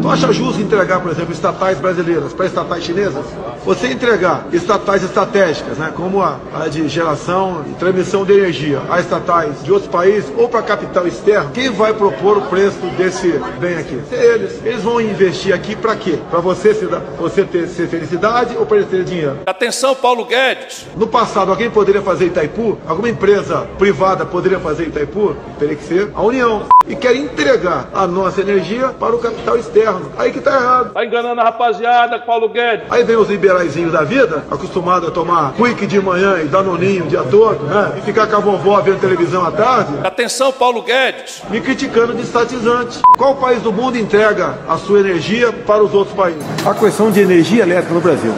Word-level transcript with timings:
Tu 0.00 0.08
acha 0.08 0.32
justo 0.32 0.62
entregar, 0.62 1.00
por 1.00 1.12
exemplo, 1.12 1.32
estatais 1.32 1.78
brasileiras 1.78 2.32
para 2.32 2.46
estatais 2.46 2.84
chinesas? 2.84 3.24
Você 3.66 3.88
entregar 3.88 4.46
estatais 4.50 5.04
estratégicas, 5.04 5.76
né, 5.76 5.92
como 5.94 6.22
a, 6.22 6.38
a 6.54 6.68
de 6.68 6.88
geração 6.88 7.64
e 7.68 7.74
transmissão 7.74 8.24
de 8.24 8.32
energia, 8.32 8.80
a 8.88 8.98
estatais 8.98 9.62
de 9.62 9.70
outros 9.70 9.90
países 9.90 10.32
ou 10.38 10.48
para 10.48 10.62
capital 10.62 11.06
externo, 11.06 11.50
quem 11.52 11.70
vai 11.70 11.92
propor 11.92 12.38
o 12.38 12.42
preço 12.42 12.78
desse 12.96 13.28
bem 13.58 13.76
aqui? 13.76 14.00
Eles. 14.10 14.64
Eles 14.64 14.82
vão 14.82 15.00
investir 15.00 15.54
aqui 15.54 15.76
para 15.76 15.94
quê? 15.94 16.18
Para 16.30 16.40
você, 16.40 16.72
se, 16.72 16.86
você 17.18 17.44
ter, 17.44 17.68
ser 17.68 17.86
felicidade 17.86 18.56
ou 18.56 18.64
para 18.64 18.78
eles 18.78 18.88
terem 18.88 19.04
dinheiro? 19.04 19.40
Atenção, 19.44 19.94
Paulo 19.94 20.24
Guedes. 20.24 20.86
No 20.96 21.06
passado, 21.06 21.50
alguém 21.50 21.70
poderia 21.70 22.00
fazer 22.00 22.26
Itaipu? 22.26 22.78
Alguma 22.88 23.10
empresa 23.10 23.68
privada 23.76 24.24
poderia 24.24 24.58
fazer 24.58 24.84
Itaipu? 24.84 25.36
Teria 25.58 25.76
que 25.76 25.84
ser 25.84 26.10
a 26.14 26.22
União. 26.22 26.64
E 26.88 26.96
quer 26.96 27.14
entregar 27.14 27.90
a 27.92 28.06
nossa 28.06 28.40
energia 28.40 28.88
para 28.88 29.14
o 29.14 29.18
capital 29.18 29.58
externo. 29.58 29.89
Aí 30.18 30.32
que 30.32 30.40
tá 30.40 30.54
errado. 30.54 30.92
Tá 30.92 31.04
enganando 31.04 31.40
a 31.40 31.44
rapaziada, 31.44 32.18
Paulo 32.18 32.48
Guedes. 32.48 32.86
Aí 32.90 33.04
vem 33.04 33.16
os 33.16 33.28
liberaizinhos 33.28 33.92
da 33.92 34.02
vida, 34.02 34.44
acostumados 34.50 35.08
a 35.08 35.12
tomar 35.12 35.52
quick 35.52 35.86
de 35.86 36.00
manhã 36.00 36.40
e 36.42 36.44
danoninho 36.44 37.04
o 37.04 37.08
dia 37.08 37.22
todo, 37.22 37.64
né? 37.64 37.92
E 37.98 38.00
ficar 38.02 38.26
com 38.26 38.36
a 38.36 38.40
vovó 38.40 38.80
vendo 38.80 39.00
televisão 39.00 39.44
à 39.44 39.50
tarde. 39.50 39.92
Atenção, 40.02 40.52
Paulo 40.52 40.82
Guedes. 40.82 41.42
Me 41.50 41.60
criticando 41.60 42.14
de 42.14 42.22
estatizante. 42.22 43.00
Qual 43.16 43.36
país 43.36 43.62
do 43.62 43.72
mundo 43.72 43.96
entrega 43.98 44.58
a 44.68 44.76
sua 44.76 45.00
energia 45.00 45.52
para 45.52 45.82
os 45.82 45.94
outros 45.94 46.16
países? 46.16 46.44
A 46.66 46.74
questão 46.74 47.10
de 47.10 47.20
energia 47.20 47.62
elétrica 47.62 47.94
no 47.94 48.00
Brasil. 48.00 48.32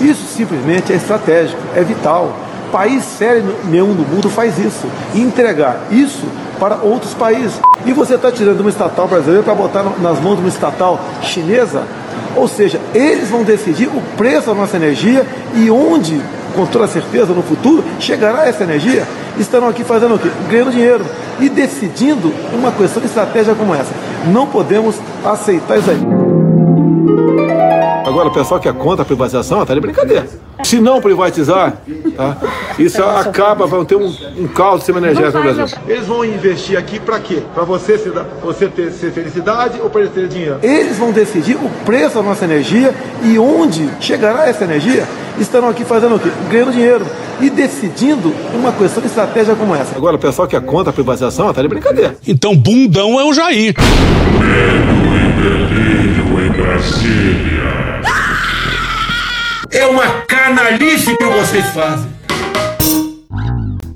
Isso 0.00 0.24
simplesmente 0.26 0.92
é 0.92 0.96
estratégico, 0.96 1.60
é 1.74 1.82
vital. 1.82 2.32
País 2.70 3.02
sério 3.04 3.56
nenhum 3.64 3.94
do 3.94 4.02
mundo 4.02 4.28
faz 4.28 4.58
isso. 4.58 4.86
E 5.14 5.20
entregar 5.20 5.80
isso 5.90 6.26
para 6.58 6.76
outros 6.76 7.14
países. 7.14 7.60
E 7.84 7.92
você 7.92 8.14
está 8.14 8.30
tirando 8.30 8.60
uma 8.60 8.70
estatal 8.70 9.06
brasileira 9.06 9.42
para 9.42 9.54
botar 9.54 9.82
nas 9.82 10.20
mãos 10.20 10.36
de 10.36 10.42
uma 10.42 10.48
estatal 10.48 11.00
chinesa? 11.22 11.82
Ou 12.36 12.46
seja, 12.46 12.80
eles 12.94 13.30
vão 13.30 13.42
decidir 13.42 13.88
o 13.88 14.02
preço 14.16 14.48
da 14.48 14.54
nossa 14.54 14.76
energia 14.76 15.26
e 15.54 15.70
onde, 15.70 16.20
com 16.54 16.66
toda 16.66 16.86
certeza, 16.86 17.32
no 17.32 17.42
futuro, 17.42 17.82
chegará 17.98 18.46
essa 18.46 18.64
energia. 18.64 19.06
Estarão 19.38 19.68
aqui 19.68 19.84
fazendo 19.84 20.14
o 20.14 20.18
quê? 20.18 20.28
Ganhando 20.50 20.72
dinheiro 20.72 21.04
e 21.40 21.48
decidindo 21.48 22.32
uma 22.52 22.72
questão 22.72 23.00
de 23.00 23.08
estratégia 23.08 23.54
como 23.54 23.74
essa. 23.74 23.92
Não 24.32 24.46
podemos 24.46 24.96
aceitar 25.24 25.78
isso 25.78 25.90
aí. 25.90 26.37
Agora, 28.08 28.28
o 28.28 28.32
pessoal 28.32 28.58
que 28.58 28.66
é 28.66 28.72
contra 28.72 29.02
a 29.02 29.04
privatização 29.04 29.60
está 29.60 29.74
de 29.74 29.80
brincadeira. 29.80 30.26
Se 30.64 30.80
não 30.80 31.00
privatizar, 31.00 31.76
tá, 32.16 32.36
isso 32.78 33.02
acaba, 33.02 33.66
vai 33.66 33.84
ter 33.84 33.96
um, 33.96 34.12
um 34.38 34.48
caos 34.48 34.80
de 34.80 34.86
sistema 34.86 34.98
energético 34.98 35.36
no 35.38 35.54
Brasil. 35.54 35.78
Eles 35.86 36.06
vão 36.06 36.24
investir 36.24 36.78
aqui 36.78 36.98
para 36.98 37.20
quê? 37.20 37.42
Para 37.54 37.64
você, 37.64 37.98
se, 37.98 38.10
você 38.42 38.66
ter, 38.66 38.90
ser 38.92 39.12
felicidade 39.12 39.78
ou 39.80 39.90
para 39.90 40.00
eles 40.00 40.14
terem 40.14 40.28
dinheiro? 40.28 40.58
Eles 40.62 40.96
vão 40.96 41.12
decidir 41.12 41.56
o 41.56 41.68
preço 41.84 42.14
da 42.14 42.22
nossa 42.22 42.44
energia 42.46 42.94
e 43.22 43.38
onde 43.38 43.88
chegará 44.00 44.48
essa 44.48 44.64
energia. 44.64 45.06
Estarão 45.38 45.68
aqui 45.68 45.84
fazendo 45.84 46.16
o 46.16 46.18
quê? 46.18 46.30
Ganhando 46.50 46.72
dinheiro 46.72 47.06
e 47.40 47.50
decidindo 47.50 48.34
uma 48.54 48.72
questão 48.72 49.02
de 49.02 49.08
estratégia 49.08 49.54
como 49.54 49.74
essa. 49.74 49.94
Agora, 49.94 50.16
o 50.16 50.18
pessoal 50.18 50.48
que 50.48 50.56
é 50.56 50.60
contra 50.60 50.90
a 50.90 50.92
privatização 50.94 51.50
está 51.50 51.60
de 51.60 51.68
brincadeira. 51.68 52.16
Então, 52.26 52.56
bundão 52.56 53.20
é 53.20 53.24
o 53.24 53.34
Jair. 53.34 53.74
Medo 54.40 54.98
e 55.14 55.32
delírio 55.42 56.46
em 56.46 56.50
Brasília. 56.50 57.97
É 59.78 59.86
uma 59.86 60.22
canalice 60.22 61.16
que 61.16 61.24
vocês 61.24 61.64
fazem. 61.66 62.10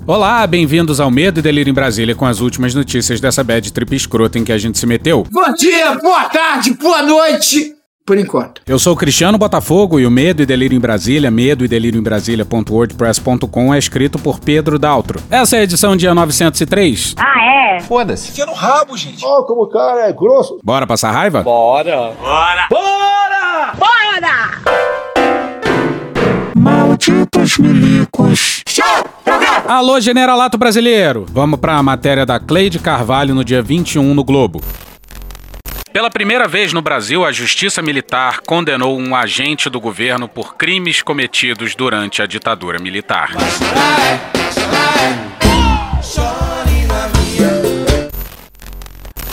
Olá, 0.07 0.47
bem-vindos 0.47 1.01
ao 1.01 1.11
Medo 1.11 1.41
e 1.41 1.43
Delírio 1.43 1.71
em 1.71 1.73
Brasília 1.73 2.15
com 2.15 2.25
as 2.25 2.39
últimas 2.39 2.73
notícias 2.73 3.19
dessa 3.19 3.43
bad 3.43 3.69
trip 3.73 3.93
escrota 3.93 4.39
em 4.39 4.45
que 4.45 4.53
a 4.53 4.57
gente 4.57 4.79
se 4.79 4.85
meteu. 4.85 5.27
Bom 5.29 5.53
dia, 5.55 5.93
boa 5.95 6.29
tarde, 6.29 6.73
boa 6.75 7.01
noite. 7.01 7.73
Por 8.05 8.17
enquanto. 8.17 8.61
Eu 8.65 8.79
sou 8.79 8.95
Cristiano 8.95 9.37
Botafogo 9.37 9.99
e 9.99 10.05
o 10.05 10.11
Medo 10.11 10.41
e 10.41 10.45
Delírio 10.45 10.77
em 10.77 10.79
Brasília, 10.79 11.29
medo 11.29 11.65
e 11.65 11.67
delírio 11.67 11.99
em 11.99 12.03
Brasília.wordpress.com 12.03 13.73
é 13.73 13.77
escrito 13.77 14.17
por 14.17 14.39
Pedro 14.39 14.79
Daltro. 14.79 15.19
Essa 15.29 15.57
é 15.57 15.59
a 15.59 15.63
edição 15.63 15.97
dia 15.97 16.15
903. 16.15 17.15
Ah, 17.17 17.75
é? 17.75 17.79
Foda-se. 17.81 18.31
Fica 18.31 18.45
no 18.45 18.53
rabo, 18.53 18.95
gente. 18.95 19.25
Ó, 19.25 19.39
oh, 19.39 19.43
como 19.43 19.63
o 19.63 19.69
cara 19.69 20.07
é 20.07 20.13
grosso. 20.13 20.59
Bora 20.63 20.87
passar 20.87 21.11
raiva? 21.11 21.43
Bora. 21.43 22.13
Bora. 22.17 22.67
Bora! 22.69 23.73
Bora! 23.77 24.82
Malditos 27.13 27.57
milicos. 27.59 28.63
Alô, 29.67 29.99
Generalato 30.01 30.57
Brasileiro! 30.57 31.25
Vamos 31.29 31.59
para 31.59 31.75
a 31.75 31.83
matéria 31.83 32.25
da 32.25 32.39
Cleide 32.39 32.79
Carvalho 32.79 33.35
no 33.35 33.43
dia 33.43 33.61
21 33.61 34.15
no 34.15 34.23
Globo. 34.23 34.61
Pela 35.91 36.09
primeira 36.09 36.47
vez 36.47 36.73
no 36.73 36.81
Brasil, 36.81 37.23
a 37.23 37.31
Justiça 37.31 37.83
Militar 37.83 38.39
condenou 38.47 38.97
um 38.97 39.15
agente 39.15 39.69
do 39.69 39.79
governo 39.79 40.27
por 40.27 40.55
crimes 40.55 41.03
cometidos 41.03 41.75
durante 41.75 42.19
a 42.19 42.25
ditadura 42.25 42.79
militar. 42.79 43.29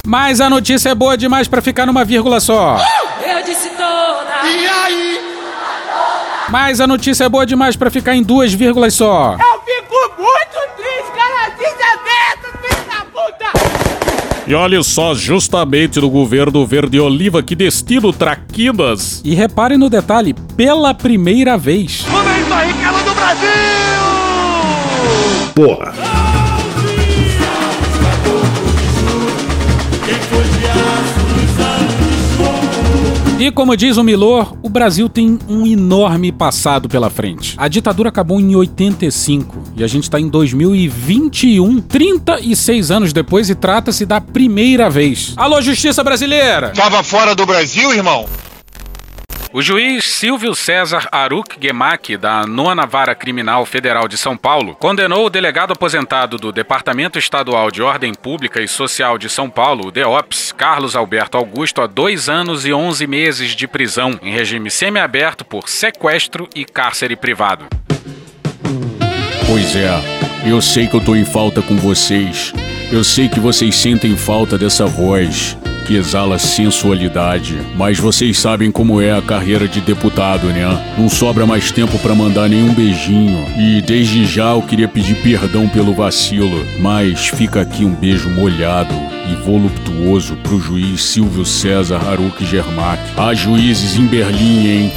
Mas 0.07 0.41
a 0.41 0.51
notícia 0.51 0.91
é 0.91 0.95
boa 0.95 1.17
demais 1.17 1.49
para 1.49 1.63
ficar 1.63 1.87
numa 1.87 2.05
vírgula 2.05 2.41
só. 2.41 2.79
Mas 6.51 6.81
a 6.81 6.87
notícia 6.87 7.25
é 7.25 7.29
boa 7.29 7.47
demais 7.47 7.77
para 7.77 7.91
ficar 7.91 8.17
em 8.17 8.23
duas 8.23 8.53
vírgulas 8.53 8.95
só. 8.95 9.35
Eu 9.35 9.61
fico 9.61 9.95
muito 10.19 10.59
triste, 10.77 11.13
cara. 11.15 11.51
Desaberto, 11.51 12.59
filho 12.61 12.85
da 12.89 13.05
puta. 13.05 13.53
E 14.49 14.55
olha 14.55 14.83
só, 14.83 15.15
justamente 15.15 16.01
do 16.01 16.11
governo 16.11 16.67
Verde 16.67 16.99
Oliva 16.99 17.41
que 17.41 17.55
destino 17.55 18.13
traquinas. 18.13 19.21
E 19.25 19.33
reparem 19.33 19.79
no 19.79 19.89
detalhe, 19.89 20.35
pela 20.57 20.93
primeira 20.93 21.57
vez. 21.57 22.05
Manda 22.11 22.37
isso 22.39 22.53
aí, 22.53 22.73
do 23.05 23.15
Brasil! 23.15 23.51
Porra. 25.55 26.10
E 33.41 33.51
como 33.51 33.75
diz 33.75 33.97
o 33.97 34.05
Milor, 34.05 34.55
o 34.63 34.69
Brasil 34.69 35.09
tem 35.09 35.39
um 35.49 35.67
enorme 35.67 36.31
passado 36.31 36.91
pela 36.91 37.09
frente. 37.09 37.55
A 37.57 37.69
ditadura 37.69 38.11
acabou 38.11 38.39
em 38.39 38.55
85 38.55 39.63
e 39.75 39.83
a 39.83 39.87
gente 39.87 40.03
está 40.03 40.21
em 40.21 40.29
2021, 40.29 41.81
36 41.81 42.91
anos 42.91 43.15
depois, 43.15 43.49
e 43.49 43.55
trata-se 43.55 44.05
da 44.05 44.21
primeira 44.21 44.91
vez. 44.91 45.33
Alô, 45.39 45.63
Justiça 45.63 46.05
Brasileira! 46.05 46.69
Tava 46.77 47.03
fora 47.03 47.35
do 47.35 47.47
Brasil, 47.47 47.95
irmão? 47.95 48.27
O 49.53 49.61
juiz 49.61 50.05
Silvio 50.05 50.55
César 50.55 51.09
Aruk 51.11 51.57
Gemac, 51.61 52.17
da 52.17 52.47
Nona 52.47 52.87
Vara 52.87 53.17
Criminal 53.17 53.67
Federal 53.67 54.07
de 54.07 54.17
São 54.17 54.37
Paulo, 54.37 54.77
condenou 54.77 55.27
o 55.27 55.31
delegado 55.31 55.73
aposentado 55.73 56.37
do 56.37 56.53
Departamento 56.53 57.19
Estadual 57.19 57.69
de 57.69 57.83
Ordem 57.83 58.15
Pública 58.15 58.63
e 58.63 58.69
Social 58.69 59.19
de 59.19 59.29
São 59.29 59.51
Paulo, 59.51 59.89
o 59.89 59.91
DEOPS, 59.91 60.53
Carlos 60.53 60.95
Alberto 60.95 61.37
Augusto, 61.37 61.83
a 61.83 61.89
dois 61.89 62.29
anos 62.29 62.65
e 62.65 62.73
onze 62.73 63.09
meses 63.09 63.57
de 63.57 63.67
prisão 63.67 64.17
em 64.23 64.31
regime 64.31 64.71
semiaberto 64.71 65.45
por 65.45 65.69
sequestro 65.69 66.49
e 66.55 66.65
cárcere 66.65 67.17
privado. 67.17 67.67
Pois 69.49 69.75
é, 69.75 69.91
eu 70.49 70.63
sei 70.63 70.87
que 70.87 70.95
eu 70.95 71.05
tô 71.05 71.17
em 71.17 71.25
falta 71.25 71.61
com 71.61 71.77
vocês. 71.77 72.53
Eu 72.93 73.03
sei 73.03 73.29
que 73.29 73.41
vocês 73.41 73.75
sentem 73.75 74.17
falta 74.17 74.57
dessa 74.57 74.87
voz 74.87 75.59
que 75.91 75.97
exala 75.97 76.39
sensualidade. 76.39 77.59
Mas 77.77 77.99
vocês 77.99 78.39
sabem 78.39 78.71
como 78.71 79.01
é 79.01 79.11
a 79.11 79.21
carreira 79.21 79.67
de 79.67 79.81
deputado, 79.81 80.47
né? 80.47 80.95
Não 80.97 81.09
sobra 81.09 81.45
mais 81.45 81.73
tempo 81.73 81.99
para 81.99 82.15
mandar 82.15 82.49
nenhum 82.49 82.73
beijinho. 82.73 83.45
E 83.59 83.83
desde 83.83 84.25
já 84.25 84.53
eu 84.53 84.63
queria 84.63 84.87
pedir 84.87 85.17
perdão 85.17 85.69
pelo 85.69 85.93
vacilo, 85.93 86.65
mas 86.79 87.27
fica 87.27 87.63
aqui 87.63 87.85
um 87.85 87.93
beijo 87.93 88.31
molhado 88.31 88.95
e 89.29 89.35
voluptuoso 89.45 90.37
pro 90.45 90.61
juiz 90.61 91.03
Silvio 91.03 91.45
César 91.45 92.01
Haruki 92.09 92.47
Germac. 92.47 93.03
Há 93.17 93.35
juízes 93.35 93.99
em 93.99 94.07
Berlim, 94.07 94.69
hein? 94.69 94.93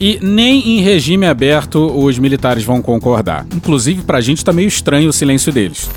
E 0.00 0.18
nem 0.22 0.78
em 0.78 0.80
regime 0.80 1.26
aberto 1.26 1.94
os 1.94 2.18
militares 2.18 2.64
vão 2.64 2.80
concordar. 2.80 3.46
Inclusive, 3.54 4.00
pra 4.00 4.22
gente 4.22 4.42
tá 4.42 4.50
meio 4.50 4.68
estranho 4.68 5.10
o 5.10 5.12
silêncio 5.12 5.52
deles. 5.52 5.90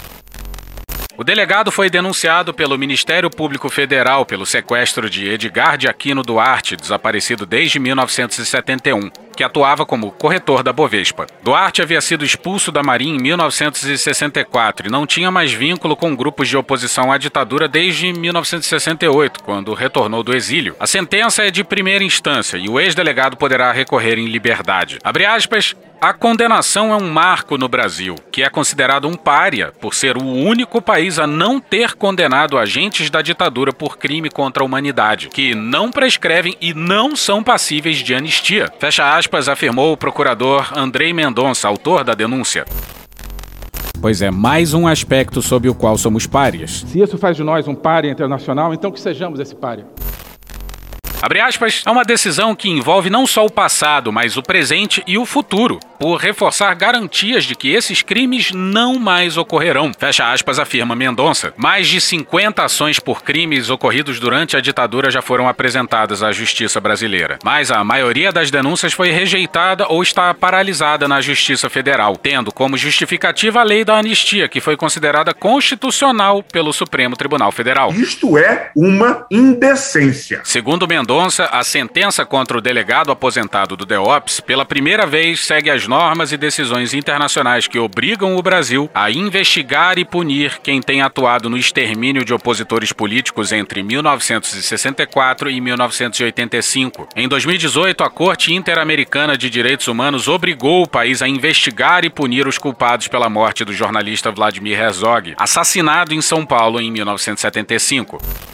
O 1.17 1.23
delegado 1.23 1.71
foi 1.71 1.89
denunciado 1.89 2.53
pelo 2.53 2.77
Ministério 2.77 3.29
Público 3.29 3.69
Federal 3.69 4.25
pelo 4.25 4.45
sequestro 4.45 5.09
de 5.09 5.29
Edgar 5.29 5.77
de 5.77 5.87
Aquino 5.87 6.23
Duarte, 6.23 6.75
desaparecido 6.75 7.45
desde 7.45 7.79
1971. 7.79 9.11
Que 9.35 9.43
atuava 9.43 9.85
como 9.85 10.11
corretor 10.11 10.63
da 10.63 10.73
Bovespa. 10.73 11.27
Duarte 11.43 11.81
havia 11.81 12.01
sido 12.01 12.25
expulso 12.25 12.71
da 12.71 12.83
Marinha 12.83 13.15
em 13.15 13.21
1964 13.21 14.87
e 14.87 14.91
não 14.91 15.05
tinha 15.05 15.31
mais 15.31 15.51
vínculo 15.51 15.95
com 15.95 16.15
grupos 16.15 16.47
de 16.47 16.57
oposição 16.57 17.11
à 17.11 17.17
ditadura 17.17 17.67
desde 17.67 18.13
1968, 18.13 19.43
quando 19.43 19.73
retornou 19.73 20.23
do 20.23 20.35
exílio. 20.35 20.75
A 20.79 20.87
sentença 20.87 21.43
é 21.43 21.51
de 21.51 21.63
primeira 21.63 22.03
instância 22.03 22.57
e 22.57 22.69
o 22.69 22.79
ex-delegado 22.79 23.37
poderá 23.37 23.71
recorrer 23.71 24.17
em 24.17 24.27
liberdade. 24.27 24.99
Abre 25.03 25.25
aspas, 25.25 25.75
a 26.03 26.13
condenação 26.13 26.91
é 26.91 26.95
um 26.95 27.11
marco 27.11 27.59
no 27.59 27.69
Brasil, 27.69 28.15
que 28.31 28.41
é 28.41 28.49
considerado 28.49 29.07
um 29.07 29.13
pária 29.13 29.71
por 29.79 29.93
ser 29.93 30.17
o 30.17 30.25
único 30.25 30.81
país 30.81 31.19
a 31.19 31.27
não 31.27 31.61
ter 31.61 31.93
condenado 31.93 32.57
agentes 32.57 33.11
da 33.11 33.21
ditadura 33.21 33.71
por 33.71 33.99
crime 33.99 34.27
contra 34.27 34.63
a 34.63 34.65
humanidade, 34.65 35.29
que 35.29 35.53
não 35.53 35.91
prescrevem 35.91 36.57
e 36.59 36.73
não 36.73 37.15
são 37.15 37.43
passíveis 37.43 37.97
de 37.97 38.15
anistia. 38.15 38.73
Fecha 38.79 39.15
aspas, 39.15 39.20
afirmou 39.47 39.93
o 39.93 39.97
procurador 39.97 40.71
Andrei 40.75 41.13
Mendonça, 41.13 41.67
autor 41.67 42.03
da 42.03 42.13
denúncia. 42.13 42.65
Pois 44.01 44.21
é, 44.21 44.31
mais 44.31 44.73
um 44.73 44.87
aspecto 44.87 45.41
sob 45.41 45.69
o 45.69 45.75
qual 45.75 45.97
somos 45.97 46.25
párias. 46.25 46.83
Se 46.87 46.99
isso 46.99 47.17
faz 47.17 47.37
de 47.37 47.43
nós 47.43 47.67
um 47.67 47.75
pária 47.75 48.09
internacional, 48.09 48.73
então 48.73 48.91
que 48.91 48.99
sejamos 48.99 49.39
esse 49.39 49.55
pária. 49.55 49.85
Abre 51.21 51.39
aspas, 51.39 51.83
é 51.85 51.91
uma 51.91 52.03
decisão 52.03 52.55
que 52.55 52.67
envolve 52.67 53.07
não 53.07 53.27
só 53.27 53.45
o 53.45 53.51
passado, 53.51 54.11
mas 54.11 54.37
o 54.37 54.41
presente 54.41 55.03
e 55.05 55.19
o 55.19 55.25
futuro, 55.25 55.79
por 55.99 56.15
reforçar 56.15 56.73
garantias 56.73 57.43
de 57.43 57.53
que 57.53 57.71
esses 57.71 58.01
crimes 58.01 58.51
não 58.51 58.97
mais 58.97 59.37
ocorrerão. 59.37 59.91
Fecha 59.95 60.31
aspas, 60.31 60.57
afirma 60.57 60.95
Mendonça. 60.95 61.53
Mais 61.55 61.87
de 61.87 62.01
50 62.01 62.63
ações 62.63 62.99
por 62.99 63.21
crimes 63.21 63.69
ocorridos 63.69 64.19
durante 64.19 64.57
a 64.57 64.59
ditadura 64.59 65.11
já 65.11 65.21
foram 65.21 65.47
apresentadas 65.47 66.23
à 66.23 66.31
justiça 66.31 66.81
brasileira. 66.81 67.37
Mas 67.43 67.69
a 67.69 67.83
maioria 67.83 68.31
das 68.31 68.49
denúncias 68.49 68.91
foi 68.91 69.11
rejeitada 69.11 69.85
ou 69.87 70.01
está 70.01 70.33
paralisada 70.33 71.07
na 71.07 71.21
Justiça 71.21 71.69
Federal, 71.69 72.17
tendo 72.17 72.51
como 72.51 72.75
justificativa 72.75 73.59
a 73.59 73.63
lei 73.63 73.85
da 73.85 73.99
anistia, 73.99 74.49
que 74.49 74.59
foi 74.59 74.75
considerada 74.75 75.35
constitucional 75.35 76.41
pelo 76.41 76.73
Supremo 76.73 77.15
Tribunal 77.15 77.51
Federal. 77.51 77.93
Isto 77.93 78.39
é 78.39 78.71
uma 78.75 79.27
indecência. 79.29 80.41
Segundo 80.43 80.87
Mendonça, 80.87 81.10
a 81.51 81.63
sentença 81.63 82.25
contra 82.25 82.57
o 82.57 82.61
delegado 82.61 83.11
aposentado 83.11 83.75
do 83.75 83.85
DEOPS 83.85 84.39
pela 84.39 84.63
primeira 84.63 85.05
vez 85.05 85.45
segue 85.45 85.69
as 85.69 85.85
normas 85.85 86.31
e 86.31 86.37
decisões 86.37 86.93
internacionais 86.93 87.67
que 87.67 87.77
obrigam 87.77 88.37
o 88.37 88.41
Brasil 88.41 88.89
a 88.93 89.11
investigar 89.11 89.99
e 89.99 90.05
punir 90.05 90.59
quem 90.63 90.81
tem 90.81 91.01
atuado 91.01 91.49
no 91.49 91.57
extermínio 91.57 92.23
de 92.23 92.33
opositores 92.33 92.93
políticos 92.93 93.51
entre 93.51 93.83
1964 93.83 95.49
e 95.49 95.59
1985. 95.59 97.09
Em 97.13 97.27
2018, 97.27 98.03
a 98.05 98.09
Corte 98.09 98.53
Interamericana 98.53 99.37
de 99.37 99.49
Direitos 99.49 99.89
Humanos 99.89 100.29
obrigou 100.29 100.83
o 100.83 100.87
país 100.87 101.21
a 101.21 101.27
investigar 101.27 102.05
e 102.05 102.09
punir 102.09 102.47
os 102.47 102.57
culpados 102.57 103.09
pela 103.09 103.29
morte 103.29 103.65
do 103.65 103.73
jornalista 103.73 104.31
Vladimir 104.31 104.79
Herzog, 104.79 105.33
assassinado 105.37 106.13
em 106.13 106.21
São 106.21 106.45
Paulo 106.45 106.79
em 106.79 106.89
1975. 106.89 108.50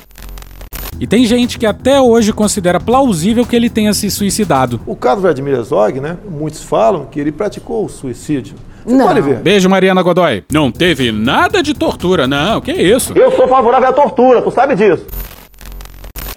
E 1.00 1.06
tem 1.06 1.26
gente 1.26 1.60
que 1.60 1.66
até 1.66 2.02
hoje 2.02 2.34
considera 2.34 2.80
plausível 2.80 3.46
que 3.46 3.56
ele 3.56 3.70
tenha 3.70 3.94
se 3.94 4.10
suicidado. 4.10 4.80
O 4.86 4.96
caso 4.96 5.22
Vladimir 5.22 5.54
Herzog, 5.54 6.00
né? 6.00 6.18
Muitos 6.30 6.64
falam 6.64 7.06
que 7.06 7.20
ele 7.20 7.32
praticou 7.32 7.86
o 7.86 7.90
suicídio. 7.90 8.56
Você 8.84 8.96
não. 8.96 9.08
pode 9.08 9.22
ver. 9.22 9.38
Beijo, 9.38 9.70
Mariana 9.70 10.02
Godoy. 10.02 10.44
Não 10.52 10.72
teve 10.72 11.12
nada 11.12 11.62
de 11.62 11.74
tortura, 11.74 12.26
não. 12.26 12.62
Que 12.62 12.72
isso? 12.72 13.14
Eu 13.18 13.32
sou 13.32 13.48
favorável 13.48 13.90
à 13.90 13.94
tortura, 13.94 14.42
tu 14.42 14.50
sabe 14.50 14.76
disso. 14.76 15.06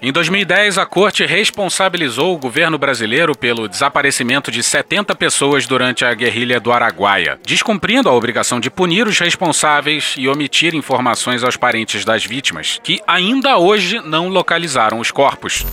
Em 0.03 0.11
2010, 0.11 0.79
a 0.79 0.85
corte 0.87 1.23
responsabilizou 1.27 2.33
o 2.33 2.37
governo 2.39 2.75
brasileiro 2.75 3.37
pelo 3.37 3.67
desaparecimento 3.67 4.49
de 4.49 4.63
70 4.63 5.13
pessoas 5.13 5.67
durante 5.67 6.03
a 6.03 6.11
guerrilha 6.11 6.59
do 6.59 6.71
Araguaia, 6.71 7.39
descumprindo 7.45 8.09
a 8.09 8.11
obrigação 8.11 8.59
de 8.59 8.71
punir 8.71 9.05
os 9.05 9.19
responsáveis 9.19 10.15
e 10.17 10.27
omitir 10.27 10.73
informações 10.73 11.43
aos 11.43 11.55
parentes 11.55 12.03
das 12.03 12.25
vítimas, 12.25 12.79
que 12.83 12.99
ainda 13.05 13.59
hoje 13.59 13.99
não 13.99 14.27
localizaram 14.27 14.99
os 14.99 15.11
corpos. 15.11 15.63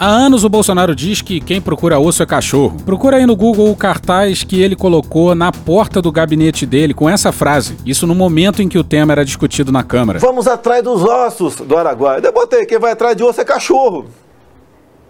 Há 0.00 0.06
anos 0.06 0.44
o 0.44 0.48
Bolsonaro 0.48 0.96
diz 0.96 1.20
que 1.20 1.42
quem 1.42 1.60
procura 1.60 1.98
osso 1.98 2.22
é 2.22 2.26
cachorro. 2.26 2.74
Procura 2.86 3.18
aí 3.18 3.26
no 3.26 3.36
Google 3.36 3.70
o 3.70 3.76
cartaz 3.76 4.42
que 4.42 4.58
ele 4.58 4.74
colocou 4.74 5.34
na 5.34 5.52
porta 5.52 6.00
do 6.00 6.10
gabinete 6.10 6.64
dele 6.64 6.94
com 6.94 7.06
essa 7.06 7.30
frase. 7.30 7.76
Isso 7.84 8.06
no 8.06 8.14
momento 8.14 8.62
em 8.62 8.68
que 8.68 8.78
o 8.78 8.82
tema 8.82 9.12
era 9.12 9.26
discutido 9.26 9.70
na 9.70 9.82
Câmara. 9.82 10.18
Vamos 10.18 10.48
atrás 10.48 10.82
dos 10.82 11.04
ossos 11.04 11.56
do 11.56 11.76
Araguaia. 11.76 12.22
Eu 12.24 12.32
botei, 12.32 12.64
quem 12.64 12.78
vai 12.78 12.92
atrás 12.92 13.14
de 13.14 13.22
osso 13.22 13.42
é 13.42 13.44
cachorro. 13.44 14.06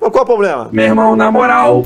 Mas 0.00 0.10
qual 0.10 0.22
é 0.22 0.24
o 0.24 0.26
problema? 0.26 0.68
Meu 0.72 0.86
irmão, 0.86 1.14
na 1.14 1.30
moral. 1.30 1.84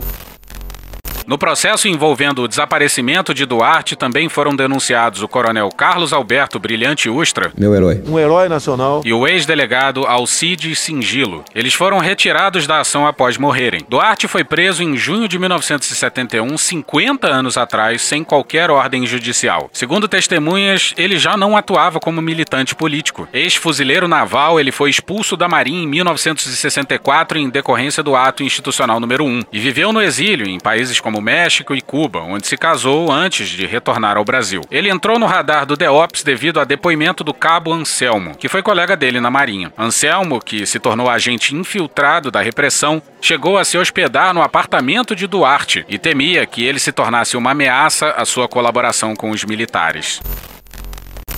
No 1.26 1.38
processo 1.38 1.88
envolvendo 1.88 2.42
o 2.42 2.48
desaparecimento 2.48 3.32
de 3.32 3.46
Duarte, 3.46 3.96
também 3.96 4.28
foram 4.28 4.54
denunciados 4.54 5.22
o 5.22 5.28
coronel 5.28 5.70
Carlos 5.70 6.12
Alberto 6.12 6.58
Brilhante 6.58 7.08
Ustra. 7.08 7.50
Meu 7.56 7.74
herói. 7.74 8.02
Um 8.06 8.18
herói 8.18 8.46
nacional. 8.48 9.00
E 9.04 9.12
o 9.12 9.26
ex-delegado 9.26 10.06
Alcides 10.06 10.78
Singilo. 10.78 11.42
Eles 11.54 11.72
foram 11.72 11.98
retirados 11.98 12.66
da 12.66 12.80
ação 12.80 13.06
após 13.06 13.38
morrerem. 13.38 13.80
Duarte 13.88 14.28
foi 14.28 14.44
preso 14.44 14.82
em 14.82 14.96
junho 14.96 15.26
de 15.26 15.38
1971, 15.38 16.58
50 16.58 17.26
anos 17.26 17.56
atrás, 17.56 18.02
sem 18.02 18.22
qualquer 18.22 18.70
ordem 18.70 19.06
judicial. 19.06 19.70
Segundo 19.72 20.06
testemunhas, 20.06 20.92
ele 20.98 21.18
já 21.18 21.38
não 21.38 21.56
atuava 21.56 21.98
como 22.00 22.20
militante 22.20 22.74
político. 22.74 23.26
Ex-fuzileiro 23.32 24.06
naval, 24.06 24.60
ele 24.60 24.70
foi 24.70 24.90
expulso 24.90 25.38
da 25.38 25.48
Marinha 25.48 25.84
em 25.84 25.86
1964 25.86 27.38
em 27.38 27.48
decorrência 27.48 28.02
do 28.02 28.14
ato 28.14 28.42
institucional 28.42 29.00
número 29.00 29.24
1 29.24 29.40
e 29.50 29.58
viveu 29.58 29.90
no 29.90 30.02
exílio 30.02 30.46
em 30.46 30.60
países 30.60 31.00
como 31.00 31.13
México 31.20 31.74
e 31.74 31.80
Cuba, 31.80 32.20
onde 32.20 32.46
se 32.46 32.56
casou 32.56 33.10
antes 33.10 33.48
de 33.48 33.66
retornar 33.66 34.16
ao 34.16 34.24
Brasil. 34.24 34.62
Ele 34.70 34.90
entrou 34.90 35.18
no 35.18 35.26
radar 35.26 35.66
do 35.66 35.76
DEOPS 35.76 36.22
devido 36.22 36.60
a 36.60 36.64
depoimento 36.64 37.22
do 37.22 37.34
cabo 37.34 37.72
Anselmo, 37.72 38.36
que 38.36 38.48
foi 38.48 38.62
colega 38.62 38.96
dele 38.96 39.20
na 39.20 39.30
Marinha. 39.30 39.72
Anselmo, 39.78 40.40
que 40.40 40.66
se 40.66 40.78
tornou 40.78 41.08
agente 41.08 41.54
infiltrado 41.54 42.30
da 42.30 42.40
repressão, 42.40 43.02
chegou 43.20 43.58
a 43.58 43.64
se 43.64 43.78
hospedar 43.78 44.34
no 44.34 44.42
apartamento 44.42 45.14
de 45.14 45.26
Duarte 45.26 45.84
e 45.88 45.98
temia 45.98 46.46
que 46.46 46.64
ele 46.64 46.78
se 46.78 46.92
tornasse 46.92 47.36
uma 47.36 47.52
ameaça 47.52 48.10
à 48.10 48.24
sua 48.24 48.48
colaboração 48.48 49.14
com 49.14 49.30
os 49.30 49.44
militares. 49.44 50.20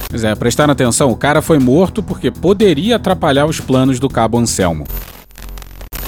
Pois 0.08 0.22
é, 0.24 0.34
prestando 0.34 0.72
atenção, 0.72 1.10
o 1.10 1.16
cara 1.16 1.42
foi 1.42 1.58
morto 1.58 2.02
porque 2.02 2.30
poderia 2.30 2.96
atrapalhar 2.96 3.44
os 3.44 3.60
planos 3.60 3.98
do 3.98 4.08
cabo 4.08 4.38
Anselmo. 4.38 4.86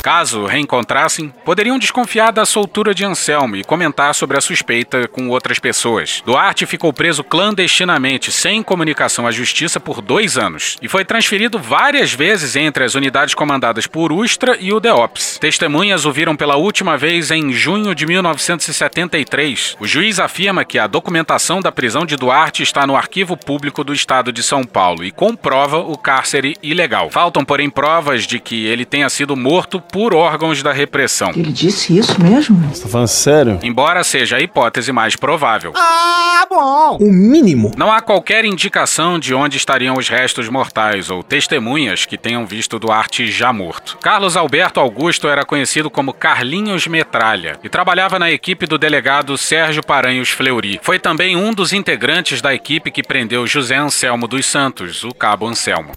Caso 0.09 0.47
reencontrassem, 0.47 1.29
poderiam 1.45 1.79
desconfiar 1.79 2.33
da 2.33 2.47
soltura 2.47 2.95
de 2.95 3.05
Anselmo 3.05 3.57
e 3.57 3.63
comentar 3.63 4.15
sobre 4.15 4.39
a 4.39 4.41
suspeita 4.41 5.07
com 5.07 5.29
outras 5.29 5.59
pessoas. 5.59 6.23
Duarte 6.25 6.65
ficou 6.65 6.95
preso 6.95 7.23
clandestinamente, 7.23 8.33
sem 8.33 8.63
comunicação 8.63 9.27
à 9.27 9.31
justiça, 9.31 9.79
por 9.79 10.01
dois 10.01 10.39
anos 10.39 10.79
e 10.81 10.89
foi 10.89 11.05
transferido 11.05 11.59
várias 11.59 12.15
vezes 12.15 12.57
entre 12.57 12.85
as 12.85 12.95
unidades 12.95 13.35
comandadas 13.35 13.87
por 13.87 14.11
Ustra 14.11 14.57
e 14.59 14.73
o 14.73 14.81
DEOPS. 14.81 15.37
Testemunhas 15.43 16.07
o 16.07 16.11
viram 16.11 16.35
pela 16.35 16.57
última 16.57 16.97
vez 16.97 17.31
em 17.31 17.53
junho 17.53 17.95
de 17.95 18.07
1973. 18.07 19.77
O 19.79 19.87
juiz 19.87 20.19
afirma 20.19 20.65
que 20.65 20.79
a 20.79 20.87
documentação 20.87 21.61
da 21.61 21.71
prisão 21.71 22.07
de 22.07 22.17
Duarte 22.17 22.63
está 22.63 22.87
no 22.87 22.97
arquivo 22.97 23.37
público 23.37 23.85
do 23.85 23.93
estado 23.93 24.33
de 24.33 24.43
São 24.43 24.65
Paulo 24.65 25.05
e 25.05 25.11
comprova 25.11 25.77
o 25.77 25.99
cárcere 25.99 26.57
ilegal. 26.63 27.11
Faltam, 27.11 27.45
porém, 27.45 27.69
provas 27.69 28.27
de 28.27 28.41
que 28.41 28.65
ele 28.65 28.87
tenha 28.87 29.11
sido 29.11 29.37
morto 29.37 29.79
por 29.79 29.98
órgãos 30.07 30.63
da 30.63 30.73
repressão. 30.73 31.31
Ele 31.31 31.53
disse 31.53 31.97
isso 31.97 32.21
mesmo? 32.23 32.57
Você 32.69 32.83
tá 32.83 32.89
falando 32.89 33.09
sério? 33.09 33.59
Embora 33.63 34.05
seja 34.05 34.37
a 34.37 34.41
hipótese 34.41 34.93
mais 34.93 35.17
provável. 35.17 35.73
Ah, 35.77 36.47
bom! 36.49 36.99
O 37.01 37.13
mínimo. 37.13 37.73
Não 37.77 37.93
há 37.93 38.01
qualquer 38.01 38.45
indicação 38.45 39.19
de 39.19 39.35
onde 39.35 39.57
estariam 39.57 39.97
os 39.97 40.09
restos 40.09 40.49
mortais 40.49 41.11
ou 41.11 41.23
testemunhas 41.23 42.07
que 42.07 42.17
tenham 42.19 42.47
visto 42.47 42.79
Duarte 42.79 43.31
já 43.31 43.53
morto. 43.53 43.99
Carlos 44.01 44.37
Alberto 44.37 44.81
Augusto 44.81 45.29
era 45.29 45.45
conhecido 45.45 45.91
como 45.91 46.13
Carlinhos 46.13 46.87
Metralha 46.87 47.59
e 47.63 47.69
trabalhava 47.69 48.19
na 48.19 48.31
equipe 48.31 48.67
do 48.67 48.79
delegado 48.79 49.37
Sérgio 49.37 49.85
Paranhos 49.85 50.31
Fleury. 50.31 50.81
Foi 50.83 50.99
também 50.99 51.37
um 51.37 51.53
dos 51.53 51.73
integrantes 51.73 52.41
da 52.41 52.55
equipe 52.55 52.91
que 52.91 53.03
prendeu 53.03 53.47
José 53.47 53.77
Anselmo 53.77 54.27
dos 54.29 54.47
Santos, 54.47 55.05
o 55.05 55.15
cabo 55.15 55.47
Anselmo. 55.47 55.93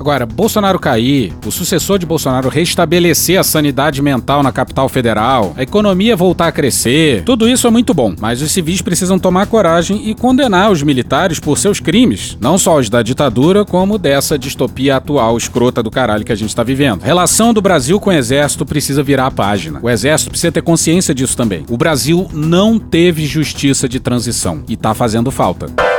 Agora, 0.00 0.24
Bolsonaro 0.24 0.78
cair, 0.78 1.30
o 1.44 1.50
sucessor 1.50 1.98
de 1.98 2.06
Bolsonaro 2.06 2.48
restabelecer 2.48 3.38
a 3.38 3.44
sanidade 3.44 4.00
mental 4.00 4.42
na 4.42 4.50
capital 4.50 4.88
federal, 4.88 5.52
a 5.58 5.62
economia 5.62 6.16
voltar 6.16 6.46
a 6.46 6.52
crescer, 6.52 7.22
tudo 7.22 7.46
isso 7.46 7.66
é 7.66 7.70
muito 7.70 7.92
bom, 7.92 8.14
mas 8.18 8.40
os 8.40 8.50
civis 8.50 8.80
precisam 8.80 9.18
tomar 9.18 9.46
coragem 9.46 10.08
e 10.08 10.14
condenar 10.14 10.70
os 10.70 10.82
militares 10.82 11.38
por 11.38 11.58
seus 11.58 11.80
crimes, 11.80 12.38
não 12.40 12.56
só 12.56 12.78
os 12.78 12.88
da 12.88 13.02
ditadura, 13.02 13.62
como 13.62 13.98
dessa 13.98 14.38
distopia 14.38 14.96
atual 14.96 15.36
escrota 15.36 15.82
do 15.82 15.90
caralho 15.90 16.24
que 16.24 16.32
a 16.32 16.36
gente 16.36 16.56
tá 16.56 16.62
vivendo. 16.62 17.02
A 17.02 17.06
relação 17.06 17.52
do 17.52 17.60
Brasil 17.60 18.00
com 18.00 18.08
o 18.08 18.14
exército 18.14 18.64
precisa 18.64 19.02
virar 19.02 19.26
a 19.26 19.30
página. 19.30 19.80
O 19.82 19.90
exército 19.90 20.30
precisa 20.30 20.50
ter 20.50 20.62
consciência 20.62 21.14
disso 21.14 21.36
também. 21.36 21.66
O 21.68 21.76
Brasil 21.76 22.26
não 22.32 22.78
teve 22.78 23.26
justiça 23.26 23.86
de 23.86 24.00
transição 24.00 24.62
e 24.66 24.78
tá 24.78 24.94
fazendo 24.94 25.30
falta. 25.30 25.89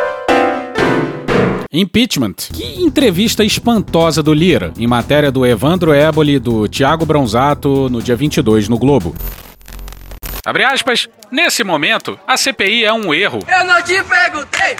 Impeachment. 1.73 2.33
Que 2.53 2.83
entrevista 2.83 3.45
espantosa 3.45 4.21
do 4.21 4.33
Lira, 4.33 4.73
em 4.77 4.85
matéria 4.85 5.31
do 5.31 5.45
Evandro 5.45 5.93
Éboli 5.93 6.35
e 6.35 6.39
do 6.39 6.67
Thiago 6.67 7.05
Bronzato 7.05 7.87
no 7.89 8.01
dia 8.01 8.13
22 8.13 8.67
no 8.67 8.77
Globo. 8.77 9.15
Abre 10.45 10.65
aspas, 10.65 11.07
nesse 11.31 11.63
momento, 11.63 12.19
a 12.27 12.35
CPI 12.35 12.83
é 12.83 12.91
um 12.91 13.13
erro. 13.13 13.39
Eu 13.47 13.63
não 13.63 13.81
te 13.83 14.03
perguntei! 14.03 14.75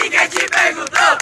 Ninguém 0.00 0.28
te 0.28 0.48
perguntou! 0.48 1.18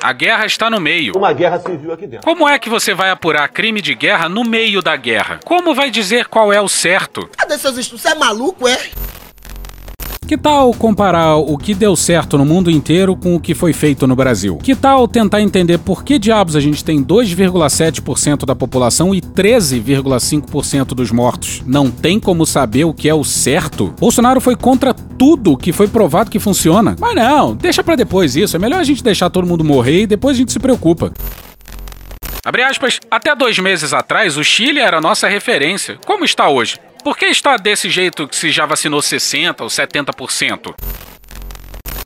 A 0.00 0.12
guerra 0.12 0.46
está 0.46 0.70
no 0.70 0.80
meio. 0.80 1.14
Uma 1.16 1.32
guerra 1.32 1.58
civil 1.58 1.92
aqui 1.92 2.06
dentro. 2.06 2.24
Como 2.24 2.48
é 2.48 2.56
que 2.56 2.70
você 2.70 2.94
vai 2.94 3.10
apurar 3.10 3.48
crime 3.48 3.82
de 3.82 3.96
guerra 3.96 4.28
no 4.28 4.44
meio 4.44 4.80
da 4.80 4.94
guerra? 4.94 5.40
Como 5.44 5.74
vai 5.74 5.90
dizer 5.90 6.26
qual 6.26 6.52
é 6.52 6.60
o 6.60 6.68
certo? 6.68 7.28
Cadê 7.36 7.58
seus 7.58 7.76
estudos? 7.76 8.02
Você 8.02 8.10
é 8.10 8.14
maluco, 8.14 8.68
é? 8.68 8.78
Que 10.30 10.38
tal 10.38 10.72
comparar 10.72 11.38
o 11.38 11.58
que 11.58 11.74
deu 11.74 11.96
certo 11.96 12.38
no 12.38 12.44
mundo 12.44 12.70
inteiro 12.70 13.16
com 13.16 13.34
o 13.34 13.40
que 13.40 13.52
foi 13.52 13.72
feito 13.72 14.06
no 14.06 14.14
Brasil? 14.14 14.58
Que 14.58 14.76
tal 14.76 15.08
tentar 15.08 15.42
entender 15.42 15.78
por 15.78 16.04
que 16.04 16.20
diabos 16.20 16.54
a 16.54 16.60
gente 16.60 16.84
tem 16.84 17.02
2,7% 17.02 18.44
da 18.44 18.54
população 18.54 19.12
e 19.12 19.20
13,5% 19.20 20.94
dos 20.94 21.10
mortos? 21.10 21.64
Não 21.66 21.90
tem 21.90 22.20
como 22.20 22.46
saber 22.46 22.84
o 22.84 22.94
que 22.94 23.08
é 23.08 23.12
o 23.12 23.24
certo? 23.24 23.92
Bolsonaro 23.98 24.40
foi 24.40 24.54
contra 24.54 24.94
tudo 24.94 25.56
que 25.56 25.72
foi 25.72 25.88
provado 25.88 26.30
que 26.30 26.38
funciona. 26.38 26.94
Mas 27.00 27.16
não, 27.16 27.56
deixa 27.56 27.82
para 27.82 27.96
depois 27.96 28.36
isso. 28.36 28.54
É 28.54 28.60
melhor 28.60 28.78
a 28.78 28.84
gente 28.84 29.02
deixar 29.02 29.30
todo 29.30 29.48
mundo 29.48 29.64
morrer 29.64 30.02
e 30.02 30.06
depois 30.06 30.36
a 30.36 30.38
gente 30.38 30.52
se 30.52 30.60
preocupa. 30.60 31.12
Abre 32.44 32.62
aspas, 32.62 33.00
até 33.10 33.34
dois 33.34 33.58
meses 33.58 33.92
atrás 33.92 34.36
o 34.36 34.44
Chile 34.44 34.78
era 34.78 35.00
nossa 35.00 35.26
referência. 35.26 35.98
Como 36.06 36.24
está 36.24 36.48
hoje? 36.48 36.78
Por 37.02 37.16
que 37.16 37.26
está 37.26 37.56
desse 37.56 37.88
jeito 37.88 38.28
que 38.28 38.36
se 38.36 38.50
já 38.50 38.66
vacinou 38.66 39.00
60% 39.00 39.60
ou 39.60 39.68
70%? 39.68 40.74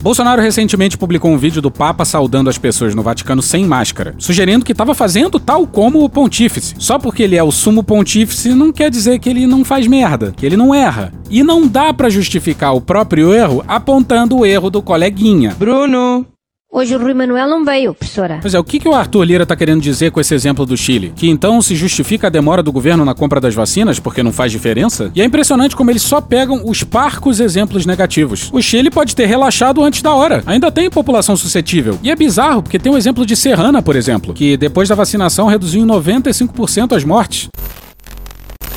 Bolsonaro 0.00 0.42
recentemente 0.42 0.98
publicou 0.98 1.30
um 1.30 1.38
vídeo 1.38 1.62
do 1.62 1.70
Papa 1.70 2.04
saudando 2.04 2.50
as 2.50 2.58
pessoas 2.58 2.94
no 2.94 3.02
Vaticano 3.02 3.40
sem 3.40 3.64
máscara, 3.64 4.14
sugerindo 4.18 4.64
que 4.64 4.72
estava 4.72 4.94
fazendo 4.94 5.40
tal 5.40 5.66
como 5.66 6.04
o 6.04 6.10
pontífice. 6.10 6.74
Só 6.78 6.98
porque 6.98 7.22
ele 7.22 7.36
é 7.36 7.42
o 7.42 7.50
sumo 7.50 7.82
pontífice 7.82 8.50
não 8.50 8.70
quer 8.70 8.90
dizer 8.90 9.18
que 9.18 9.30
ele 9.30 9.46
não 9.46 9.64
faz 9.64 9.86
merda, 9.86 10.32
que 10.36 10.44
ele 10.44 10.58
não 10.58 10.74
erra. 10.74 11.10
E 11.30 11.42
não 11.42 11.66
dá 11.66 11.92
para 11.92 12.10
justificar 12.10 12.74
o 12.74 12.82
próprio 12.82 13.32
erro 13.32 13.64
apontando 13.66 14.36
o 14.36 14.44
erro 14.44 14.68
do 14.68 14.82
coleguinha. 14.82 15.56
Bruno, 15.58 16.26
Hoje 16.76 16.96
o 16.96 16.98
Rui 16.98 17.14
Manuel 17.14 17.48
não 17.48 17.64
veio, 17.64 17.94
professora. 17.94 18.38
Pois 18.42 18.52
é, 18.52 18.58
o 18.58 18.64
que, 18.64 18.80
que 18.80 18.88
o 18.88 18.94
Arthur 18.96 19.22
Lira 19.22 19.46
tá 19.46 19.54
querendo 19.54 19.80
dizer 19.80 20.10
com 20.10 20.18
esse 20.18 20.34
exemplo 20.34 20.66
do 20.66 20.76
Chile? 20.76 21.12
Que 21.14 21.30
então 21.30 21.62
se 21.62 21.76
justifica 21.76 22.26
a 22.26 22.30
demora 22.30 22.64
do 22.64 22.72
governo 22.72 23.04
na 23.04 23.14
compra 23.14 23.40
das 23.40 23.54
vacinas 23.54 24.00
porque 24.00 24.24
não 24.24 24.32
faz 24.32 24.50
diferença? 24.50 25.08
E 25.14 25.22
é 25.22 25.24
impressionante 25.24 25.76
como 25.76 25.92
eles 25.92 26.02
só 26.02 26.20
pegam 26.20 26.62
os 26.64 26.82
parcos 26.82 27.38
exemplos 27.38 27.86
negativos. 27.86 28.50
O 28.52 28.60
Chile 28.60 28.90
pode 28.90 29.14
ter 29.14 29.26
relaxado 29.26 29.84
antes 29.84 30.02
da 30.02 30.14
hora. 30.14 30.42
Ainda 30.46 30.68
tem 30.68 30.90
população 30.90 31.36
suscetível. 31.36 31.96
E 32.02 32.10
é 32.10 32.16
bizarro, 32.16 32.60
porque 32.60 32.80
tem 32.80 32.90
o 32.90 32.96
um 32.96 32.98
exemplo 32.98 33.24
de 33.24 33.36
Serrana, 33.36 33.80
por 33.80 33.94
exemplo, 33.94 34.34
que 34.34 34.56
depois 34.56 34.88
da 34.88 34.96
vacinação 34.96 35.46
reduziu 35.46 35.80
em 35.80 35.86
95% 35.86 36.96
as 36.96 37.04
mortes. 37.04 37.48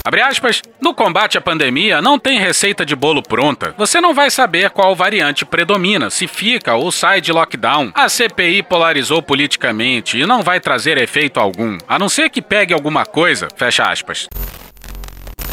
Abre 0.08 0.22
aspas, 0.22 0.62
no 0.80 0.94
combate 0.94 1.38
à 1.38 1.42
pandemia 1.42 2.02
não 2.02 2.18
tem 2.18 2.40
receita 2.40 2.86
de 2.86 2.96
bolo 2.96 3.22
pronta. 3.22 3.76
Você 3.78 4.00
não 4.00 4.14
vai 4.14 4.32
saber 4.32 4.70
qual 4.70 4.96
variante 4.96 5.44
predomina, 5.44 6.10
se 6.10 6.28
fica 6.28 6.76
ou 6.76 6.94
sai 6.94 7.20
de 7.20 7.34
lockdown. 7.34 7.92
A 7.94 8.08
CPI 8.08 8.64
polarizou 8.64 9.22
politicamente 9.22 10.18
e 10.18 10.26
não 10.26 10.44
vai 10.44 10.62
trazer 10.62 10.98
efeito 10.98 11.42
algum, 11.42 11.78
a 11.86 12.00
não 12.00 12.08
ser 12.08 12.30
que 12.30 12.42
pegue 12.42 12.74
alguma 12.74 13.06
coisa, 13.06 13.50
fecha 13.58 13.84
aspas. 13.84 14.30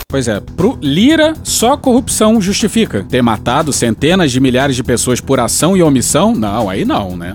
Pois 0.07 0.29
é, 0.29 0.39
pro 0.39 0.79
Lira, 0.81 1.35
só 1.43 1.77
corrupção 1.77 2.41
justifica. 2.41 3.05
Ter 3.11 3.23
matado 3.23 3.73
centenas 3.73 4.31
de 4.31 4.39
milhares 4.39 4.77
de 4.77 4.85
pessoas 4.85 5.21
por 5.21 5.41
ação 5.41 5.77
e 5.77 5.83
omissão? 5.83 6.33
Não, 6.33 6.71
aí 6.71 6.85
não, 6.85 7.17
né? 7.17 7.35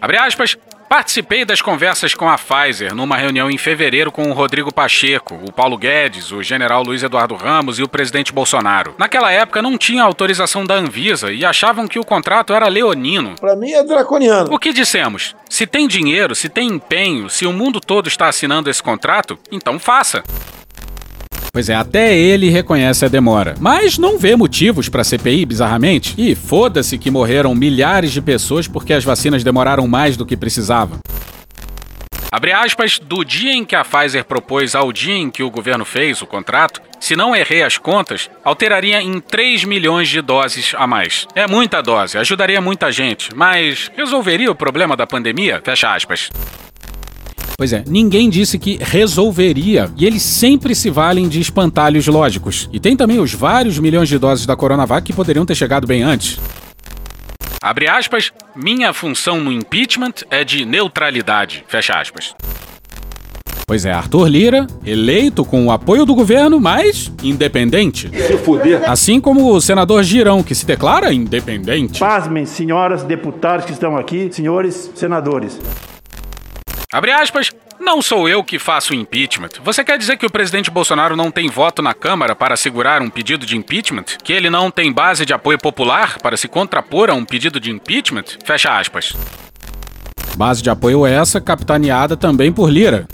Abre 0.00 0.18
aspas, 0.18 0.56
Participei 0.88 1.44
das 1.44 1.60
conversas 1.60 2.14
com 2.14 2.28
a 2.28 2.36
Pfizer 2.36 2.94
numa 2.94 3.16
reunião 3.16 3.50
em 3.50 3.58
fevereiro 3.58 4.12
com 4.12 4.30
o 4.30 4.32
Rodrigo 4.32 4.72
Pacheco, 4.72 5.34
o 5.46 5.52
Paulo 5.52 5.76
Guedes, 5.76 6.30
o 6.30 6.42
general 6.42 6.82
Luiz 6.82 7.02
Eduardo 7.02 7.34
Ramos 7.34 7.78
e 7.78 7.82
o 7.82 7.88
presidente 7.88 8.32
Bolsonaro. 8.32 8.94
Naquela 8.98 9.32
época 9.32 9.62
não 9.62 9.76
tinha 9.78 10.02
autorização 10.02 10.64
da 10.64 10.74
Anvisa 10.74 11.32
e 11.32 11.44
achavam 11.44 11.88
que 11.88 11.98
o 11.98 12.04
contrato 12.04 12.52
era 12.52 12.68
leonino. 12.68 13.34
Para 13.40 13.56
mim 13.56 13.72
é 13.72 13.82
draconiano. 13.82 14.52
O 14.52 14.58
que 14.58 14.72
dissemos? 14.72 15.34
Se 15.48 15.66
tem 15.66 15.88
dinheiro, 15.88 16.34
se 16.34 16.48
tem 16.48 16.68
empenho, 16.68 17.28
se 17.28 17.46
o 17.46 17.52
mundo 17.52 17.80
todo 17.80 18.08
está 18.08 18.28
assinando 18.28 18.70
esse 18.70 18.82
contrato, 18.82 19.38
então 19.50 19.78
faça. 19.78 20.22
Pois 21.54 21.68
é, 21.68 21.74
até 21.76 22.18
ele 22.18 22.50
reconhece 22.50 23.04
a 23.04 23.08
demora. 23.08 23.54
Mas 23.60 23.96
não 23.96 24.18
vê 24.18 24.34
motivos 24.34 24.88
para 24.88 25.04
CPI, 25.04 25.46
bizarramente. 25.46 26.12
E 26.18 26.34
foda-se 26.34 26.98
que 26.98 27.12
morreram 27.12 27.54
milhares 27.54 28.10
de 28.10 28.20
pessoas 28.20 28.66
porque 28.66 28.92
as 28.92 29.04
vacinas 29.04 29.44
demoraram 29.44 29.86
mais 29.86 30.16
do 30.16 30.26
que 30.26 30.36
precisavam. 30.36 30.98
Abre 32.32 32.50
aspas, 32.50 32.98
do 32.98 33.24
dia 33.24 33.52
em 33.52 33.64
que 33.64 33.76
a 33.76 33.84
Pfizer 33.84 34.24
propôs 34.24 34.74
ao 34.74 34.92
dia 34.92 35.14
em 35.14 35.30
que 35.30 35.44
o 35.44 35.50
governo 35.50 35.84
fez 35.84 36.20
o 36.20 36.26
contrato, 36.26 36.82
se 36.98 37.14
não 37.14 37.36
errei 37.36 37.62
as 37.62 37.78
contas, 37.78 38.28
alteraria 38.42 39.00
em 39.00 39.20
3 39.20 39.62
milhões 39.62 40.08
de 40.08 40.20
doses 40.20 40.74
a 40.76 40.88
mais. 40.88 41.28
É 41.36 41.46
muita 41.46 41.80
dose, 41.80 42.18
ajudaria 42.18 42.60
muita 42.60 42.90
gente, 42.90 43.32
mas 43.32 43.92
resolveria 43.96 44.50
o 44.50 44.56
problema 44.56 44.96
da 44.96 45.06
pandemia? 45.06 45.62
Fecha 45.64 45.94
aspas. 45.94 46.30
Pois 47.56 47.72
é, 47.72 47.84
ninguém 47.86 48.28
disse 48.28 48.58
que 48.58 48.78
resolveria, 48.80 49.90
e 49.96 50.04
eles 50.04 50.22
sempre 50.22 50.74
se 50.74 50.90
valem 50.90 51.28
de 51.28 51.40
espantalhos 51.40 52.06
lógicos. 52.06 52.68
E 52.72 52.80
tem 52.80 52.96
também 52.96 53.20
os 53.20 53.32
vários 53.32 53.78
milhões 53.78 54.08
de 54.08 54.18
doses 54.18 54.44
da 54.44 54.56
Coronavac 54.56 55.06
que 55.06 55.12
poderiam 55.12 55.46
ter 55.46 55.54
chegado 55.54 55.86
bem 55.86 56.02
antes. 56.02 56.38
Abre 57.62 57.88
aspas, 57.88 58.32
minha 58.54 58.92
função 58.92 59.40
no 59.40 59.52
impeachment 59.52 60.14
é 60.30 60.44
de 60.44 60.64
neutralidade, 60.64 61.64
fecha 61.66 61.94
aspas. 61.94 62.34
Pois 63.66 63.86
é, 63.86 63.92
Arthur 63.92 64.28
Lira, 64.28 64.66
eleito 64.84 65.42
com 65.42 65.66
o 65.66 65.70
apoio 65.70 66.04
do 66.04 66.14
governo, 66.14 66.60
mas 66.60 67.10
independente. 67.22 68.10
Se 68.10 68.36
fuder. 68.36 68.82
Assim 68.90 69.18
como 69.18 69.50
o 69.50 69.60
senador 69.60 70.02
Girão, 70.02 70.42
que 70.42 70.54
se 70.54 70.66
declara 70.66 71.14
independente. 71.14 71.98
Pasmem, 71.98 72.44
senhoras 72.44 73.02
deputadas 73.02 73.64
que 73.64 73.72
estão 73.72 73.96
aqui, 73.96 74.28
senhores 74.30 74.90
senadores. 74.94 75.58
Abre 76.94 77.10
aspas, 77.10 77.50
não 77.80 78.00
sou 78.00 78.28
eu 78.28 78.44
que 78.44 78.56
faço 78.56 78.94
impeachment. 78.94 79.48
Você 79.64 79.82
quer 79.82 79.98
dizer 79.98 80.16
que 80.16 80.24
o 80.24 80.30
presidente 80.30 80.70
Bolsonaro 80.70 81.16
não 81.16 81.28
tem 81.28 81.50
voto 81.50 81.82
na 81.82 81.92
Câmara 81.92 82.36
para 82.36 82.56
segurar 82.56 83.02
um 83.02 83.10
pedido 83.10 83.44
de 83.44 83.56
impeachment? 83.56 84.04
Que 84.22 84.32
ele 84.32 84.48
não 84.48 84.70
tem 84.70 84.92
base 84.92 85.26
de 85.26 85.32
apoio 85.32 85.58
popular 85.58 86.18
para 86.22 86.36
se 86.36 86.46
contrapor 86.46 87.10
a 87.10 87.14
um 87.14 87.24
pedido 87.24 87.58
de 87.58 87.68
impeachment? 87.68 88.38
Fecha 88.44 88.78
aspas. 88.78 89.12
Base 90.36 90.62
de 90.62 90.70
apoio 90.70 91.04
essa 91.04 91.40
capitaneada 91.40 92.16
também 92.16 92.52
por 92.52 92.70
Lira. 92.70 93.08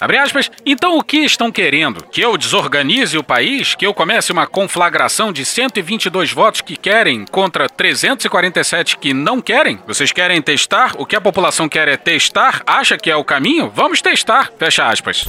Abre 0.00 0.18
aspas. 0.18 0.50
Então 0.64 0.98
o 0.98 1.02
que 1.02 1.18
estão 1.18 1.50
querendo? 1.50 2.04
Que 2.04 2.20
eu 2.20 2.36
desorganize 2.36 3.16
o 3.16 3.24
país? 3.24 3.74
Que 3.74 3.86
eu 3.86 3.94
comece 3.94 4.30
uma 4.30 4.46
conflagração 4.46 5.32
de 5.32 5.44
122 5.44 6.32
votos 6.32 6.60
que 6.60 6.76
querem 6.76 7.24
contra 7.24 7.68
347 7.68 8.98
que 8.98 9.14
não 9.14 9.40
querem? 9.40 9.78
Vocês 9.86 10.12
querem 10.12 10.40
testar? 10.42 10.92
O 10.98 11.06
que 11.06 11.16
a 11.16 11.20
população 11.20 11.68
quer 11.68 11.88
é 11.88 11.96
testar? 11.96 12.62
Acha 12.66 12.96
que 12.98 13.10
é 13.10 13.16
o 13.16 13.24
caminho? 13.24 13.70
Vamos 13.74 14.02
testar. 14.02 14.50
Fecha 14.58 14.86
aspas. 14.88 15.26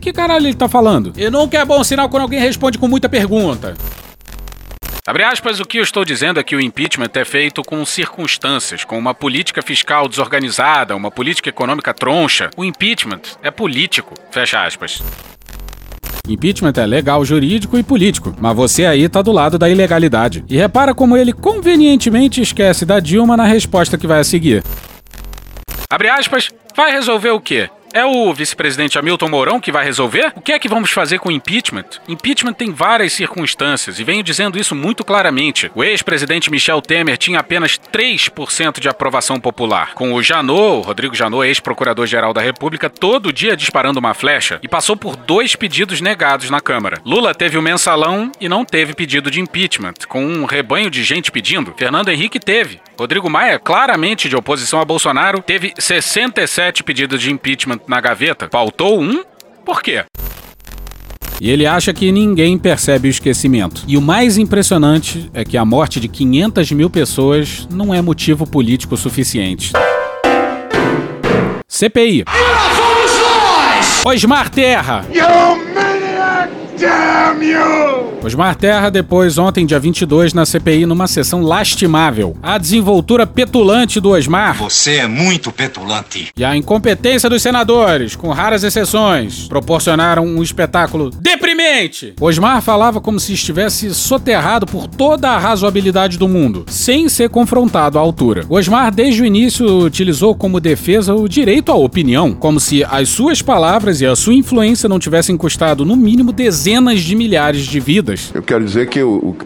Que 0.00 0.12
caralho 0.12 0.46
ele 0.46 0.54
tá 0.54 0.68
falando? 0.68 1.12
E 1.16 1.28
nunca 1.30 1.58
é 1.58 1.64
bom 1.64 1.82
sinal 1.84 2.08
quando 2.08 2.22
alguém 2.22 2.40
responde 2.40 2.78
com 2.78 2.88
muita 2.88 3.08
pergunta. 3.08 3.74
Abre 5.04 5.24
aspas, 5.24 5.58
o 5.58 5.64
que 5.64 5.78
eu 5.78 5.82
estou 5.82 6.04
dizendo 6.04 6.38
é 6.38 6.44
que 6.44 6.54
o 6.54 6.60
impeachment 6.60 7.10
é 7.14 7.24
feito 7.24 7.60
com 7.64 7.84
circunstâncias, 7.84 8.84
com 8.84 8.96
uma 8.96 9.12
política 9.12 9.60
fiscal 9.60 10.08
desorganizada, 10.08 10.94
uma 10.94 11.10
política 11.10 11.48
econômica 11.48 11.92
troncha. 11.92 12.50
O 12.56 12.64
impeachment 12.64 13.22
é 13.42 13.50
político. 13.50 14.14
Fecha 14.30 14.64
aspas. 14.64 15.02
Impeachment 16.28 16.74
é 16.76 16.86
legal, 16.86 17.24
jurídico 17.24 17.76
e 17.76 17.82
político, 17.82 18.32
mas 18.40 18.54
você 18.54 18.86
aí 18.86 19.08
tá 19.08 19.20
do 19.22 19.32
lado 19.32 19.58
da 19.58 19.68
ilegalidade. 19.68 20.44
E 20.48 20.56
repara 20.56 20.94
como 20.94 21.16
ele 21.16 21.32
convenientemente 21.32 22.40
esquece 22.40 22.86
da 22.86 23.00
Dilma 23.00 23.36
na 23.36 23.44
resposta 23.44 23.98
que 23.98 24.06
vai 24.06 24.20
a 24.20 24.24
seguir. 24.24 24.62
Abre 25.90 26.10
aspas, 26.10 26.48
vai 26.76 26.92
resolver 26.92 27.30
o 27.30 27.40
quê? 27.40 27.68
É 27.94 28.06
o 28.06 28.32
vice-presidente 28.32 28.98
Hamilton 28.98 29.28
Mourão 29.28 29.60
que 29.60 29.70
vai 29.70 29.84
resolver? 29.84 30.32
O 30.34 30.40
que 30.40 30.52
é 30.52 30.58
que 30.58 30.68
vamos 30.68 30.90
fazer 30.90 31.18
com 31.18 31.28
o 31.28 31.32
impeachment? 31.32 31.84
Impeachment 32.08 32.54
tem 32.54 32.72
várias 32.72 33.12
circunstâncias 33.12 33.98
e 33.98 34.04
venho 34.04 34.22
dizendo 34.22 34.58
isso 34.58 34.74
muito 34.74 35.04
claramente. 35.04 35.70
O 35.74 35.84
ex-presidente 35.84 36.50
Michel 36.50 36.80
Temer 36.80 37.18
tinha 37.18 37.40
apenas 37.40 37.78
3% 37.78 38.80
de 38.80 38.88
aprovação 38.88 39.38
popular. 39.38 39.92
Com 39.94 40.14
o 40.14 40.22
Janot, 40.22 40.86
Rodrigo 40.86 41.14
Janot, 41.14 41.46
ex-procurador-geral 41.46 42.32
da 42.32 42.40
República, 42.40 42.88
todo 42.88 43.32
dia 43.32 43.54
disparando 43.54 44.00
uma 44.00 44.14
flecha 44.14 44.58
e 44.62 44.68
passou 44.68 44.96
por 44.96 45.14
dois 45.14 45.54
pedidos 45.54 46.00
negados 46.00 46.48
na 46.48 46.60
Câmara. 46.60 46.98
Lula 47.04 47.34
teve 47.34 47.58
o 47.58 47.62
mensalão 47.62 48.32
e 48.40 48.48
não 48.48 48.64
teve 48.64 48.94
pedido 48.94 49.30
de 49.30 49.38
impeachment, 49.38 49.94
com 50.08 50.24
um 50.24 50.46
rebanho 50.46 50.90
de 50.90 51.04
gente 51.04 51.30
pedindo. 51.30 51.74
Fernando 51.76 52.08
Henrique 52.08 52.40
teve. 52.40 52.80
Rodrigo 53.02 53.28
Maia, 53.28 53.58
claramente 53.58 54.28
de 54.28 54.36
oposição 54.36 54.80
a 54.80 54.84
Bolsonaro, 54.84 55.42
teve 55.42 55.74
67 55.76 56.84
pedidos 56.84 57.20
de 57.20 57.32
impeachment 57.32 57.80
na 57.88 58.00
gaveta. 58.00 58.48
Faltou 58.48 59.02
um? 59.02 59.24
Por 59.64 59.82
quê? 59.82 60.04
E 61.40 61.50
ele 61.50 61.66
acha 61.66 61.92
que 61.92 62.12
ninguém 62.12 62.56
percebe 62.56 63.08
o 63.08 63.10
esquecimento. 63.10 63.82
E 63.88 63.96
o 63.96 64.00
mais 64.00 64.38
impressionante 64.38 65.28
é 65.34 65.44
que 65.44 65.56
a 65.56 65.64
morte 65.64 65.98
de 65.98 66.06
500 66.06 66.70
mil 66.70 66.88
pessoas 66.88 67.66
não 67.68 67.92
é 67.92 68.00
motivo 68.00 68.46
político 68.46 68.96
suficiente. 68.96 69.72
CPI. 71.66 72.24
Osmar 74.06 74.48
Terra. 74.48 75.04
Damn 76.82 77.44
you! 77.44 78.10
Osmar 78.24 78.54
Terra, 78.54 78.88
depois, 78.88 79.36
ontem, 79.36 79.66
dia 79.66 79.80
22, 79.80 80.32
na 80.32 80.46
CPI, 80.46 80.86
numa 80.86 81.08
sessão 81.08 81.42
lastimável. 81.42 82.36
A 82.40 82.56
desenvoltura 82.56 83.26
petulante 83.26 84.00
do 84.00 84.10
Osmar. 84.10 84.56
Você 84.58 84.96
é 84.96 85.08
muito 85.08 85.50
petulante. 85.50 86.28
E 86.36 86.44
a 86.44 86.56
incompetência 86.56 87.28
dos 87.28 87.42
senadores, 87.42 88.14
com 88.14 88.30
raras 88.30 88.62
exceções, 88.62 89.48
proporcionaram 89.48 90.24
um 90.24 90.40
espetáculo 90.40 91.10
deprimente. 91.10 92.14
Osmar 92.20 92.62
falava 92.62 93.00
como 93.00 93.18
se 93.18 93.32
estivesse 93.32 93.92
soterrado 93.92 94.66
por 94.66 94.86
toda 94.86 95.30
a 95.30 95.38
razoabilidade 95.38 96.16
do 96.16 96.28
mundo, 96.28 96.64
sem 96.68 97.08
ser 97.08 97.28
confrontado 97.28 97.98
à 97.98 98.00
altura. 98.00 98.44
Osmar, 98.48 98.92
desde 98.92 99.22
o 99.22 99.26
início, 99.26 99.84
utilizou 99.84 100.32
como 100.32 100.60
defesa 100.60 101.12
o 101.12 101.28
direito 101.28 101.72
à 101.72 101.74
opinião, 101.74 102.32
como 102.32 102.60
se 102.60 102.84
as 102.84 103.08
suas 103.08 103.42
palavras 103.42 104.00
e 104.00 104.06
a 104.06 104.14
sua 104.14 104.34
influência 104.34 104.88
não 104.88 105.00
tivessem 105.00 105.36
custado, 105.36 105.84
no 105.84 105.96
mínimo, 105.96 106.32
dezenas 106.32 106.71
de 107.00 107.14
milhares 107.14 107.62
de 107.62 107.80
vidas. 107.80 108.30
Eu 108.34 108.42
quero 108.42 108.64
dizer 108.64 108.88
que 108.88 109.02
o, 109.02 109.36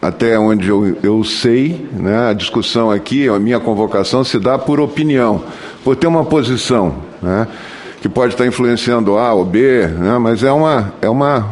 até 0.00 0.38
onde 0.38 0.68
eu, 0.68 0.96
eu 1.02 1.24
sei, 1.24 1.88
né, 1.92 2.28
a 2.28 2.32
discussão 2.32 2.90
aqui, 2.90 3.26
a 3.26 3.38
minha 3.38 3.58
convocação 3.58 4.22
se 4.22 4.38
dá 4.38 4.58
por 4.58 4.78
opinião, 4.78 5.42
por 5.82 5.96
ter 5.96 6.06
uma 6.06 6.24
posição, 6.24 6.96
né, 7.22 7.46
que 8.02 8.08
pode 8.08 8.34
estar 8.34 8.46
influenciando 8.46 9.16
A 9.16 9.32
ou 9.32 9.44
B, 9.44 9.86
né, 9.86 10.18
mas 10.18 10.42
é 10.42 10.52
uma, 10.52 10.92
é 11.00 11.08
uma 11.08 11.50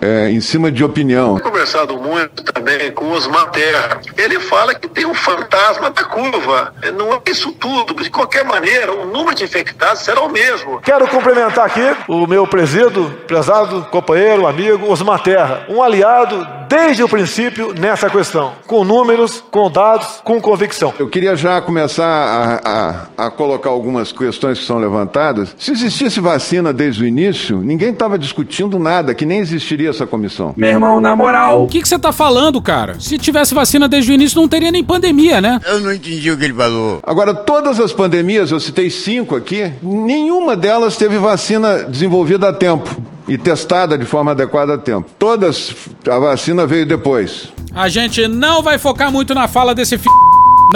é, 0.00 0.30
em 0.30 0.40
cima 0.40 0.70
de 0.70 0.84
opinião. 0.84 1.36
Tenho 1.36 1.50
conversado 1.50 1.96
muito 1.98 2.44
também 2.44 2.90
com 2.92 3.10
os 3.12 3.26
Terra. 3.52 4.00
Ele 4.16 4.40
fala 4.40 4.74
que 4.74 4.88
tem 4.88 5.06
um 5.06 5.14
fantasma 5.14 5.90
da 5.90 6.04
curva. 6.04 6.74
Não 6.96 7.14
é 7.14 7.20
isso 7.30 7.52
tudo. 7.52 7.94
De 7.94 8.10
qualquer 8.10 8.44
maneira, 8.44 8.92
o 8.92 9.06
número 9.06 9.34
de 9.34 9.44
infectados 9.44 10.02
será 10.02 10.20
o 10.22 10.28
mesmo. 10.28 10.80
Quero 10.80 11.06
cumprimentar 11.08 11.64
aqui 11.64 11.96
o 12.08 12.26
meu 12.26 12.46
presídio, 12.46 13.10
prezado 13.26 13.86
companheiro, 13.90 14.46
amigo 14.46 14.90
Osmar 14.90 15.22
Terra, 15.22 15.66
um 15.68 15.82
aliado 15.82 16.46
desde 16.68 17.02
o 17.02 17.08
princípio 17.08 17.72
nessa 17.72 18.10
questão, 18.10 18.52
com 18.66 18.84
números, 18.84 19.42
com 19.50 19.70
dados, 19.70 20.20
com 20.24 20.40
convicção. 20.40 20.92
Eu 20.98 21.08
queria 21.08 21.36
já 21.36 21.60
começar 21.60 22.06
a, 22.06 23.06
a, 23.18 23.26
a 23.26 23.30
colocar 23.30 23.70
algumas 23.70 24.12
questões 24.12 24.58
que 24.58 24.64
são 24.64 24.78
levantadas. 24.78 25.54
Se 25.58 25.72
existisse 25.72 26.20
vacina 26.20 26.72
desde 26.72 27.04
o 27.04 27.06
início, 27.06 27.58
ninguém 27.58 27.90
estava 27.90 28.18
discutindo 28.18 28.78
nada, 28.78 29.14
que 29.14 29.24
nem 29.24 29.38
existiria 29.38 29.85
essa 29.88 30.06
comissão. 30.06 30.54
Meu 30.56 30.70
irmão, 30.70 31.00
na 31.00 31.14
moral. 31.14 31.64
O 31.64 31.68
que, 31.68 31.82
que 31.82 31.88
você 31.88 31.98
tá 31.98 32.12
falando, 32.12 32.60
cara? 32.60 32.96
Se 32.98 33.18
tivesse 33.18 33.54
vacina 33.54 33.88
desde 33.88 34.10
o 34.10 34.14
início, 34.14 34.40
não 34.40 34.48
teria 34.48 34.70
nem 34.70 34.84
pandemia, 34.84 35.40
né? 35.40 35.60
Eu 35.66 35.80
não 35.80 35.92
entendi 35.92 36.30
o 36.30 36.36
que 36.36 36.44
ele 36.44 36.54
falou. 36.54 37.00
Agora, 37.02 37.34
todas 37.34 37.80
as 37.80 37.92
pandemias, 37.92 38.50
eu 38.50 38.60
citei 38.60 38.90
cinco 38.90 39.36
aqui, 39.36 39.72
nenhuma 39.82 40.56
delas 40.56 40.96
teve 40.96 41.18
vacina 41.18 41.84
desenvolvida 41.84 42.48
a 42.48 42.52
tempo 42.52 42.88
e 43.28 43.36
testada 43.36 43.98
de 43.98 44.04
forma 44.04 44.30
adequada 44.32 44.74
a 44.74 44.78
tempo. 44.78 45.08
Todas, 45.18 45.74
a 46.08 46.18
vacina 46.18 46.66
veio 46.66 46.86
depois. 46.86 47.52
A 47.74 47.88
gente 47.88 48.26
não 48.28 48.62
vai 48.62 48.78
focar 48.78 49.10
muito 49.12 49.34
na 49.34 49.48
fala 49.48 49.74
desse 49.74 49.96
f... 49.96 50.08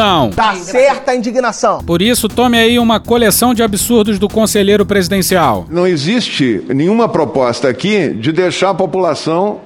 Não. 0.01 0.31
Tá 0.31 0.55
certa 0.55 1.11
a 1.11 1.15
indignação. 1.15 1.85
Por 1.85 2.01
isso, 2.01 2.27
tome 2.27 2.59
aí 2.59 2.79
uma 2.79 2.99
coleção 2.99 3.53
de 3.53 3.63
absurdos 3.63 4.19
do 4.19 4.29
conselheiro 4.29 4.87
presidencial. 4.87 5.67
Não 5.69 5.87
existe 5.87 6.65
nenhuma 6.69 7.07
proposta 7.07 7.69
aqui 7.69 8.09
de 8.15 8.33
deixar 8.33 8.71
a 8.71 8.75
população 8.75 9.61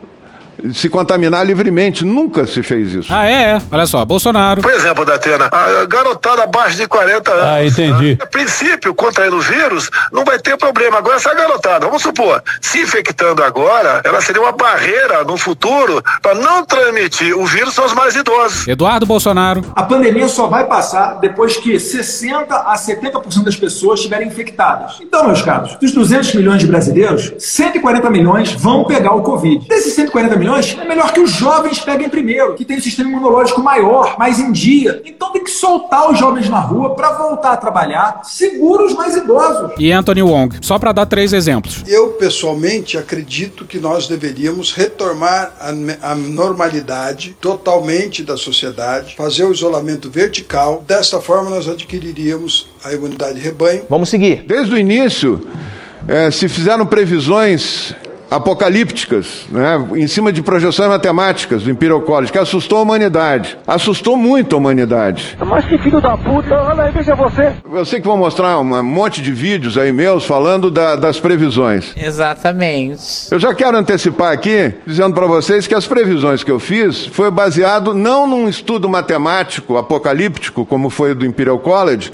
se 0.72 0.88
contaminar 0.88 1.44
livremente. 1.44 2.04
Nunca 2.04 2.46
se 2.46 2.62
fez 2.62 2.92
isso. 2.92 3.12
Ah, 3.12 3.28
é? 3.28 3.60
Olha 3.70 3.86
só, 3.86 4.04
Bolsonaro. 4.04 4.62
Por 4.62 4.72
exemplo, 4.72 5.04
Datena, 5.04 5.48
a 5.50 5.84
garotada 5.86 6.44
abaixo 6.44 6.76
de 6.76 6.86
40 6.86 7.30
anos. 7.30 7.44
Ah, 7.44 7.64
entendi. 7.64 8.18
A 8.20 8.26
princípio, 8.26 8.94
contraindo 8.94 9.36
o 9.36 9.40
vírus, 9.40 9.90
não 10.12 10.24
vai 10.24 10.38
ter 10.38 10.56
problema. 10.56 10.98
Agora, 10.98 11.16
essa 11.16 11.34
garotada, 11.34 11.86
vamos 11.86 12.02
supor, 12.02 12.42
se 12.60 12.80
infectando 12.80 13.42
agora, 13.42 14.00
ela 14.04 14.20
seria 14.20 14.40
uma 14.40 14.52
barreira 14.52 15.24
no 15.24 15.36
futuro 15.36 16.02
para 16.22 16.34
não 16.34 16.64
transmitir 16.64 17.36
o 17.36 17.44
vírus 17.44 17.78
aos 17.78 17.92
mais 17.92 18.14
idosos. 18.16 18.66
Eduardo 18.66 19.06
Bolsonaro. 19.06 19.64
A 19.74 19.82
pandemia 19.82 20.28
só 20.28 20.46
vai 20.46 20.64
passar 20.66 21.18
depois 21.20 21.56
que 21.56 21.78
60 21.78 22.54
a 22.54 22.74
70% 22.74 23.44
das 23.44 23.56
pessoas 23.56 24.00
estiverem 24.00 24.28
infectadas. 24.28 24.98
Então, 25.00 25.26
meus 25.26 25.42
caros, 25.42 25.76
dos 25.76 25.92
200 25.92 26.34
milhões 26.34 26.60
de 26.60 26.66
brasileiros, 26.66 27.32
140 27.38 28.10
milhões 28.10 28.52
vão 28.52 28.84
pegar 28.84 29.14
o 29.14 29.22
Covid. 29.22 29.66
Desses 29.68 29.94
140 29.94 30.36
milhões, 30.36 30.53
é 30.58 30.84
melhor 30.84 31.12
que 31.12 31.20
os 31.20 31.30
jovens 31.30 31.80
peguem 31.80 32.08
primeiro, 32.08 32.54
que 32.54 32.64
tem 32.64 32.78
um 32.78 32.80
sistema 32.80 33.10
imunológico 33.10 33.60
maior, 33.60 34.16
mais 34.18 34.38
em 34.38 34.52
dia. 34.52 35.02
Então 35.04 35.32
tem 35.32 35.42
que 35.42 35.50
soltar 35.50 36.10
os 36.10 36.18
jovens 36.18 36.48
na 36.48 36.60
rua 36.60 36.94
para 36.94 37.12
voltar 37.12 37.52
a 37.52 37.56
trabalhar, 37.56 38.20
segura 38.24 38.84
os 38.84 38.94
mais 38.94 39.16
idosos. 39.16 39.72
E 39.78 39.90
Anthony 39.90 40.22
Wong, 40.22 40.56
só 40.60 40.78
para 40.78 40.92
dar 40.92 41.06
três 41.06 41.32
exemplos. 41.32 41.82
Eu, 41.86 42.10
pessoalmente, 42.12 42.96
acredito 42.96 43.64
que 43.64 43.78
nós 43.78 44.06
deveríamos 44.06 44.72
retomar 44.72 45.54
a, 45.60 46.10
a 46.10 46.14
normalidade 46.14 47.36
totalmente 47.40 48.22
da 48.22 48.36
sociedade, 48.36 49.14
fazer 49.16 49.44
o 49.44 49.52
isolamento 49.52 50.10
vertical. 50.10 50.84
Desta 50.86 51.20
forma, 51.20 51.50
nós 51.50 51.68
adquiriríamos 51.68 52.68
a 52.84 52.92
imunidade 52.92 53.34
de 53.34 53.40
rebanho. 53.40 53.82
Vamos 53.88 54.08
seguir. 54.08 54.44
Desde 54.46 54.74
o 54.74 54.78
início, 54.78 55.46
é, 56.06 56.30
se 56.30 56.48
fizeram 56.48 56.86
previsões 56.86 57.94
apocalípticas, 58.30 59.46
né, 59.50 59.86
em 59.94 60.06
cima 60.06 60.32
de 60.32 60.42
projeções 60.42 60.88
matemáticas 60.88 61.62
do 61.62 61.70
Imperial 61.70 62.00
College, 62.00 62.32
que 62.32 62.38
assustou 62.38 62.78
a 62.78 62.82
humanidade. 62.82 63.56
Assustou 63.66 64.16
muito 64.16 64.54
a 64.54 64.58
humanidade. 64.58 65.36
Mas 65.44 65.64
que 65.64 65.78
filho 65.78 66.00
da 66.00 66.16
puta, 66.16 66.54
olha 66.54 66.84
aí, 66.84 66.92
veja 66.92 67.14
você. 67.14 67.52
Eu 67.72 67.84
sei 67.84 68.00
que 68.00 68.06
vou 68.06 68.16
mostrar 68.16 68.58
um 68.58 68.82
monte 68.82 69.22
de 69.22 69.32
vídeos 69.32 69.78
aí 69.78 69.92
meus 69.92 70.24
falando 70.24 70.70
da, 70.70 70.96
das 70.96 71.20
previsões. 71.20 71.92
Exatamente. 71.96 73.30
Eu 73.30 73.38
já 73.38 73.54
quero 73.54 73.76
antecipar 73.76 74.32
aqui, 74.32 74.74
dizendo 74.86 75.14
para 75.14 75.26
vocês 75.26 75.66
que 75.66 75.74
as 75.74 75.86
previsões 75.86 76.42
que 76.42 76.50
eu 76.50 76.58
fiz 76.58 77.06
foi 77.06 77.30
baseado 77.30 77.94
não 77.94 78.26
num 78.26 78.48
estudo 78.48 78.88
matemático 78.88 79.76
apocalíptico, 79.76 80.66
como 80.66 80.90
foi 80.90 81.12
o 81.12 81.14
do 81.14 81.26
Imperial 81.26 81.58
College, 81.58 82.12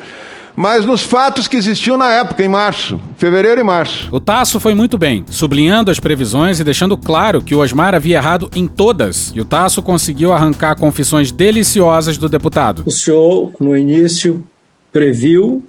mas 0.56 0.84
nos 0.84 1.02
fatos 1.02 1.48
que 1.48 1.56
existiam 1.56 1.96
na 1.96 2.12
época, 2.12 2.42
em 2.44 2.48
março, 2.48 3.00
fevereiro 3.16 3.60
e 3.60 3.64
março. 3.64 4.08
O 4.12 4.20
Tasso 4.20 4.60
foi 4.60 4.74
muito 4.74 4.98
bem, 4.98 5.24
sublinhando 5.28 5.90
as 5.90 6.00
previsões 6.00 6.60
e 6.60 6.64
deixando 6.64 6.96
claro 6.96 7.42
que 7.42 7.54
o 7.54 7.60
Osmar 7.60 7.94
havia 7.94 8.16
errado 8.16 8.50
em 8.54 8.66
todas. 8.66 9.32
E 9.34 9.40
o 9.40 9.44
Tasso 9.44 9.82
conseguiu 9.82 10.32
arrancar 10.32 10.76
confissões 10.76 11.32
deliciosas 11.32 12.18
do 12.18 12.28
deputado. 12.28 12.82
O 12.86 12.90
senhor, 12.90 13.52
no 13.60 13.76
início, 13.76 14.44
previu 14.92 15.64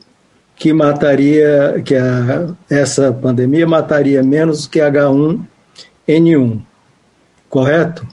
que 0.56 0.74
mataria, 0.74 1.82
que 1.84 1.96
a, 1.96 2.50
essa 2.70 3.12
pandemia 3.12 3.66
mataria 3.66 4.22
menos 4.22 4.68
que 4.68 4.80
H1N1. 4.80 6.62
Correto? 7.50 8.08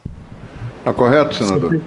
Está 0.79 0.93
correto, 0.93 1.35
senador? 1.35 1.81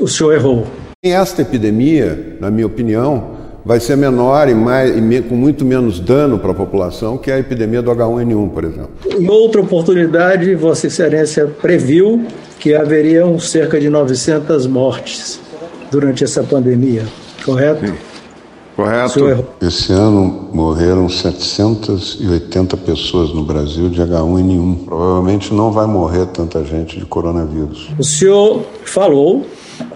O 0.00 0.08
senhor 0.08 0.32
errou. 0.32 0.66
Esta 1.02 1.42
epidemia, 1.42 2.36
na 2.40 2.50
minha 2.50 2.66
opinião, 2.66 3.37
vai 3.68 3.78
ser 3.78 3.98
menor 3.98 4.48
e, 4.48 4.54
mais, 4.54 4.96
e 4.96 4.98
me, 4.98 5.20
com 5.20 5.34
muito 5.34 5.62
menos 5.62 6.00
dano 6.00 6.38
para 6.38 6.52
a 6.52 6.54
população 6.54 7.18
que 7.18 7.30
a 7.30 7.38
epidemia 7.38 7.82
do 7.82 7.90
H1N1, 7.90 8.48
por 8.48 8.64
exemplo. 8.64 8.88
Em 9.06 9.28
outra 9.28 9.60
oportunidade, 9.60 10.54
Vossa 10.54 10.86
Excelência 10.86 11.46
previu 11.46 12.24
que 12.58 12.74
haveriam 12.74 13.38
cerca 13.38 13.78
de 13.78 13.90
900 13.90 14.66
mortes 14.66 15.38
durante 15.90 16.24
essa 16.24 16.42
pandemia, 16.42 17.04
correto? 17.44 17.86
Sim. 17.86 17.92
Correto. 18.74 19.44
Esse 19.60 19.92
ano 19.92 20.48
morreram 20.52 21.08
780 21.08 22.76
pessoas 22.76 23.34
no 23.34 23.44
Brasil 23.44 23.90
de 23.90 24.00
H1N1. 24.00 24.84
Provavelmente 24.86 25.52
não 25.52 25.72
vai 25.72 25.86
morrer 25.86 26.26
tanta 26.26 26.64
gente 26.64 26.98
de 26.98 27.04
coronavírus. 27.04 27.90
O 27.98 28.04
senhor 28.04 28.62
falou 28.84 29.44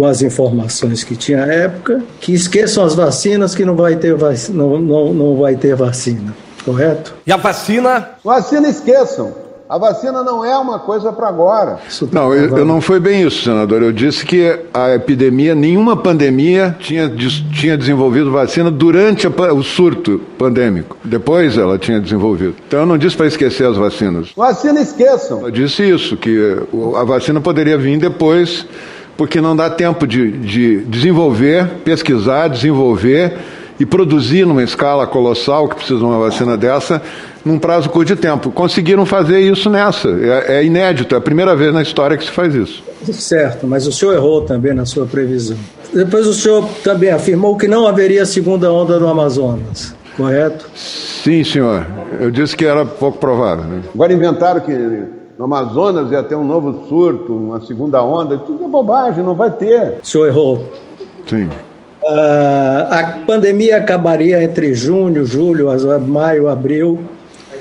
com 0.02 0.06
as 0.06 0.20
informações 0.20 1.04
que 1.04 1.14
tinha 1.14 1.44
à 1.44 1.46
época, 1.46 2.02
que 2.18 2.34
esqueçam 2.34 2.82
as 2.84 2.92
vacinas 2.92 3.54
que 3.54 3.64
não 3.64 3.76
vai 3.76 3.94
ter, 3.94 4.16
vac... 4.16 4.48
não, 4.48 4.80
não, 4.80 5.14
não 5.14 5.36
vai 5.36 5.54
ter 5.54 5.76
vacina, 5.76 6.34
correto? 6.64 7.14
E 7.24 7.30
a 7.30 7.36
vacina? 7.36 8.10
Vacina 8.24 8.68
esqueçam. 8.68 9.32
A 9.68 9.78
vacina 9.78 10.24
não 10.24 10.44
é 10.44 10.58
uma 10.58 10.80
coisa 10.80 11.12
para 11.12 11.28
agora. 11.28 11.78
Não, 12.10 12.34
eu, 12.34 12.58
eu, 12.58 12.64
não 12.64 12.80
foi 12.80 12.98
bem 12.98 13.22
isso, 13.22 13.44
senador. 13.44 13.80
Eu 13.80 13.92
disse 13.92 14.26
que 14.26 14.58
a 14.74 14.94
epidemia, 14.96 15.54
nenhuma 15.54 15.96
pandemia 15.96 16.76
tinha, 16.80 17.08
tinha 17.08 17.78
desenvolvido 17.78 18.30
vacina 18.30 18.72
durante 18.72 19.26
a, 19.26 19.30
o 19.54 19.62
surto 19.62 20.20
pandêmico. 20.36 20.96
Depois 21.04 21.56
ela 21.56 21.78
tinha 21.78 22.00
desenvolvido. 22.00 22.56
Então 22.66 22.80
eu 22.80 22.86
não 22.86 22.98
disse 22.98 23.16
para 23.16 23.28
esquecer 23.28 23.66
as 23.66 23.76
vacinas. 23.76 24.32
Vacina 24.36 24.80
esqueçam. 24.80 25.42
Eu 25.42 25.50
disse 25.50 25.88
isso, 25.88 26.16
que 26.16 26.58
a 26.96 27.04
vacina 27.04 27.40
poderia 27.40 27.78
vir 27.78 27.98
depois 27.98 28.66
porque 29.16 29.40
não 29.40 29.54
dá 29.54 29.68
tempo 29.70 30.06
de, 30.06 30.30
de 30.30 30.78
desenvolver, 30.84 31.66
pesquisar, 31.84 32.48
desenvolver 32.48 33.36
e 33.78 33.86
produzir 33.86 34.46
numa 34.46 34.62
escala 34.62 35.06
colossal, 35.06 35.68
que 35.68 35.76
precisa 35.76 35.98
de 35.98 36.04
uma 36.04 36.18
vacina 36.18 36.56
dessa, 36.56 37.02
num 37.44 37.58
prazo 37.58 37.90
curto 37.90 38.14
de 38.14 38.16
tempo. 38.20 38.50
Conseguiram 38.50 39.04
fazer 39.04 39.40
isso 39.40 39.68
nessa. 39.68 40.08
É, 40.08 40.58
é, 40.58 40.64
inédito, 40.64 41.14
é 41.14 41.18
a 41.18 41.20
primeira 41.20 41.56
vez 41.56 41.72
na 41.72 41.82
história 41.82 42.16
que 42.16 42.24
se 42.24 42.30
faz 42.30 42.54
isso. 42.54 42.82
Certo, 43.12 43.66
mas 43.66 43.86
o 43.86 43.92
senhor 43.92 44.14
errou 44.14 44.42
também 44.42 44.72
na 44.72 44.86
sua 44.86 45.06
previsão. 45.06 45.56
Depois 45.92 46.26
o 46.26 46.32
senhor 46.32 46.66
também 46.84 47.10
afirmou 47.10 47.56
que 47.56 47.66
não 47.68 47.86
haveria 47.86 48.24
segunda 48.24 48.72
onda 48.72 48.98
no 48.98 49.08
Amazonas. 49.08 49.94
correto? 50.16 50.66
Sim, 50.74 51.42
senhor. 51.44 51.86
Eu 52.20 52.30
disse 52.30 52.56
que 52.56 52.64
era 52.64 52.84
pouco 52.84 53.18
provável. 53.18 53.64
Né? 53.64 53.82
Agora 53.92 54.12
inventaram 54.12 54.60
que 54.60 54.72
no 55.38 55.44
Amazonas 55.44 56.10
ia 56.10 56.22
ter 56.22 56.34
um 56.34 56.44
novo 56.44 56.86
surto, 56.88 57.34
uma 57.34 57.60
segunda 57.60 58.02
onda. 58.02 58.38
Tudo 58.38 58.64
é 58.64 58.68
bobagem, 58.68 59.24
não 59.24 59.34
vai 59.34 59.50
ter. 59.50 59.98
O 60.02 60.06
senhor 60.06 60.26
errou. 60.26 60.72
Sim. 61.26 61.48
Uh, 62.02 62.90
a 62.90 63.18
pandemia 63.26 63.78
acabaria 63.78 64.42
entre 64.42 64.74
junho, 64.74 65.24
julho, 65.24 65.68
maio, 66.06 66.48
abril. 66.48 66.98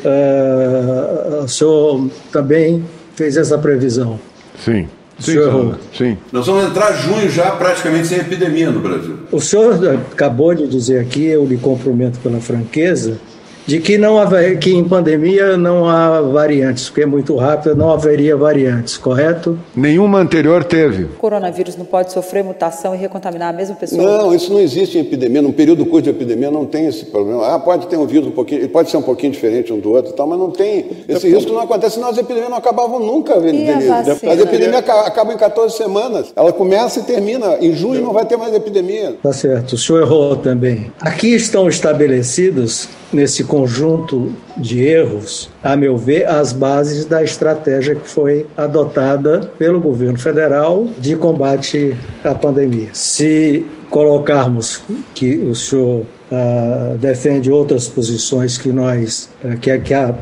Uh, 0.04 1.44
o 1.44 1.48
senhor 1.48 2.10
também 2.32 2.84
fez 3.16 3.38
essa 3.38 3.58
previsão. 3.58 4.20
Sim. 4.58 4.88
Sim, 5.20 5.34
senhor 5.34 5.78
sim. 5.96 6.18
Nós 6.32 6.48
vamos 6.48 6.66
entrar 6.66 6.94
junho 6.94 7.30
já 7.30 7.52
praticamente 7.52 8.08
sem 8.08 8.18
epidemia 8.18 8.72
no 8.72 8.80
Brasil. 8.80 9.20
O 9.32 9.40
senhor 9.40 9.78
acabou 10.12 10.56
de 10.56 10.68
dizer 10.68 11.00
aqui, 11.00 11.26
eu 11.26 11.46
lhe 11.46 11.58
cumprimento 11.58 12.20
pela 12.20 12.40
franqueza, 12.40 13.20
de 13.66 13.80
que 13.80 13.98
não 13.98 14.18
haver, 14.18 14.60
que 14.60 14.74
em 14.74 14.84
pandemia 14.84 15.56
não 15.58 15.88
há 15.88 16.22
variantes, 16.22 16.90
porque 16.90 17.02
é 17.02 17.06
muito 17.06 17.36
rápido, 17.36 17.76
não 17.76 17.92
haveria 17.92 18.36
variantes, 18.36 18.98
correto? 18.98 19.58
Nenhuma 19.76 20.20
anterior 20.20 20.64
teve. 20.64 21.04
O 21.04 21.10
coronavírus 21.10 21.76
não 21.76 21.86
pode 21.86 22.12
sofrer 22.12 22.44
mutação 22.44 22.96
e 22.96 22.98
recontaminar 22.98 23.50
a 23.50 23.54
mesma 23.54 23.76
pessoa? 23.76 24.02
Não, 24.02 24.34
isso 24.34 24.52
não 24.52 24.60
existe 24.60 24.98
em 24.98 25.02
epidemia. 25.02 25.42
Num 25.42 25.52
período 25.52 25.86
curto 25.86 26.04
de 26.04 26.10
epidemia 26.10 26.50
não 26.50 26.66
tem 26.66 26.88
esse 26.88 27.06
problema. 27.06 27.48
Ah, 27.48 27.60
pode 27.60 27.88
ter 27.88 27.98
um 27.98 28.06
vírus 28.06 28.28
um 28.28 28.32
pouquinho, 28.32 28.68
pode 28.70 28.90
ser 28.90 28.98
um 28.98 29.02
pouquinho 29.02 29.32
diferente 29.32 29.72
um 29.72 29.80
do 29.80 29.92
outro 29.92 30.12
e 30.12 30.16
tal, 30.16 30.28
mas 30.28 30.40
não 30.40 30.52
tem. 30.52 30.86
Esse 31.08 31.30
risco 31.30 31.52
não 31.52 31.62
acontece, 31.62 31.96
senão 31.96 32.10
as 32.10 32.18
epidemias 32.18 32.50
não 32.50 32.58
acabavam 32.58 33.00
nunca, 33.00 33.40
Denise. 33.40 33.90
As 33.90 34.40
epidemias 34.40 34.84
acabam 34.90 35.34
em 35.34 35.38
14 35.38 35.76
semanas. 35.76 36.32
Ela 36.36 36.52
começa 36.52 37.00
e 37.00 37.04
termina. 37.04 37.58
Em 37.62 37.74
junho 37.74 38.02
não 38.02 38.14
vai 38.14 38.26
ter 38.26 38.38
mais 38.38 38.54
epidemia. 38.54 39.16
Tá 39.22 39.34
certo. 39.34 39.74
O 39.74 39.78
senhor 39.78 40.02
errou 40.02 40.36
também. 40.36 40.92
Aqui 41.00 41.34
estão 41.34 41.68
estabelecidos 41.68 42.88
nesse 43.14 43.44
conjunto 43.44 44.32
de 44.58 44.84
erros, 44.84 45.50
a 45.64 45.76
meu 45.76 45.98
ver, 45.98 46.26
as 46.28 46.54
bases 46.54 47.06
da 47.06 47.24
estratégia 47.24 47.96
que 47.96 48.08
foi 48.08 48.46
adotada 48.56 49.52
pelo 49.58 49.80
governo 49.80 50.18
federal 50.18 50.88
de 50.98 51.16
combate 51.16 51.96
à 52.24 52.34
pandemia. 52.34 52.90
Se 52.94 53.66
colocarmos 53.90 54.82
que 55.14 55.36
o 55.36 55.54
senhor 55.54 56.02
uh, 56.32 56.98
defende 56.98 57.52
outras 57.52 57.88
posições 57.88 58.58
que 58.58 58.70
nós, 58.70 59.30
uh, 59.44 59.58
que, 59.58 59.78
que 59.80 59.94
a 59.94 60.16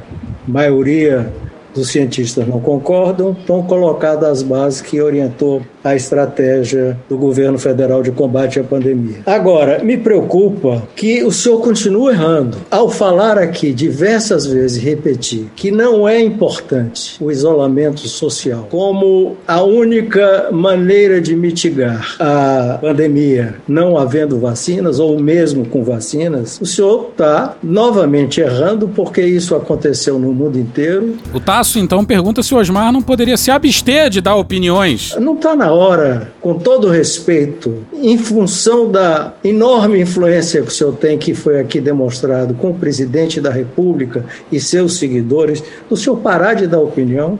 maioria 0.47 1.32
dos 1.73 1.89
cientistas 1.89 2.47
não 2.47 2.60
concordam, 2.60 3.32
estão 3.39 3.62
colocadas 3.63 4.30
as 4.30 4.43
bases 4.43 4.82
que 4.82 4.99
orientou 4.99 5.62
a 5.89 5.95
estratégia 5.95 6.97
do 7.08 7.17
governo 7.17 7.58
federal 7.58 8.02
de 8.02 8.12
combate 8.12 8.60
à 8.60 8.63
pandemia. 8.63 9.17
Agora, 9.25 9.84
me 9.84 9.97
preocupa 9.97 10.84
que 10.95 11.23
o 11.23 11.32
senhor 11.32 11.60
continue 11.62 12.13
errando. 12.13 12.58
Ao 12.69 12.89
falar 12.89 13.38
aqui 13.38 13.73
diversas 13.73 14.45
vezes, 14.45 14.82
repetir, 14.82 15.47
que 15.56 15.71
não 15.71 16.08
é 16.08 16.21
importante 16.21 17.15
o 17.19 17.32
isolamento 17.32 18.08
social 18.08 18.67
como 18.69 19.38
a 19.47 19.62
única 19.62 20.49
maneira 20.52 21.21
de 21.21 21.36
mitigar 21.36 22.15
a 22.19 22.78
pandemia, 22.82 23.56
não 23.67 23.97
havendo 23.97 24.39
vacinas, 24.39 24.99
ou 24.99 25.19
mesmo 25.19 25.65
com 25.65 25.84
vacinas, 25.84 26.60
o 26.62 26.65
senhor 26.65 27.10
está 27.12 27.56
novamente 27.63 28.41
errando, 28.41 28.88
porque 28.88 29.21
isso 29.21 29.56
aconteceu 29.56 30.19
no 30.19 30.34
mundo 30.34 30.60
inteiro. 30.60 31.17
O 31.34 31.39
Tasso, 31.39 31.80
então, 31.80 32.06
pergunta 32.06 32.43
se 32.43 32.54
o 32.54 32.58
Osmar 32.58 32.91
não 32.91 33.02
poderia 33.02 33.38
se 33.38 33.52
abster 33.52 34.10
de 34.10 34.21
dar 34.21 34.36
opiniões. 34.36 35.15
Não 35.19 35.36
está 35.36 35.56
na 35.56 35.71
hora, 35.71 35.79
com 36.42 36.56
todo 36.56 36.89
respeito, 36.89 37.86
em 37.94 38.18
função 38.18 38.92
da 38.92 39.34
enorme 39.44 40.02
influência 40.02 40.62
que 40.62 40.68
o 40.68 40.72
senhor 40.72 40.94
tem, 40.94 41.18
que 41.18 41.34
foi 41.34 41.60
aqui 41.60 41.80
demonstrado 41.80 42.54
com 42.54 42.72
o 42.72 42.74
presidente 42.74 43.39
da 43.39 43.50
República 43.50 44.26
e 44.52 44.60
seus 44.60 44.98
seguidores, 44.98 45.63
o 45.89 45.96
senhor 45.96 46.18
parar 46.18 46.54
de 46.54 46.68
dar 46.68 46.80
opinião? 46.80 47.39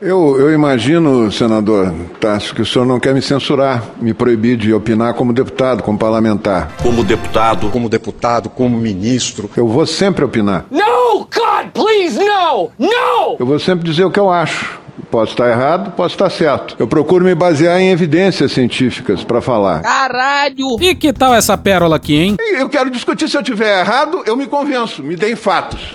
Eu, 0.00 0.36
eu 0.36 0.52
imagino, 0.52 1.30
senador 1.30 1.94
Tasso, 2.18 2.52
que 2.54 2.60
o 2.60 2.66
senhor 2.66 2.84
não 2.84 2.98
quer 2.98 3.14
me 3.14 3.22
censurar, 3.22 3.84
me 4.00 4.12
proibir 4.12 4.56
de 4.56 4.74
opinar 4.74 5.14
como 5.14 5.32
deputado, 5.32 5.80
como 5.80 5.96
parlamentar. 5.96 6.72
Como 6.82 7.04
deputado, 7.04 7.70
como 7.70 7.88
deputado, 7.88 8.50
como 8.50 8.76
ministro. 8.76 9.48
Eu 9.56 9.68
vou 9.68 9.86
sempre 9.86 10.24
opinar. 10.24 10.64
No, 10.72 11.18
God, 11.18 11.70
please, 11.72 12.18
no! 12.18 12.72
No! 12.76 13.36
Eu 13.38 13.46
vou 13.46 13.60
sempre 13.60 13.88
dizer 13.88 14.04
o 14.04 14.10
que 14.10 14.18
eu 14.18 14.28
acho. 14.28 14.81
Posso 15.10 15.32
estar 15.32 15.48
errado, 15.48 15.92
posso 15.92 16.14
estar 16.14 16.30
certo. 16.30 16.76
Eu 16.78 16.86
procuro 16.86 17.24
me 17.24 17.34
basear 17.34 17.80
em 17.80 17.90
evidências 17.90 18.52
científicas 18.52 19.24
para 19.24 19.40
falar. 19.40 19.80
Caralho! 19.80 20.76
E 20.80 20.94
que 20.94 21.12
tal 21.12 21.34
essa 21.34 21.56
pérola 21.56 21.96
aqui, 21.96 22.16
hein? 22.16 22.36
Eu 22.58 22.68
quero 22.68 22.90
discutir 22.90 23.28
se 23.28 23.36
eu 23.36 23.42
tiver 23.42 23.80
errado, 23.80 24.22
eu 24.26 24.36
me 24.36 24.46
convenço, 24.46 25.02
me 25.02 25.16
deem 25.16 25.34
fatos. 25.34 25.94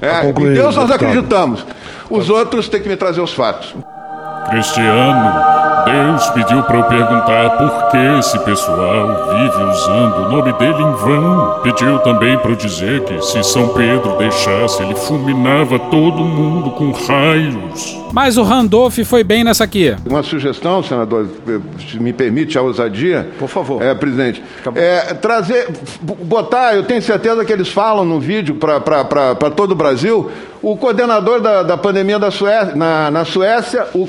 É, 0.00 0.28
em 0.28 0.54
Deus 0.54 0.76
nós 0.76 0.90
acreditamos. 0.90 1.64
Os 2.08 2.30
outros 2.30 2.68
têm 2.68 2.80
que 2.80 2.88
me 2.88 2.96
trazer 2.96 3.20
os 3.20 3.32
fatos. 3.32 3.74
Cristiano, 4.50 5.58
Deus 5.84 6.26
pediu 6.30 6.62
para 6.62 6.78
eu 6.78 6.84
perguntar 6.84 7.50
por 7.56 7.90
que 7.90 7.96
esse 8.18 8.38
pessoal 8.40 9.28
vive 9.30 9.62
usando 9.62 10.16
o 10.16 10.30
nome 10.30 10.52
dele 10.54 10.82
em 10.82 10.92
vão. 10.92 11.60
Pediu 11.62 11.98
também 12.00 12.38
para 12.38 12.50
eu 12.50 12.56
dizer 12.56 13.04
que 13.04 13.20
se 13.22 13.42
São 13.42 13.68
Pedro 13.68 14.16
deixasse, 14.18 14.82
ele 14.82 14.94
fulminava 14.94 15.78
todo 15.78 16.22
mundo 16.22 16.70
com 16.72 16.90
raios. 16.90 17.96
Mas 18.12 18.36
o 18.36 18.42
Randolph 18.42 18.98
foi 19.04 19.22
bem 19.22 19.44
nessa 19.44 19.64
aqui. 19.64 19.94
Uma 20.04 20.22
sugestão, 20.22 20.82
senador, 20.82 21.26
se 21.90 21.98
me 22.00 22.12
permite 22.12 22.58
a 22.58 22.62
ousadia. 22.62 23.28
Por 23.38 23.48
favor. 23.48 23.82
É, 23.82 23.94
presidente. 23.94 24.42
É, 24.74 25.14
trazer, 25.14 25.68
botar, 26.00 26.74
eu 26.74 26.84
tenho 26.84 27.02
certeza 27.02 27.44
que 27.44 27.52
eles 27.52 27.68
falam 27.68 28.04
no 28.04 28.18
vídeo 28.18 28.56
para 28.56 29.50
todo 29.54 29.72
o 29.72 29.74
Brasil, 29.74 30.30
o 30.62 30.76
coordenador 30.76 31.40
da, 31.40 31.62
da 31.62 31.76
pandemia 31.76 32.18
da 32.18 32.30
Suécia, 32.30 32.74
na, 32.74 33.10
na 33.10 33.24
Suécia, 33.24 33.86
o 33.94 34.06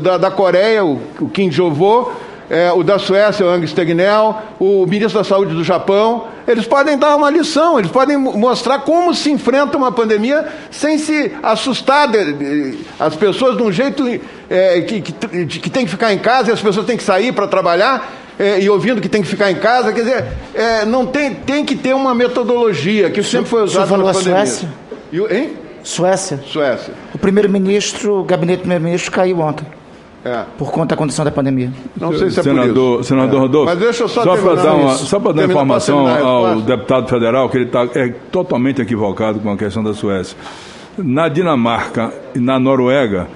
da, 0.00 0.18
da 0.18 0.30
Coreia, 0.30 0.84
o, 0.84 1.00
o 1.20 1.28
Kim 1.28 1.50
Jovô, 1.50 2.12
é, 2.50 2.70
o 2.72 2.82
da 2.82 2.98
Suécia, 2.98 3.46
o 3.46 3.48
Ang 3.48 3.66
Tegnell, 3.72 4.36
o 4.58 4.84
ministro 4.86 5.18
da 5.18 5.24
Saúde 5.24 5.54
do 5.54 5.64
Japão, 5.64 6.24
eles 6.46 6.66
podem 6.66 6.98
dar 6.98 7.16
uma 7.16 7.30
lição, 7.30 7.78
eles 7.78 7.90
podem 7.90 8.18
mostrar 8.18 8.80
como 8.80 9.14
se 9.14 9.30
enfrenta 9.30 9.76
uma 9.76 9.90
pandemia 9.90 10.46
sem 10.70 10.98
se 10.98 11.32
assustar 11.42 12.08
de, 12.08 12.32
de, 12.32 12.78
as 12.98 13.14
pessoas 13.14 13.56
de 13.56 13.62
um 13.62 13.72
jeito 13.72 14.04
é, 14.50 14.80
que, 14.82 15.00
que, 15.00 15.12
que, 15.46 15.70
tem 15.70 15.84
que 15.84 15.90
ficar 15.90 16.12
em 16.12 16.18
casa 16.18 16.50
e 16.50 16.52
as 16.52 16.60
pessoas 16.60 16.84
têm 16.84 16.96
que 16.96 17.02
sair 17.02 17.32
para 17.32 17.46
trabalhar. 17.46 18.18
É, 18.38 18.60
e 18.60 18.68
ouvindo 18.68 19.00
que 19.00 19.08
tem 19.08 19.22
que 19.22 19.28
ficar 19.28 19.50
em 19.50 19.56
casa, 19.56 19.92
quer 19.92 20.00
dizer, 20.00 20.24
é, 20.54 20.84
não 20.84 21.06
tem, 21.06 21.34
tem 21.34 21.64
que 21.64 21.76
ter 21.76 21.94
uma 21.94 22.14
metodologia 22.14 23.10
que 23.10 23.22
sempre 23.22 23.46
foi 23.46 23.62
usada 23.62 23.96
na 23.96 24.12
pandemia. 24.12 24.46
Suécia? 24.46 24.68
E, 25.12 25.18
hein? 25.18 25.61
Suécia. 25.82 26.40
Suécia. 26.44 26.94
O 27.14 27.18
primeiro-ministro, 27.18 28.20
o 28.20 28.24
gabinete 28.24 28.58
do 28.58 28.62
primeiro-ministro 28.62 29.10
caiu 29.10 29.40
ontem. 29.40 29.66
É. 30.24 30.44
Por 30.56 30.70
conta 30.70 30.94
da 30.94 30.96
condição 30.96 31.24
da 31.24 31.32
pandemia. 31.32 31.72
Não 32.00 32.16
sei 32.16 32.30
se 32.30 32.38
é 32.38 32.42
senador, 32.44 32.94
por 32.96 33.00
isso. 33.00 33.08
Senador 33.08 33.38
é. 33.38 33.40
Rodolfo, 33.40 33.70
Mas 33.70 33.78
deixa 33.78 34.04
eu 34.04 34.08
só, 34.08 34.22
só 34.22 34.36
para 34.36 34.54
dar, 34.54 34.74
uma, 34.74 34.94
só 34.94 35.18
dar 35.18 35.44
informação 35.44 36.06
ao 36.06 36.42
posso? 36.42 36.60
deputado 36.62 37.08
federal 37.08 37.48
que 37.48 37.56
ele 37.56 37.64
está 37.64 37.88
é 37.94 38.08
totalmente 38.30 38.80
equivocado 38.80 39.40
com 39.40 39.50
a 39.50 39.56
questão 39.56 39.82
da 39.82 39.92
Suécia. 39.92 40.36
Na 40.96 41.28
Dinamarca 41.28 42.12
e 42.36 42.38
na 42.38 42.60
Noruega, 42.60 43.26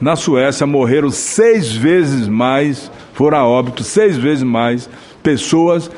na 0.00 0.14
Suécia 0.14 0.66
morreram 0.66 1.10
seis 1.10 1.72
vezes 1.72 2.28
mais, 2.28 2.92
foram 3.12 3.38
a 3.38 3.44
óbito 3.44 3.82
seis 3.82 4.16
vezes 4.16 4.44
mais 4.44 4.88
pessoas 5.24 5.90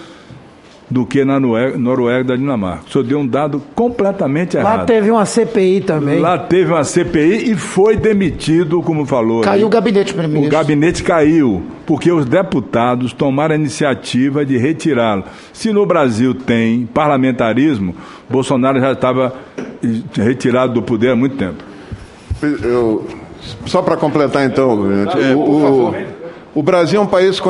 do 0.91 1.05
que 1.05 1.25
na 1.25 1.39
Noruega 1.39 2.25
da 2.25 2.37
Dinamarca. 2.37 2.85
O 2.89 2.91
senhor 2.91 3.05
deu 3.05 3.19
um 3.19 3.27
dado 3.27 3.63
completamente 3.75 4.57
errado. 4.57 4.79
Lá 4.79 4.85
teve 4.85 5.11
uma 5.11 5.27
CPI 5.27 5.83
também. 5.83 6.19
Lá 6.19 6.39
teve 6.39 6.73
uma 6.73 6.83
CPI 6.83 7.53
e 7.53 7.57
foi 7.57 7.97
demitido, 7.97 8.81
como 8.83 9.05
falou. 9.05 9.43
Caiu 9.43 9.67
o 9.67 9.71
gabinete, 9.71 10.15
primeiro-ministro. 10.15 10.57
O 10.57 10.61
gabinete 10.61 11.03
caiu, 11.03 11.63
porque 11.87 12.11
os 12.11 12.25
deputados 12.25 13.13
tomaram 13.13 13.55
a 13.55 13.59
iniciativa 13.59 14.45
de 14.47 14.57
retirá-lo. 14.57 15.25
Se 15.53 15.73
no 15.73 15.85
Brasil 15.85 16.35
tem 16.35 16.87
parlamentarismo, 16.87 17.95
Bolsonaro 18.29 18.81
já 18.81 18.93
estava 18.93 19.35
retirado 20.15 20.73
do 20.73 20.83
poder 20.83 21.11
há 21.11 21.17
muito 21.17 21.37
tempo. 21.37 21.63
Eu, 22.43 23.07
só 23.67 23.83
para 23.83 23.97
completar, 23.97 24.45
então, 24.47 24.87
é, 25.21 25.35
o, 25.35 25.39
o, 25.39 25.95
o 26.55 26.63
Brasil 26.63 27.01
é 27.01 27.03
um 27.03 27.07
país. 27.07 27.41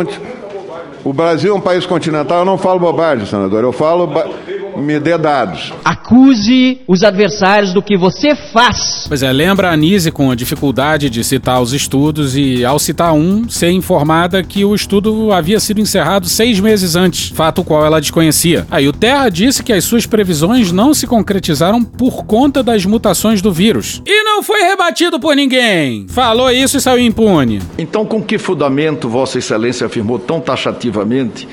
O 1.09 1.13
Brasil 1.15 1.55
é 1.55 1.57
um 1.57 1.61
país 1.61 1.87
continental, 1.87 2.41
eu 2.41 2.45
não 2.45 2.59
falo 2.59 2.79
bobagem, 2.79 3.25
senador, 3.25 3.65
eu 3.65 3.73
falo. 3.73 4.11
Me 4.81 4.99
dê 5.01 5.19
dados. 5.19 5.73
Acuse 5.85 6.81
os 6.87 7.03
adversários 7.03 7.73
do 7.73 7.83
que 7.83 7.97
você 7.97 8.35
faz. 8.35 9.05
Pois 9.09 9.23
é, 9.23 9.33
lembra 9.33 9.69
a 9.69 9.73
Anise 9.73 10.11
com 10.11 10.31
a 10.31 10.35
dificuldade 10.35 11.11
de 11.11 11.25
citar 11.25 11.61
os 11.61 11.73
estudos 11.73 12.37
e, 12.37 12.65
ao 12.65 12.79
citar 12.79 13.13
um, 13.13 13.49
ser 13.49 13.71
informada 13.71 14.43
que 14.43 14.65
o 14.65 14.75
estudo 14.75 15.33
havia 15.33 15.59
sido 15.61 15.81
encerrado 15.81 16.29
seis 16.29 16.61
meses 16.61 16.97
antes, 16.97 17.31
fato 17.31 17.65
qual 17.65 17.85
ela 17.85 18.01
desconhecia. 18.01 18.67
Aí 18.71 18.89
o 18.89 18.93
Terra 18.93 19.29
disse 19.29 19.63
que 19.63 19.73
as 19.73 19.85
suas 19.85 20.07
previsões 20.07 20.73
não 20.73 20.95
se 20.95 21.07
concretizaram 21.07 21.83
por 21.83 22.25
conta 22.25 22.63
das 22.63 22.85
mutações 22.85 23.43
do 23.43 23.53
vírus. 23.53 24.03
E 24.07 24.23
não 24.23 24.43
foi 24.43 24.63
rebatido 24.63 25.19
por 25.19 25.35
ninguém. 25.35 26.07
Falou 26.09 26.51
isso 26.51 26.77
e 26.77 26.81
saiu 26.81 27.05
impune. 27.05 27.61
Então, 27.77 28.05
com 28.05 28.23
que 28.23 28.39
fundamento 28.39 29.09
Vossa 29.09 29.39
Excelência 29.39 29.87
afirmou 29.87 30.19
tão 30.19 30.41
taxativamente 30.41 31.49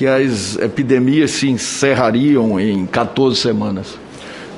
que 0.00 0.06
as 0.06 0.56
epidemias 0.56 1.30
se 1.32 1.50
encerrariam 1.50 2.58
em 2.58 2.86
14 2.86 3.36
semanas. 3.36 3.98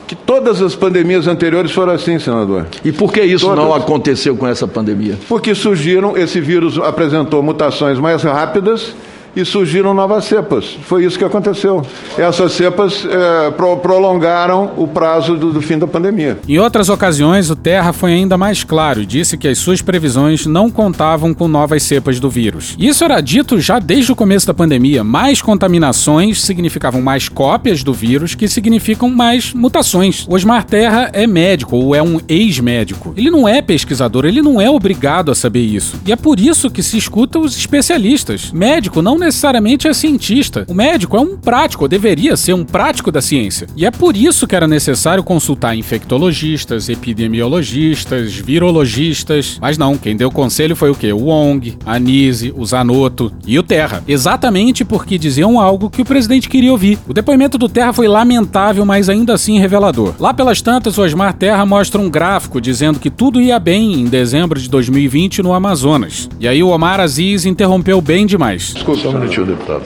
Que 0.06 0.14
todas 0.14 0.62
as 0.62 0.76
pandemias 0.76 1.26
anteriores 1.26 1.72
foram 1.72 1.94
assim, 1.94 2.16
senador. 2.20 2.68
E 2.84 2.92
por 2.92 3.12
que 3.12 3.20
isso 3.22 3.46
Todas. 3.46 3.64
não 3.64 3.74
aconteceu 3.74 4.36
com 4.36 4.46
essa 4.46 4.68
pandemia? 4.68 5.18
Porque 5.28 5.52
surgiram, 5.52 6.16
esse 6.16 6.40
vírus 6.40 6.78
apresentou 6.78 7.42
mutações 7.42 7.98
mais 7.98 8.22
rápidas 8.22 8.94
e 9.34 9.44
surgiram 9.44 9.94
novas 9.94 10.24
cepas. 10.24 10.76
Foi 10.84 11.04
isso 11.04 11.18
que 11.18 11.24
aconteceu. 11.24 11.84
Essas 12.18 12.52
cepas 12.52 13.06
eh, 13.08 13.50
pro- 13.52 13.76
prolongaram 13.78 14.72
o 14.76 14.86
prazo 14.86 15.36
do, 15.36 15.52
do 15.52 15.62
fim 15.62 15.78
da 15.78 15.86
pandemia. 15.86 16.38
Em 16.48 16.58
outras 16.58 16.88
ocasiões, 16.88 17.50
o 17.50 17.56
Terra 17.56 17.92
foi 17.92 18.12
ainda 18.12 18.36
mais 18.36 18.62
claro 18.64 19.00
e 19.00 19.06
disse 19.06 19.36
que 19.38 19.48
as 19.48 19.58
suas 19.58 19.80
previsões 19.80 20.44
não 20.46 20.70
contavam 20.70 21.32
com 21.32 21.48
novas 21.48 21.82
cepas 21.82 22.20
do 22.20 22.28
vírus. 22.28 22.76
Isso 22.78 23.04
era 23.04 23.20
dito 23.20 23.60
já 23.60 23.78
desde 23.78 24.12
o 24.12 24.16
começo 24.16 24.46
da 24.46 24.54
pandemia. 24.54 25.02
Mais 25.02 25.40
contaminações 25.40 26.42
significavam 26.42 27.00
mais 27.00 27.28
cópias 27.28 27.82
do 27.82 27.92
vírus, 27.94 28.34
que 28.34 28.46
significam 28.48 29.08
mais 29.08 29.52
mutações. 29.54 30.26
Osmar 30.28 30.64
Terra 30.64 31.10
é 31.12 31.26
médico 31.26 31.76
ou 31.76 31.94
é 31.94 32.02
um 32.02 32.20
ex-médico. 32.28 33.14
Ele 33.16 33.30
não 33.30 33.48
é 33.48 33.62
pesquisador, 33.62 34.24
ele 34.26 34.42
não 34.42 34.60
é 34.60 34.68
obrigado 34.70 35.30
a 35.30 35.34
saber 35.34 35.60
isso. 35.62 35.96
E 36.06 36.12
é 36.12 36.16
por 36.16 36.38
isso 36.38 36.70
que 36.70 36.82
se 36.82 36.98
escuta 36.98 37.38
os 37.38 37.56
especialistas. 37.56 38.50
Médico 38.52 39.00
não 39.00 39.16
necessariamente 39.22 39.88
é 39.88 39.92
cientista. 39.92 40.66
O 40.68 40.74
médico 40.74 41.16
é 41.16 41.20
um 41.20 41.36
prático, 41.36 41.84
ou 41.84 41.88
deveria 41.88 42.36
ser 42.36 42.52
um 42.52 42.64
prático 42.64 43.10
da 43.10 43.22
ciência. 43.22 43.66
E 43.76 43.86
é 43.86 43.90
por 43.90 44.16
isso 44.16 44.46
que 44.46 44.56
era 44.56 44.66
necessário 44.66 45.22
consultar 45.22 45.76
infectologistas, 45.76 46.88
epidemiologistas, 46.88 48.34
virologistas. 48.34 49.58
Mas 49.60 49.78
não, 49.78 49.96
quem 49.96 50.16
deu 50.16 50.30
conselho 50.30 50.76
foi 50.76 50.90
o 50.90 50.94
quê? 50.94 51.12
O 51.12 51.24
Wong, 51.26 51.78
a 51.86 51.98
Nise, 51.98 52.52
o 52.56 52.64
Zanotto 52.66 53.32
e 53.46 53.58
o 53.58 53.62
Terra. 53.62 54.02
Exatamente 54.06 54.84
porque 54.84 55.16
diziam 55.16 55.60
algo 55.60 55.88
que 55.88 56.02
o 56.02 56.04
presidente 56.04 56.48
queria 56.48 56.72
ouvir. 56.72 56.98
O 57.08 57.14
depoimento 57.14 57.56
do 57.56 57.68
Terra 57.68 57.92
foi 57.92 58.08
lamentável, 58.08 58.84
mas 58.84 59.08
ainda 59.08 59.34
assim 59.34 59.58
revelador. 59.58 60.14
Lá 60.18 60.34
pelas 60.34 60.60
tantas, 60.60 60.98
o 60.98 61.02
Osmar 61.02 61.34
Terra 61.34 61.64
mostra 61.64 62.00
um 62.00 62.10
gráfico 62.10 62.60
dizendo 62.60 62.98
que 62.98 63.10
tudo 63.10 63.40
ia 63.40 63.58
bem 63.58 63.92
em 63.94 64.06
dezembro 64.06 64.60
de 64.60 64.68
2020 64.68 65.42
no 65.42 65.52
Amazonas. 65.52 66.28
E 66.40 66.48
aí 66.48 66.62
o 66.62 66.68
Omar 66.68 67.00
Aziz 67.00 67.46
interrompeu 67.46 68.00
bem 68.00 68.26
demais. 68.26 68.74
Um 69.16 69.20
minutinho, 69.20 69.46
deputado. 69.46 69.82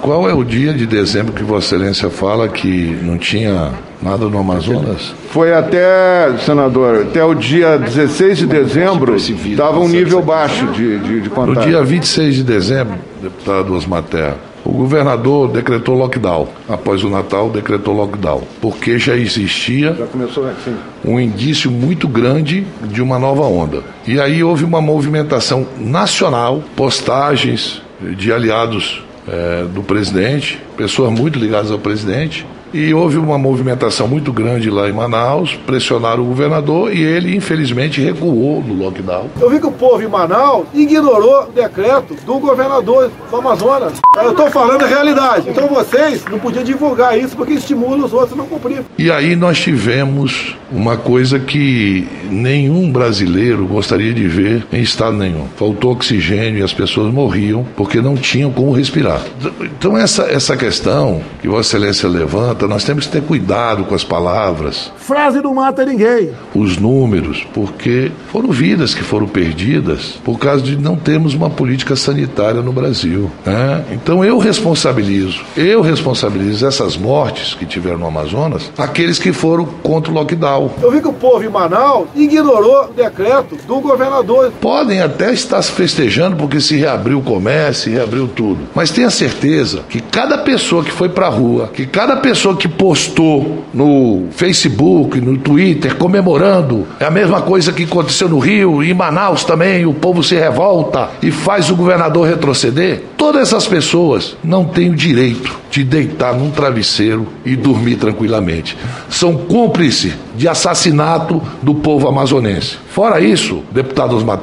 Qual 0.00 0.28
é 0.28 0.32
o 0.32 0.42
dia 0.42 0.72
de 0.72 0.86
dezembro 0.86 1.32
que 1.32 1.42
Vossa 1.42 1.74
Excelência 1.74 2.08
fala 2.08 2.48
que 2.48 2.98
não 3.02 3.18
tinha 3.18 3.72
nada 4.02 4.26
no 4.26 4.38
Amazonas? 4.38 5.14
Foi 5.30 5.52
até, 5.52 6.36
senador, 6.38 7.02
até 7.02 7.22
o 7.22 7.34
dia 7.34 7.76
16 7.78 8.38
de 8.38 8.46
dezembro, 8.46 9.14
estava 9.14 9.78
um 9.78 9.88
nível 9.88 10.22
baixo 10.22 10.66
de, 10.68 10.98
de, 10.98 11.20
de 11.20 11.28
No 11.28 11.54
dia 11.56 11.82
26 11.82 12.36
de 12.36 12.42
dezembro, 12.42 12.94
deputado 13.20 13.74
Osmar 13.74 14.02
Terra, 14.02 14.36
o 14.64 14.72
governador 14.72 15.48
decretou 15.48 15.96
lockdown. 15.96 16.48
Após 16.68 17.02
o 17.02 17.10
Natal, 17.10 17.50
decretou 17.50 17.94
lockdown. 17.94 18.42
Porque 18.60 18.98
já 18.98 19.16
existia 19.16 19.94
Já 19.94 20.06
começou 20.06 20.46
assim. 20.46 20.76
um 21.04 21.18
indício 21.18 21.70
muito 21.70 22.06
grande 22.06 22.66
de 22.82 23.02
uma 23.02 23.18
nova 23.18 23.42
onda. 23.42 23.82
E 24.06 24.20
aí 24.20 24.42
houve 24.42 24.64
uma 24.64 24.80
movimentação 24.80 25.66
nacional, 25.78 26.62
postagens 26.76 27.82
de 28.00 28.32
aliados 28.32 29.02
eh, 29.28 29.66
do 29.72 29.82
presidente, 29.82 30.58
pessoas 30.76 31.12
muito 31.12 31.38
ligadas 31.38 31.70
ao 31.70 31.78
presidente. 31.78 32.46
E 32.72 32.94
houve 32.94 33.18
uma 33.18 33.36
movimentação 33.36 34.06
muito 34.06 34.32
grande 34.32 34.70
lá 34.70 34.88
em 34.88 34.92
Manaus, 34.92 35.58
pressionaram 35.66 36.22
o 36.22 36.26
governador 36.26 36.94
e 36.94 37.02
ele, 37.02 37.36
infelizmente, 37.36 38.00
recuou 38.00 38.62
no 38.62 38.74
lockdown. 38.74 39.28
Eu 39.40 39.50
vi 39.50 39.58
que 39.58 39.66
o 39.66 39.72
povo 39.72 40.02
em 40.02 40.08
Manaus 40.08 40.66
ignorou 40.72 41.48
o 41.48 41.52
decreto 41.52 42.14
do 42.24 42.38
governador 42.38 43.10
do 43.30 43.36
Amazonas. 43.36 43.94
Eu 44.16 44.30
estou 44.30 44.50
falando 44.50 44.82
a 44.82 44.86
realidade. 44.86 45.48
Então 45.48 45.66
vocês 45.68 46.24
não 46.30 46.38
podiam 46.38 46.64
divulgar 46.64 47.18
isso 47.18 47.36
porque 47.36 47.54
estimula 47.54 48.04
os 48.04 48.12
outros 48.12 48.32
a 48.32 48.36
não 48.36 48.46
cumprir. 48.46 48.82
E 48.98 49.10
aí 49.10 49.34
nós 49.34 49.58
tivemos 49.58 50.56
uma 50.70 50.96
coisa 50.96 51.38
que 51.38 52.06
nenhum 52.30 52.90
brasileiro 52.90 53.66
gostaria 53.66 54.12
de 54.12 54.26
ver 54.26 54.66
em 54.72 54.80
estado 54.80 55.16
nenhum. 55.16 55.46
Faltou 55.56 55.92
oxigênio 55.92 56.60
e 56.60 56.62
as 56.62 56.72
pessoas 56.72 57.12
morriam 57.12 57.66
porque 57.76 58.00
não 58.00 58.16
tinham 58.16 58.52
como 58.52 58.72
respirar. 58.72 59.20
Então 59.60 59.96
essa, 59.96 60.24
essa 60.24 60.56
questão 60.56 61.22
que 61.40 61.48
Vossa 61.48 61.76
Excelência 61.76 62.08
levanta, 62.08 62.59
nós 62.68 62.84
temos 62.84 63.06
que 63.06 63.12
ter 63.12 63.22
cuidado 63.22 63.84
com 63.84 63.94
as 63.94 64.04
palavras, 64.04 64.92
Frase 64.96 65.40
não 65.42 65.54
mata 65.54 65.84
ninguém. 65.84 66.30
os 66.54 66.76
números, 66.78 67.46
porque 67.52 68.10
foram 68.32 68.50
vidas 68.50 68.94
que 68.94 69.02
foram 69.02 69.26
perdidas 69.26 70.18
por 70.24 70.38
causa 70.38 70.62
de 70.62 70.76
não 70.76 70.96
termos 70.96 71.34
uma 71.34 71.50
política 71.50 71.96
sanitária 71.96 72.60
no 72.62 72.72
Brasil. 72.72 73.30
né? 73.44 73.84
Então 73.92 74.24
eu 74.24 74.38
responsabilizo, 74.38 75.40
eu 75.56 75.80
responsabilizo 75.80 76.66
essas 76.66 76.96
mortes 76.96 77.54
que 77.54 77.66
tiveram 77.66 77.98
no 77.98 78.06
Amazonas, 78.06 78.70
aqueles 78.78 79.18
que 79.18 79.32
foram 79.32 79.64
contra 79.64 80.10
o 80.10 80.14
lockdown. 80.14 80.70
Eu 80.82 80.90
vi 80.90 81.00
que 81.00 81.08
o 81.08 81.12
povo 81.12 81.42
em 81.44 81.48
Manaus 81.48 82.08
ignorou 82.14 82.84
o 82.84 82.92
decreto 82.92 83.56
do 83.66 83.80
governador. 83.80 84.52
Podem 84.60 85.00
até 85.02 85.32
estar 85.32 85.60
se 85.62 85.72
festejando 85.72 86.36
porque 86.36 86.60
se 86.60 86.76
reabriu 86.76 87.18
o 87.18 87.22
comércio, 87.22 87.84
se 87.84 87.90
reabriu 87.90 88.28
tudo. 88.28 88.60
Mas 88.74 88.90
tenha 88.90 89.10
certeza 89.10 89.82
que 89.88 90.00
cada 90.00 90.38
pessoa 90.38 90.84
que 90.84 90.90
foi 90.90 91.08
pra 91.08 91.28
rua, 91.28 91.70
que 91.72 91.86
cada 91.86 92.16
pessoa 92.16 92.49
que 92.56 92.68
postou 92.68 93.64
no 93.72 94.28
Facebook, 94.32 95.20
no 95.20 95.38
Twitter, 95.38 95.96
comemorando, 95.96 96.86
é 96.98 97.04
a 97.04 97.10
mesma 97.10 97.42
coisa 97.42 97.72
que 97.72 97.84
aconteceu 97.84 98.28
no 98.28 98.38
Rio 98.38 98.82
em 98.82 98.94
Manaus 98.94 99.44
também, 99.44 99.86
o 99.86 99.94
povo 99.94 100.22
se 100.22 100.34
revolta 100.34 101.10
e 101.22 101.30
faz 101.30 101.70
o 101.70 101.76
governador 101.76 102.28
retroceder. 102.28 103.02
Todas 103.16 103.48
essas 103.48 103.66
pessoas 103.66 104.36
não 104.42 104.64
têm 104.64 104.90
o 104.90 104.94
direito 104.94 105.58
de 105.70 105.84
deitar 105.84 106.34
num 106.34 106.50
travesseiro 106.50 107.26
e 107.44 107.54
dormir 107.54 107.96
tranquilamente. 107.96 108.76
São 109.08 109.36
cúmplices 109.36 110.12
de 110.34 110.48
assassinato 110.48 111.40
do 111.62 111.74
povo 111.74 112.08
amazonense. 112.08 112.76
Fora 112.88 113.20
isso, 113.20 113.62
deputado 113.70 114.16
Osmar 114.16 114.40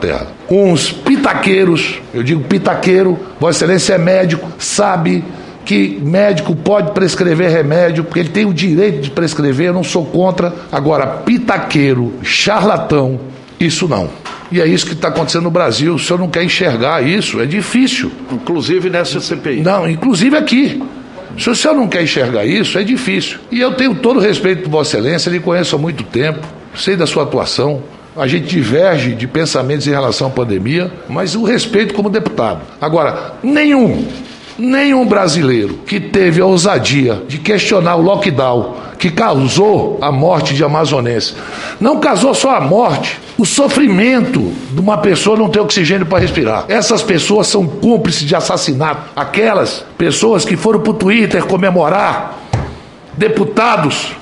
uns 0.50 0.92
pitaqueiros, 0.92 2.00
eu 2.14 2.24
digo 2.24 2.44
pitaqueiro, 2.44 3.18
Vossa 3.40 3.66
Excelência 3.66 3.94
é 3.96 3.98
médico, 3.98 4.48
sabe 4.58 5.24
que 5.68 6.00
médico 6.02 6.56
pode 6.56 6.94
prescrever 6.94 7.52
remédio, 7.52 8.06
porque 8.06 8.22
ele 8.22 8.30
tem 8.30 8.46
o 8.46 8.54
direito 8.54 9.02
de 9.02 9.12
prescrever, 9.12 9.68
eu 9.68 9.74
não 9.74 9.84
sou 9.84 10.06
contra. 10.06 10.54
Agora, 10.72 11.06
pitaqueiro, 11.06 12.14
charlatão, 12.24 13.20
isso 13.60 13.86
não. 13.86 14.10
E 14.50 14.62
é 14.62 14.66
isso 14.66 14.86
que 14.86 14.94
está 14.94 15.10
acontecendo 15.10 15.44
no 15.44 15.52
Brasil. 15.52 15.96
O 15.96 16.00
senhor 16.00 16.18
não 16.18 16.30
quer 16.30 16.42
enxergar 16.42 17.06
isso, 17.06 17.42
é 17.42 17.46
difícil. 17.46 18.10
Inclusive 18.32 18.90
nessa 18.90 19.20
CPI. 19.20 19.62
Não, 19.62 19.90
inclusive 19.90 20.38
aqui. 20.38 20.82
Se 21.38 21.50
o 21.50 21.56
senhor 21.56 21.74
não 21.74 21.90
quer 21.90 22.02
enxergar 22.02 22.46
isso, 22.46 22.80
é 22.80 22.84
difícil. 22.84 23.38
E 23.52 23.60
eu 23.60 23.74
tenho 23.74 23.94
todo 23.94 24.18
o 24.18 24.22
respeito 24.22 24.64
por 24.64 24.70
Vossa 24.70 24.98
Excelência, 24.98 25.30
lhe 25.30 25.42
conheço 25.42 25.76
há 25.76 25.80
muito 25.80 26.02
tempo, 26.06 26.48
sei 26.78 26.96
da 26.96 27.06
sua 27.06 27.24
atuação. 27.24 27.84
A 28.16 28.26
gente 28.26 28.48
diverge 28.48 29.14
de 29.14 29.28
pensamentos 29.28 29.86
em 29.86 29.92
relação 29.92 30.28
à 30.28 30.30
pandemia, 30.30 30.90
mas 31.10 31.36
o 31.36 31.44
respeito 31.44 31.94
como 31.94 32.10
deputado. 32.10 32.62
Agora, 32.80 33.34
nenhum, 33.44 34.08
nenhum 34.58 35.06
brasileiro 35.06 35.76
que 35.86 36.00
teve 36.00 36.42
a 36.42 36.46
ousadia 36.46 37.22
de 37.28 37.38
questionar 37.38 37.96
o 37.96 38.02
lockdown 38.02 38.76
que 38.98 39.12
causou 39.12 40.00
a 40.02 40.12
morte 40.12 40.56
de 40.56 40.64
amazonenses, 40.64 41.36
não 41.80 42.00
causou 42.00 42.34
só 42.34 42.56
a 42.56 42.62
morte, 42.62 43.20
o 43.38 43.46
sofrimento 43.46 44.52
de 44.72 44.80
uma 44.80 44.98
pessoa 44.98 45.38
não 45.38 45.50
ter 45.50 45.60
oxigênio 45.60 46.06
para 46.06 46.20
respirar. 46.20 46.66
Essas 46.68 47.04
pessoas 47.04 47.48
são 47.48 47.68
cúmplices 47.68 48.24
de 48.24 48.36
assassinato. 48.36 49.12
Aquelas 49.16 49.86
pessoas 49.98 50.44
que 50.44 50.58
foram 50.58 50.80
para 50.80 50.92
o 50.92 50.96
Twitter 50.96 51.46
comemorar, 51.46 52.40
deputados, 53.16 54.14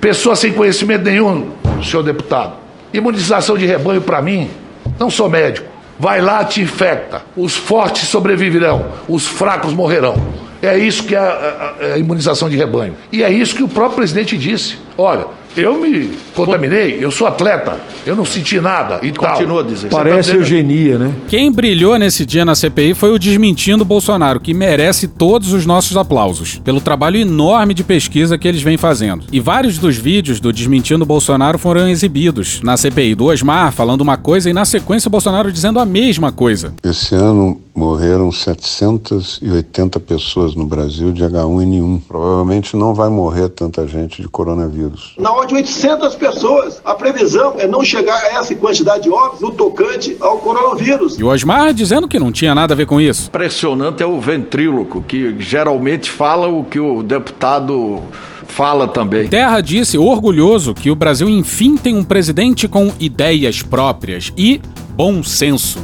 pessoas 0.00 0.40
sem 0.40 0.52
conhecimento 0.52 1.04
nenhum, 1.04 1.50
senhor 1.82 2.02
deputado. 2.02 2.54
Imunização 2.92 3.56
de 3.56 3.66
rebanho 3.66 4.00
para 4.00 4.20
mim, 4.20 4.50
não 4.98 5.08
sou 5.08 5.28
médico. 5.28 5.73
Vai 5.98 6.20
lá, 6.20 6.44
te 6.44 6.60
infecta. 6.60 7.22
Os 7.36 7.54
fortes 7.54 8.08
sobreviverão, 8.08 8.86
os 9.08 9.26
fracos 9.26 9.72
morrerão. 9.72 10.16
É 10.60 10.76
isso 10.78 11.04
que 11.04 11.14
é 11.14 11.18
a, 11.18 11.74
a- 11.80 11.94
a 11.94 11.98
imunização 11.98 12.48
de 12.48 12.56
rebanho. 12.56 12.96
E 13.12 13.22
é 13.22 13.30
isso 13.30 13.54
que 13.54 13.62
o 13.62 13.68
próprio 13.68 13.96
presidente 13.96 14.36
disse. 14.36 14.78
Olha, 14.96 15.26
eu 15.56 15.80
me 15.80 16.10
contaminei, 16.34 16.98
eu 17.00 17.10
sou 17.10 17.26
atleta, 17.26 17.78
eu 18.04 18.16
não 18.16 18.24
senti 18.24 18.60
nada 18.60 19.00
e 19.02 19.12
Continua 19.12 19.62
tal. 19.62 19.72
dizendo. 19.72 19.90
Parece 19.90 20.30
tá 20.30 20.36
eugenia, 20.36 20.98
né? 20.98 21.14
Quem 21.28 21.50
brilhou 21.50 21.98
nesse 21.98 22.26
dia 22.26 22.44
na 22.44 22.54
CPI 22.54 22.94
foi 22.94 23.12
o 23.12 23.18
Desmentindo 23.18 23.84
Bolsonaro, 23.84 24.40
que 24.40 24.52
merece 24.52 25.08
todos 25.08 25.52
os 25.52 25.64
nossos 25.64 25.96
aplausos, 25.96 26.60
pelo 26.64 26.80
trabalho 26.80 27.18
enorme 27.18 27.74
de 27.74 27.84
pesquisa 27.84 28.36
que 28.36 28.48
eles 28.48 28.62
vêm 28.62 28.76
fazendo. 28.76 29.24
E 29.30 29.40
vários 29.40 29.78
dos 29.78 29.96
vídeos 29.96 30.40
do 30.40 30.52
Desmentindo 30.52 31.06
Bolsonaro 31.06 31.58
foram 31.58 31.88
exibidos 31.88 32.60
na 32.62 32.76
CPI 32.76 33.14
do 33.14 33.26
Osmar, 33.26 33.72
falando 33.72 34.00
uma 34.00 34.16
coisa 34.16 34.50
e 34.50 34.52
na 34.52 34.64
sequência 34.64 35.08
o 35.08 35.10
Bolsonaro 35.10 35.52
dizendo 35.52 35.78
a 35.78 35.84
mesma 35.84 36.32
coisa. 36.32 36.74
Esse 36.82 37.14
ano 37.14 37.60
morreram 37.74 38.30
780 38.30 39.98
pessoas 40.00 40.54
no 40.54 40.64
Brasil 40.64 41.12
de 41.12 41.24
H1N1. 41.24 42.02
Provavelmente 42.06 42.76
não 42.76 42.94
vai 42.94 43.08
morrer 43.08 43.48
tanta 43.48 43.86
gente 43.86 44.22
de 44.22 44.28
coronavírus. 44.28 45.14
Na 45.18 45.32
ordem 45.32 45.48
de 45.48 45.54
800 45.54 46.14
pessoas. 46.14 46.80
A 46.84 46.94
previsão 46.94 47.54
é 47.58 47.66
não 47.66 47.84
chegar 47.84 48.16
a 48.16 48.38
essa 48.38 48.54
quantidade 48.54 49.04
de 49.04 49.10
óbitos 49.10 49.40
no 49.40 49.50
tocante 49.50 50.16
ao 50.20 50.38
coronavírus. 50.38 51.18
E 51.18 51.24
o 51.24 51.28
Osmar 51.28 51.74
dizendo 51.74 52.06
que 52.06 52.18
não 52.18 52.30
tinha 52.30 52.54
nada 52.54 52.74
a 52.74 52.76
ver 52.76 52.86
com 52.86 53.00
isso. 53.00 53.28
Impressionante 53.28 54.02
é 54.02 54.06
o 54.06 54.20
ventríloco, 54.20 55.02
que 55.02 55.36
geralmente 55.40 56.10
fala 56.10 56.46
o 56.46 56.64
que 56.64 56.78
o 56.78 57.02
deputado 57.02 58.00
fala 58.46 58.86
também. 58.86 59.28
Terra 59.28 59.60
disse 59.60 59.98
orgulhoso 59.98 60.74
que 60.74 60.90
o 60.90 60.94
Brasil 60.94 61.28
enfim 61.28 61.76
tem 61.76 61.96
um 61.96 62.04
presidente 62.04 62.68
com 62.68 62.92
ideias 63.00 63.62
próprias 63.62 64.32
e 64.36 64.60
bom 64.96 65.22
senso. 65.22 65.80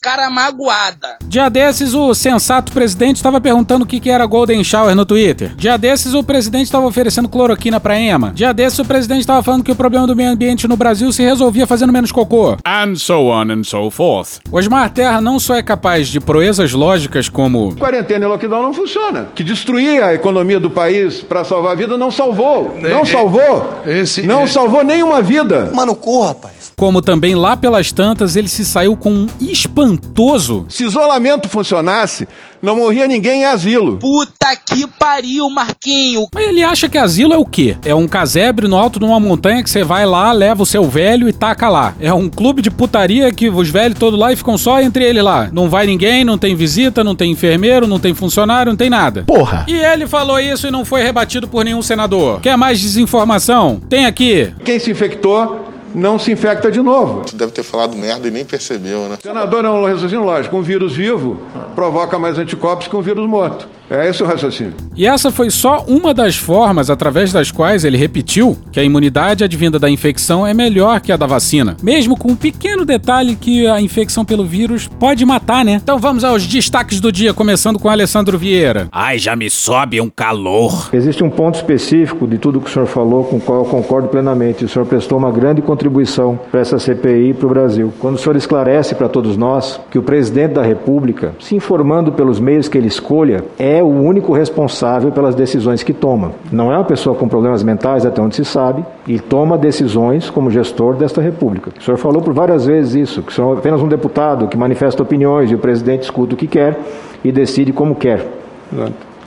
Cara 0.00 0.30
magoada. 0.30 1.16
Dia 1.24 1.48
desses, 1.50 1.94
o 1.94 2.14
sensato 2.14 2.72
presidente 2.72 3.16
estava 3.16 3.40
perguntando 3.40 3.84
o 3.84 3.86
que, 3.86 4.00
que 4.00 4.08
era 4.10 4.24
Golden 4.26 4.64
Shower 4.64 4.94
no 4.94 5.04
Twitter. 5.04 5.54
Dia 5.56 5.76
desses, 5.76 6.14
o 6.14 6.22
presidente 6.24 6.64
estava 6.64 6.86
oferecendo 6.86 7.28
cloroquina 7.28 7.78
pra 7.78 7.98
Ema. 7.98 8.32
Dia 8.34 8.52
desses, 8.54 8.78
o 8.78 8.84
presidente 8.84 9.20
estava 9.20 9.42
falando 9.42 9.62
que 9.62 9.70
o 9.72 9.76
problema 9.76 10.06
do 10.06 10.16
meio 10.16 10.30
ambiente 10.30 10.66
no 10.66 10.76
Brasil 10.76 11.12
se 11.12 11.22
resolvia 11.22 11.66
fazendo 11.66 11.92
menos 11.92 12.10
cocô. 12.10 12.56
And 12.64 12.94
so 12.96 13.26
on 13.26 13.50
and 13.52 13.64
so 13.64 13.90
forth. 13.90 14.40
Osmar 14.50 14.90
Terra 14.90 15.20
não 15.20 15.38
só 15.38 15.54
é 15.54 15.62
capaz 15.62 16.08
de 16.08 16.18
proezas 16.20 16.72
lógicas 16.72 17.28
como. 17.28 17.76
Quarentena 17.76 18.24
e 18.24 18.28
lockdown 18.28 18.62
não 18.62 18.72
funciona. 18.74 19.28
Que 19.34 19.44
destruir 19.44 20.02
a 20.02 20.14
economia 20.14 20.58
do 20.58 20.70
país 20.70 21.20
para 21.20 21.44
salvar 21.44 21.72
a 21.72 21.74
vida 21.74 21.96
não 21.98 22.10
salvou. 22.10 22.74
É, 22.82 22.88
Não 22.90 23.00
é, 23.00 23.04
salvou. 23.04 23.82
esse- 23.86 24.22
não 24.22 24.42
é- 24.42 24.46
salvou 24.46 24.82
nenhuma 24.82 25.20
vida. 25.20 25.70
Mano, 25.74 25.94
corra, 25.94 26.28
rapaz. 26.28 26.54
Como 26.76 27.02
também 27.02 27.34
lá 27.34 27.56
pelas 27.56 27.92
tantas 27.92 28.36
ele 28.36 28.48
se 28.48 28.64
saiu 28.64 28.96
com 28.96 29.10
um 29.10 29.26
espantoso. 29.40 30.66
Se 30.68 30.84
isolamento 30.84 31.48
funcionasse, 31.48 32.26
não 32.62 32.76
morria 32.76 33.06
ninguém 33.06 33.42
em 33.42 33.44
asilo. 33.44 33.98
Puta 33.98 34.54
que 34.56 34.86
pariu, 34.86 35.48
Marquinho. 35.48 36.26
Mas 36.34 36.48
ele 36.48 36.62
acha 36.62 36.88
que 36.88 36.98
asilo 36.98 37.32
é 37.32 37.38
o 37.38 37.44
quê? 37.44 37.76
É 37.84 37.94
um 37.94 38.06
casebre 38.06 38.68
no 38.68 38.76
alto 38.76 38.98
de 38.98 39.04
uma 39.04 39.18
montanha 39.18 39.62
que 39.62 39.70
você 39.70 39.82
vai 39.82 40.04
lá, 40.04 40.30
leva 40.32 40.62
o 40.62 40.66
seu 40.66 40.84
velho 40.84 41.28
e 41.28 41.32
taca 41.32 41.68
lá. 41.68 41.94
É 42.00 42.12
um 42.12 42.28
clube 42.28 42.60
de 42.60 42.70
putaria 42.70 43.32
que 43.32 43.48
os 43.48 43.68
velhos 43.68 43.98
todos 43.98 44.18
lá 44.18 44.32
e 44.32 44.36
ficam 44.36 44.58
só 44.58 44.80
entre 44.80 45.04
ele 45.04 45.22
lá. 45.22 45.48
Não 45.52 45.68
vai 45.68 45.86
ninguém, 45.86 46.24
não 46.24 46.36
tem 46.38 46.54
visita, 46.54 47.02
não 47.02 47.14
tem 47.14 47.32
enfermeiro, 47.32 47.86
não 47.86 47.98
tem 47.98 48.14
funcionário, 48.14 48.70
não 48.70 48.76
tem 48.76 48.90
nada. 48.90 49.24
Porra! 49.26 49.64
E 49.66 49.74
ele 49.74 50.06
falou 50.06 50.38
isso 50.38 50.66
e 50.66 50.70
não 50.70 50.84
foi 50.84 51.02
rebatido 51.02 51.48
por 51.48 51.64
nenhum 51.64 51.82
senador. 51.82 52.40
Quer 52.40 52.56
mais 52.56 52.80
desinformação? 52.80 53.80
Tem 53.88 54.06
aqui. 54.06 54.52
Quem 54.64 54.78
se 54.78 54.90
infectou 54.90 55.69
não 55.94 56.18
se 56.18 56.32
infecta 56.32 56.70
de 56.70 56.80
novo. 56.80 57.22
Deve 57.34 57.52
ter 57.52 57.62
falado 57.62 57.96
merda 57.96 58.28
e 58.28 58.30
nem 58.30 58.44
percebeu, 58.44 59.08
né? 59.08 59.18
Senador, 59.22 59.64
é 59.64 59.70
um 59.70 59.84
raciocínio 59.84 60.24
lógico. 60.24 60.56
Um 60.56 60.62
vírus 60.62 60.94
vivo 60.94 61.40
provoca 61.74 62.18
mais 62.18 62.38
anticorpos 62.38 62.88
que 62.88 62.96
um 62.96 63.02
vírus 63.02 63.28
morto. 63.28 63.68
É 63.90 64.08
esse 64.08 64.22
o 64.22 64.26
raciocínio. 64.26 64.72
E 64.96 65.04
essa 65.04 65.32
foi 65.32 65.50
só 65.50 65.84
uma 65.88 66.14
das 66.14 66.36
formas 66.36 66.90
através 66.90 67.32
das 67.32 67.50
quais 67.50 67.84
ele 67.84 67.96
repetiu 67.96 68.56
que 68.70 68.78
a 68.78 68.84
imunidade 68.84 69.42
advinda 69.42 69.80
da 69.80 69.90
infecção 69.90 70.46
é 70.46 70.54
melhor 70.54 71.00
que 71.00 71.10
a 71.10 71.16
da 71.16 71.26
vacina. 71.26 71.76
Mesmo 71.82 72.16
com 72.16 72.30
um 72.30 72.36
pequeno 72.36 72.84
detalhe 72.84 73.34
que 73.34 73.66
a 73.66 73.80
infecção 73.80 74.24
pelo 74.24 74.44
vírus 74.44 74.86
pode 74.86 75.26
matar, 75.26 75.64
né? 75.64 75.80
Então 75.82 75.98
vamos 75.98 76.22
aos 76.22 76.46
destaques 76.46 77.00
do 77.00 77.10
dia, 77.10 77.34
começando 77.34 77.80
com 77.80 77.88
Alessandro 77.88 78.38
Vieira. 78.38 78.88
Ai, 78.92 79.18
já 79.18 79.34
me 79.34 79.50
sobe 79.50 80.00
um 80.00 80.08
calor. 80.08 80.88
Existe 80.92 81.24
um 81.24 81.30
ponto 81.30 81.56
específico 81.56 82.28
de 82.28 82.38
tudo 82.38 82.60
que 82.60 82.70
o 82.70 82.72
senhor 82.72 82.86
falou, 82.86 83.24
com 83.24 83.38
o 83.38 83.40
qual 83.40 83.64
eu 83.64 83.64
concordo 83.64 84.06
plenamente. 84.06 84.64
O 84.64 84.68
senhor 84.68 84.86
prestou 84.86 85.18
uma 85.18 85.32
grande 85.32 85.60
contribuição 85.62 86.38
para 86.48 86.60
essa 86.60 86.78
CPI 86.78 87.30
e 87.30 87.34
para 87.34 87.46
o 87.46 87.50
Brasil. 87.50 87.92
Quando 87.98 88.14
o 88.14 88.18
senhor 88.18 88.36
esclarece 88.36 88.94
para 88.94 89.08
todos 89.08 89.36
nós 89.36 89.80
que 89.90 89.98
o 89.98 90.02
presidente 90.02 90.54
da 90.54 90.62
República, 90.62 91.34
se 91.40 91.56
informando 91.56 92.12
pelos 92.12 92.38
meios 92.38 92.68
que 92.68 92.78
ele 92.78 92.86
escolha, 92.86 93.44
é 93.58 93.79
o 93.82 93.88
único 93.88 94.32
responsável 94.32 95.10
pelas 95.10 95.34
decisões 95.34 95.82
que 95.82 95.92
toma. 95.92 96.32
Não 96.50 96.72
é 96.72 96.76
uma 96.76 96.84
pessoa 96.84 97.16
com 97.16 97.28
problemas 97.28 97.62
mentais, 97.62 98.04
até 98.04 98.20
onde 98.20 98.36
se 98.36 98.44
sabe, 98.44 98.84
e 99.06 99.18
toma 99.18 99.56
decisões 99.58 100.30
como 100.30 100.50
gestor 100.50 100.96
desta 100.96 101.20
República. 101.20 101.70
O 101.78 101.82
senhor 101.82 101.96
falou 101.96 102.22
por 102.22 102.32
várias 102.32 102.66
vezes 102.66 102.94
isso, 102.94 103.22
que 103.22 103.32
o 103.32 103.34
senhor 103.34 103.56
é 103.56 103.58
apenas 103.58 103.80
um 103.82 103.88
deputado 103.88 104.48
que 104.48 104.56
manifesta 104.56 105.02
opiniões 105.02 105.50
e 105.50 105.54
o 105.54 105.58
presidente 105.58 106.02
escuta 106.02 106.34
o 106.34 106.36
que 106.36 106.46
quer 106.46 106.78
e 107.24 107.30
decide 107.30 107.72
como 107.72 107.94
quer. 107.94 108.26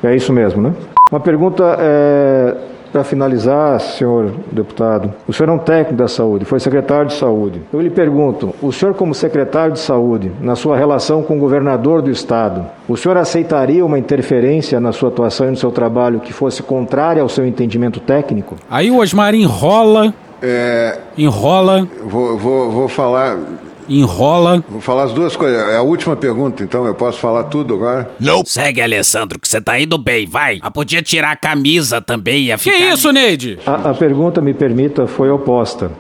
É 0.04 0.16
isso 0.16 0.34
mesmo, 0.34 0.62
né? 0.62 0.74
Uma 1.12 1.20
pergunta 1.20 1.78
é, 1.80 2.56
para 2.94 3.04
finalizar, 3.04 3.80
senhor 3.82 4.32
deputado. 4.52 5.12
O 5.28 5.34
senhor 5.34 5.50
é 5.50 5.52
um 5.52 5.58
técnico 5.58 5.96
da 5.96 6.08
saúde, 6.08 6.46
foi 6.46 6.60
secretário 6.60 7.08
de 7.08 7.16
saúde. 7.16 7.60
Eu 7.74 7.82
lhe 7.82 7.90
pergunto, 7.90 8.54
o 8.62 8.72
senhor 8.72 8.94
como 8.94 9.16
secretário 9.16 9.74
de 9.74 9.80
saúde, 9.80 10.32
na 10.40 10.56
sua 10.56 10.78
relação 10.78 11.24
com 11.24 11.36
o 11.36 11.40
governador 11.40 12.04
do 12.04 12.12
estado, 12.12 12.64
o 12.88 12.96
senhor 12.96 13.18
aceitaria 13.18 13.84
uma 13.84 13.98
interferência 13.98 14.80
na 14.80 14.92
sua 14.92 15.10
atuação 15.10 15.48
e 15.48 15.52
no 15.52 15.58
seu 15.58 15.72
trabalho 15.72 16.20
que 16.20 16.32
fosse 16.32 16.62
contrária 16.62 17.24
ao 17.24 17.28
seu 17.28 17.46
entendimento 17.48 18.00
técnico? 18.00 18.56
Aí 18.70 18.92
o 18.92 19.00
Osmar 19.00 19.34
enrola, 19.34 20.14
É, 20.42 21.00
enrola, 21.18 21.88
vou, 22.06 22.38
vou, 22.38 22.70
vou 22.70 22.88
falar. 22.88 23.40
Enrola. 23.90 24.64
Vou 24.70 24.82
falar 24.82 25.04
as 25.04 25.14
duas 25.14 25.36
coisas. 25.36 25.60
É 25.70 25.78
a 25.78 25.82
última 25.82 26.16
pergunta, 26.16 26.64
então 26.64 26.86
eu 26.86 26.94
posso 26.96 27.20
falar 27.20 27.46
tudo 27.46 27.74
agora? 27.76 28.10
Não. 28.20 28.44
Segue, 28.46 28.82
Alessandro, 28.82 29.40
que 29.40 29.48
você 29.48 29.60
tá 29.62 29.80
indo 29.80 29.98
bem, 29.98 30.26
vai. 30.28 30.60
Ah, 30.62 30.70
podia 30.72 31.02
tirar 31.02 31.32
a 31.32 31.36
camisa 31.36 32.02
também, 32.02 32.44
ia 32.44 32.58
Que 32.58 32.72
ficar... 32.72 32.94
isso, 32.94 33.12
Neide? 33.12 33.60
A, 33.66 33.90
a 33.92 33.94
pergunta, 33.94 34.42
me 34.42 34.54
permita, 34.54 35.08
foi 35.08 35.30
oposta. 35.30 35.92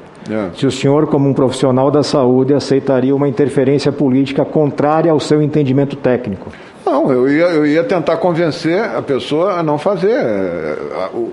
Se 0.55 0.65
o 0.65 0.71
senhor, 0.71 1.07
como 1.07 1.27
um 1.27 1.33
profissional 1.33 1.91
da 1.91 2.01
saúde, 2.01 2.53
aceitaria 2.53 3.13
uma 3.13 3.27
interferência 3.27 3.91
política 3.91 4.45
contrária 4.45 5.11
ao 5.11 5.19
seu 5.19 5.41
entendimento 5.41 5.97
técnico? 5.97 6.49
Não, 6.85 7.11
eu 7.11 7.29
ia, 7.29 7.45
eu 7.45 7.65
ia 7.65 7.83
tentar 7.83 8.17
convencer 8.17 8.79
a 8.81 9.01
pessoa 9.01 9.53
a 9.53 9.63
não 9.63 9.77
fazer. 9.77 10.11
É, 10.15 10.77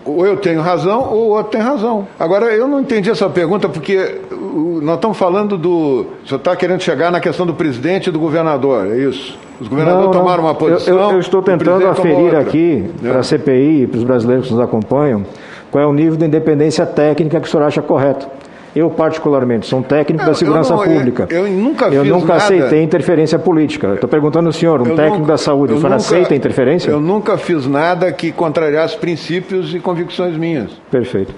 Ou 0.05 0.27
eu 0.27 0.37
tenho 0.37 0.61
razão 0.61 1.09
ou 1.09 1.27
o 1.27 1.29
outro 1.31 1.53
tem 1.53 1.61
razão. 1.61 2.07
Agora, 2.19 2.47
eu 2.47 2.67
não 2.67 2.81
entendi 2.81 3.11
essa 3.11 3.29
pergunta 3.29 3.69
porque 3.69 4.21
o- 4.51 4.81
nós 4.83 4.97
estamos 4.97 5.17
falando 5.17 5.57
do. 5.57 6.07
O 6.25 6.27
senhor 6.29 6.39
está 6.39 6.55
querendo 6.57 6.81
chegar 6.83 7.11
na 7.11 7.21
questão 7.21 7.47
do 7.47 7.55
presidente 7.55 8.09
e 8.09 8.13
do 8.13 8.19
governador, 8.19 8.87
é 8.87 8.99
isso? 8.99 9.39
Os 9.61 9.69
governadores 9.69 10.07
Não, 10.07 10.13
não. 10.15 10.21
tomaram 10.21 10.43
uma 10.45 10.51
Eu- 10.53 10.55
posição. 10.55 10.99
Eu, 10.99 11.11
eu 11.13 11.19
estou 11.21 11.41
o 11.41 11.43
tentando 11.43 11.87
aferir 11.87 12.35
aqui, 12.37 12.85
É. 13.05 13.09
para 13.09 13.21
a 13.21 13.23
CPI 13.23 13.83
e 13.83 13.87
para 13.87 13.99
os 13.99 14.05
brasileiros 14.05 14.47
que 14.49 14.53
nos 14.55 14.63
acompanham, 14.63 15.25
qual 15.71 15.85
é 15.85 15.87
o 15.87 15.93
nível 15.93 16.17
de 16.17 16.25
independência 16.25 16.87
técnica 16.87 17.39
que 17.41 17.47
o 17.47 17.51
senhor 17.51 17.65
acha 17.65 17.83
correto. 17.83 18.27
Eu, 18.75 18.89
particularmente, 18.89 19.67
sou 19.67 19.81
um 19.81 19.83
técnico 19.83 20.23
Eu- 20.23 20.27
da 20.27 20.31
eu 20.31 20.35
segurança 20.37 20.75
não- 20.77 20.85
eu- 20.85 20.93
pública. 20.95 21.27
eu 21.29 21.45
nunca 21.49 21.87
Eu 21.89 22.05
nunca 22.05 22.27
nada- 22.35 22.37
aceitei 22.37 22.81
interferência 22.85 23.37
política. 23.37 23.95
Estou 23.95 24.09
perguntando 24.09 24.47
ao 24.47 24.53
senhor, 24.53 24.81
um 24.81 24.87
Eu 24.87 24.95
técnico 24.95 25.19
nunca- 25.19 25.33
da 25.33 25.37
saúde, 25.39 25.73
eu 25.73 25.79
o 25.79 25.81
senhor 25.81 25.91
nunca- 25.91 25.97
aceita 25.97 26.37
interferência? 26.37 26.89
Eu 26.91 27.01
nunca 27.01 27.37
fiz 27.37 27.67
nada 27.67 28.13
que 28.13 28.31
contrariasse 28.31 28.97
princípios 28.97 29.75
e 29.75 29.81
convicções 29.81 30.37
minhas. 30.37 30.71
Perfeito. 30.89 31.35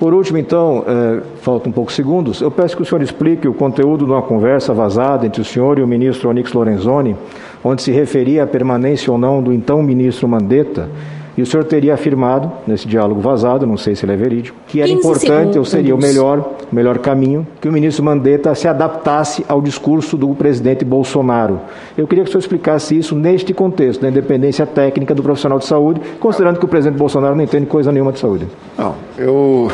Por 0.00 0.14
último, 0.14 0.38
então, 0.38 0.82
eh, 0.88 1.20
faltam 1.42 1.68
um 1.68 1.72
poucos 1.74 1.94
segundos, 1.94 2.40
eu 2.40 2.50
peço 2.50 2.74
que 2.74 2.80
o 2.80 2.86
senhor 2.86 3.02
explique 3.02 3.46
o 3.46 3.52
conteúdo 3.52 4.06
de 4.06 4.10
uma 4.10 4.22
conversa 4.22 4.72
vazada 4.72 5.26
entre 5.26 5.42
o 5.42 5.44
senhor 5.44 5.78
e 5.78 5.82
o 5.82 5.86
ministro 5.86 6.30
Onyx 6.30 6.54
Lorenzoni, 6.54 7.14
onde 7.62 7.82
se 7.82 7.92
referia 7.92 8.44
à 8.44 8.46
permanência 8.46 9.12
ou 9.12 9.18
não 9.18 9.42
do 9.42 9.52
então 9.52 9.82
ministro 9.82 10.26
Mandetta, 10.26 10.88
e 11.36 11.42
o 11.42 11.46
senhor 11.46 11.64
teria 11.64 11.94
afirmado, 11.94 12.50
nesse 12.66 12.86
diálogo 12.86 13.20
vazado, 13.20 13.66
não 13.66 13.76
sei 13.76 13.94
se 13.94 14.04
ele 14.04 14.12
é 14.12 14.16
verídico, 14.16 14.56
que 14.66 14.80
era 14.80 14.88
15 14.88 14.98
importante 14.98 15.58
ou 15.58 15.64
seria 15.64 15.94
o 15.94 15.98
melhor, 15.98 16.38
o 16.70 16.74
melhor 16.74 16.98
caminho, 16.98 17.46
que 17.60 17.68
o 17.68 17.72
ministro 17.72 18.04
Mandetta 18.04 18.54
se 18.54 18.68
adaptasse 18.68 19.44
ao 19.48 19.60
discurso 19.60 20.16
do 20.16 20.28
presidente 20.34 20.84
Bolsonaro. 20.84 21.60
Eu 21.96 22.06
queria 22.06 22.24
que 22.24 22.30
o 22.30 22.32
senhor 22.32 22.40
explicasse 22.40 22.96
isso 22.96 23.14
neste 23.14 23.54
contexto, 23.54 24.00
da 24.00 24.08
independência 24.08 24.66
técnica 24.66 25.14
do 25.14 25.22
profissional 25.22 25.58
de 25.58 25.66
saúde, 25.66 26.00
considerando 26.18 26.58
que 26.58 26.64
o 26.64 26.68
presidente 26.68 26.98
Bolsonaro 26.98 27.34
não 27.34 27.44
entende 27.44 27.66
coisa 27.66 27.92
nenhuma 27.92 28.12
de 28.12 28.18
saúde. 28.18 28.46
Não, 28.76 28.94
eu, 29.16 29.70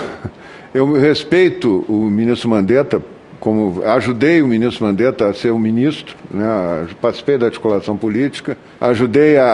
eu 0.75 0.93
respeito 0.93 1.85
o 1.89 2.11
ministro 2.11 2.49
Mandetta, 2.49 3.03
como 3.47 3.81
ajudei 3.85 4.43
o 4.43 4.49
ministro 4.49 4.85
Mandetta 4.85 5.29
a 5.29 5.33
ser 5.33 5.53
o 5.53 5.59
ministro, 5.59 6.17
né, 6.29 6.85
participei 7.01 7.39
da 7.39 7.47
articulação 7.47 7.97
política, 7.97 8.59
ajudei 8.81 9.39
a, 9.39 9.45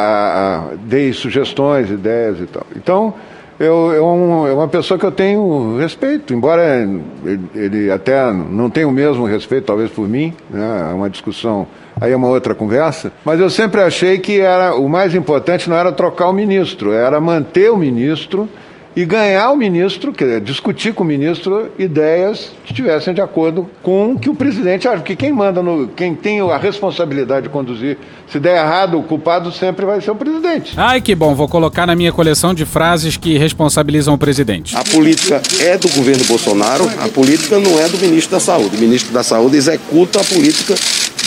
a 0.72 0.74
dei 0.82 1.12
sugestões, 1.12 1.90
ideias 1.90 2.40
e 2.40 2.46
tal. 2.46 2.66
Então, 2.74 3.12
eu, 3.60 3.92
eu 3.92 4.06
um- 4.06 4.46
é 4.48 4.52
uma 4.54 4.66
pessoa 4.66 4.98
que 4.98 5.04
eu 5.04 5.12
tenho 5.12 5.76
respeito, 5.76 6.32
embora 6.32 6.88
ele, 7.22 7.40
ele 7.54 7.90
até 7.90 8.32
não 8.32 8.70
tenha 8.70 8.88
o 8.88 8.90
mesmo 8.90 9.26
respeito, 9.26 9.66
talvez 9.66 9.90
por 9.90 10.08
mim, 10.08 10.32
né, 10.48 10.88
é 10.90 10.94
uma 10.94 11.10
discussão, 11.10 11.66
aí 12.00 12.12
é 12.12 12.16
uma 12.16 12.28
outra 12.28 12.54
conversa, 12.54 13.12
mas 13.26 13.38
eu 13.40 13.50
sempre 13.50 13.82
achei 13.82 14.16
que 14.18 14.40
era 14.40 14.74
o 14.74 14.88
mais 14.88 15.14
importante 15.14 15.68
não 15.68 15.76
era 15.76 15.92
trocar 15.92 16.30
o 16.30 16.32
ministro, 16.32 16.92
era 16.94 17.20
manter 17.20 17.70
o 17.70 17.76
ministro 17.76 18.48
e 18.94 19.04
ganhar 19.04 19.50
o 19.50 19.56
ministro, 19.56 20.12
quer 20.12 20.24
dizer, 20.24 20.40
discutir 20.42 20.92
com 20.92 21.02
o 21.02 21.06
ministro 21.06 21.70
ideias 21.78 22.52
que 22.64 22.72
estivessem 22.72 23.14
de 23.14 23.20
acordo 23.20 23.68
com 23.82 24.12
o 24.12 24.18
que 24.18 24.28
o 24.28 24.34
presidente 24.34 24.86
acha. 24.86 24.98
Porque 24.98 25.16
quem 25.16 25.32
manda, 25.32 25.62
no, 25.62 25.88
quem 25.88 26.14
tem 26.14 26.40
a 26.40 26.58
responsabilidade 26.58 27.44
de 27.44 27.48
conduzir, 27.48 27.96
se 28.30 28.38
der 28.38 28.56
errado, 28.56 28.98
o 28.98 29.02
culpado 29.02 29.50
sempre 29.50 29.86
vai 29.86 30.00
ser 30.00 30.10
o 30.10 30.14
presidente. 30.14 30.74
Ai, 30.76 31.00
que 31.00 31.14
bom, 31.14 31.34
vou 31.34 31.48
colocar 31.48 31.86
na 31.86 31.94
minha 31.94 32.12
coleção 32.12 32.52
de 32.52 32.64
frases 32.64 33.16
que 33.16 33.38
responsabilizam 33.38 34.14
o 34.14 34.18
presidente. 34.18 34.76
A 34.76 34.84
política 34.84 35.40
é 35.60 35.78
do 35.78 35.88
governo 35.88 36.24
Bolsonaro, 36.24 36.84
a 37.02 37.08
política 37.08 37.58
não 37.58 37.78
é 37.80 37.88
do 37.88 37.98
ministro 37.98 38.32
da 38.32 38.40
Saúde. 38.40 38.76
O 38.76 38.80
ministro 38.80 39.12
da 39.12 39.22
Saúde 39.22 39.56
executa 39.56 40.20
a 40.20 40.24
política 40.24 40.74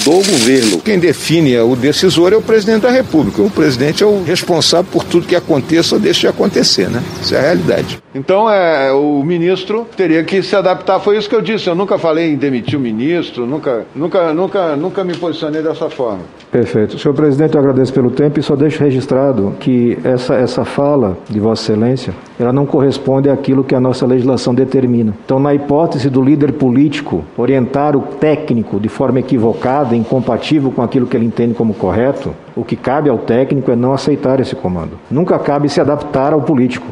do 0.06 0.12
governo. 0.12 0.80
Quem 0.82 1.00
define 1.00 1.58
o 1.58 1.76
decisor 1.76 2.32
é 2.32 2.36
o 2.36 2.42
presidente 2.42 2.84
da 2.84 2.92
República. 2.92 3.42
O 3.42 3.50
presidente 3.50 4.04
é 4.04 4.06
o 4.06 4.24
responsável 4.24 4.90
por 4.92 5.04
tudo 5.04 5.26
que 5.26 5.36
aconteça 5.36 5.96
ou 5.96 6.02
deixe 6.02 6.22
de 6.22 6.28
acontecer, 6.28 6.90
né? 6.90 7.02
Isso 7.20 7.34
é 7.34 7.40
a 7.40 7.42
realidade. 7.42 7.98
Então, 8.14 8.50
é, 8.50 8.94
o 8.94 9.22
ministro 9.24 9.86
teria 9.98 10.24
que 10.24 10.42
se 10.42 10.56
adaptar. 10.56 11.00
Foi 11.00 11.18
isso 11.18 11.28
que 11.28 11.36
eu 11.36 11.42
disse. 11.42 11.68
Eu 11.68 11.76
nunca 11.76 11.98
falei 11.98 12.32
em 12.32 12.36
demitir 12.36 12.78
o 12.78 12.82
ministro, 12.82 13.46
nunca, 13.46 13.86
nunca, 13.94 14.34
nunca, 14.34 14.76
nunca 14.76 15.04
me 15.04 15.18
posicionei 15.18 15.62
dessa 15.62 15.90
forma. 15.90 16.22
Perfeito. 16.52 16.98
Senhor 16.98 17.14
presidente, 17.14 17.56
eu 17.56 17.60
agradeço 17.60 17.92
pelo 17.92 18.12
tempo 18.12 18.40
e 18.40 18.44
só 18.44 18.56
deixo 18.56 18.82
registrado 18.82 19.56
que 19.60 19.98
essa, 20.04 20.36
essa 20.36 20.64
fala 20.64 21.18
de 21.30 21.40
Vossa 21.40 21.74
Excelência, 21.74 22.14
ela 22.40 22.54
não 22.54 22.66
corresponde 22.66 23.30
àquilo 23.30 23.64
que 23.64 23.76
a 23.76 23.80
nossa 23.80 24.06
legislação 24.06 24.56
determina. 24.56 25.14
Então, 25.26 25.40
na 25.40 25.54
hipótese 25.54 26.10
do 26.10 26.22
líder 26.22 26.54
político 26.54 27.26
orientar 27.36 27.98
o 27.98 28.02
técnico 28.02 28.80
de 28.80 28.88
forma 28.88 29.20
equivocada, 29.20 29.95
incompatível 29.96 30.72
com 30.72 30.82
aquilo 30.82 31.08
que 31.08 31.16
ele 31.16 31.26
entende 31.26 31.54
como 31.54 31.74
correto, 31.74 32.34
o 32.56 32.64
que 32.64 32.76
cabe 32.76 33.10
ao 33.10 33.18
técnico 33.18 33.72
é 33.72 33.76
não 33.76 33.94
aceitar 33.94 34.40
esse 34.40 34.56
comando. 34.56 35.00
Nunca 35.10 35.38
cabe 35.40 35.70
se 35.70 35.82
adaptar 35.82 36.34
ao 36.34 36.42
político. 36.42 36.88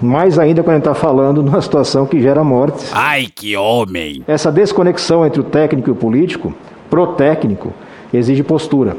Mais 0.00 0.38
ainda 0.38 0.62
quando 0.62 0.74
a 0.74 0.78
gente 0.78 0.88
está 0.88 0.94
falando 0.94 1.42
numa 1.44 1.60
situação 1.60 2.06
que 2.06 2.20
gera 2.20 2.44
mortes. 2.44 2.90
Ai, 2.92 3.28
que 3.34 3.56
homem! 3.56 4.22
Essa 4.26 4.52
desconexão 4.52 5.26
entre 5.26 5.40
o 5.40 5.44
técnico 5.44 5.90
e 5.90 5.92
o 5.92 5.96
político, 5.96 6.54
pro 6.90 7.08
técnico, 7.08 7.72
exige 8.12 8.42
postura. 8.42 8.96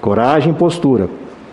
Coragem 0.00 0.52
e 0.52 0.56
postura. 0.56 1.08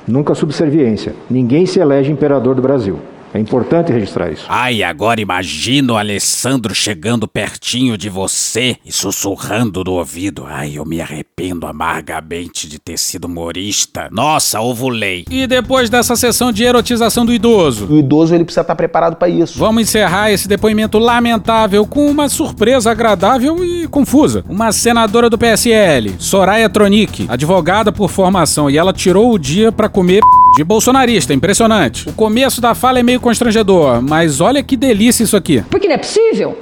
Nunca 0.08 0.34
subserviência. 0.34 1.14
Ninguém 1.30 1.66
se 1.66 1.80
elege 1.80 2.12
imperador 2.12 2.56
do 2.56 2.62
Brasil. 2.62 3.00
É 3.34 3.40
importante 3.40 3.92
registrar 3.92 4.30
isso. 4.30 4.46
Ai, 4.50 4.84
agora 4.84 5.22
imagino 5.22 5.94
o 5.94 5.98
Alessandro 5.98 6.76
chegando 6.76 7.28
pertinho 7.28 7.98
de 7.98 8.10
você 8.10 8.76
e 8.86 8.92
sussurrando 8.92 9.84
no 9.86 9.94
ouvido. 9.94 10.46
Ai, 10.46 10.74
eu 10.76 10.86
me 10.86 11.00
arrependo 11.00 11.66
amargamente 11.66 12.68
de 12.68 12.78
ter 12.78 12.98
sido 12.98 13.26
humorista. 13.26 14.10
Nossa, 14.12 14.60
ovulei. 14.60 15.26
E 15.30 15.48
depois 15.48 15.90
dessa 15.90 16.16
sessão 16.16 16.52
de 16.52 16.64
erotização 16.64 17.26
do 17.26 17.34
idoso? 17.34 17.88
O 17.88 17.98
idoso 17.98 18.36
ele 18.36 18.44
precisa 18.44 18.62
estar 18.62 18.76
preparado 18.76 19.16
para 19.16 19.30
isso. 19.30 19.58
Vamos 19.58 19.84
encerrar 19.84 20.32
esse 20.32 20.48
depoimento 20.48 21.00
lamentável 21.00 21.86
com 21.86 22.10
uma 22.10 22.28
surpresa 22.28 22.92
agradável 22.92 23.64
e 23.64 23.88
confusa. 23.88 24.44
Uma 24.50 24.74
senadora 24.74 25.30
do 25.30 25.38
PSL, 25.38 26.16
Soraya 26.20 26.70
Tronic, 26.70 27.26
advogada 27.30 27.92
por 27.92 28.10
formação, 28.10 28.70
e 28.70 28.78
ela 28.78 28.92
tirou 28.92 29.32
o 29.32 29.40
dia 29.40 29.72
para 29.72 29.88
comer 29.88 30.22
de 30.58 30.66
bolsonarista, 30.66 31.34
impressionante. 31.34 32.10
O 32.10 32.14
começo 32.14 32.60
da 32.60 32.76
fala 32.76 33.00
é 33.00 33.04
meio 33.04 33.21
constrangedor, 33.22 34.02
mas 34.02 34.42
olha 34.42 34.62
que 34.64 34.76
delícia 34.76 35.24
isso 35.24 35.38
aqui. 35.38 35.64
Porque 35.70 35.88
não 35.88 35.96
é 35.96 35.98
possível. 35.98 36.58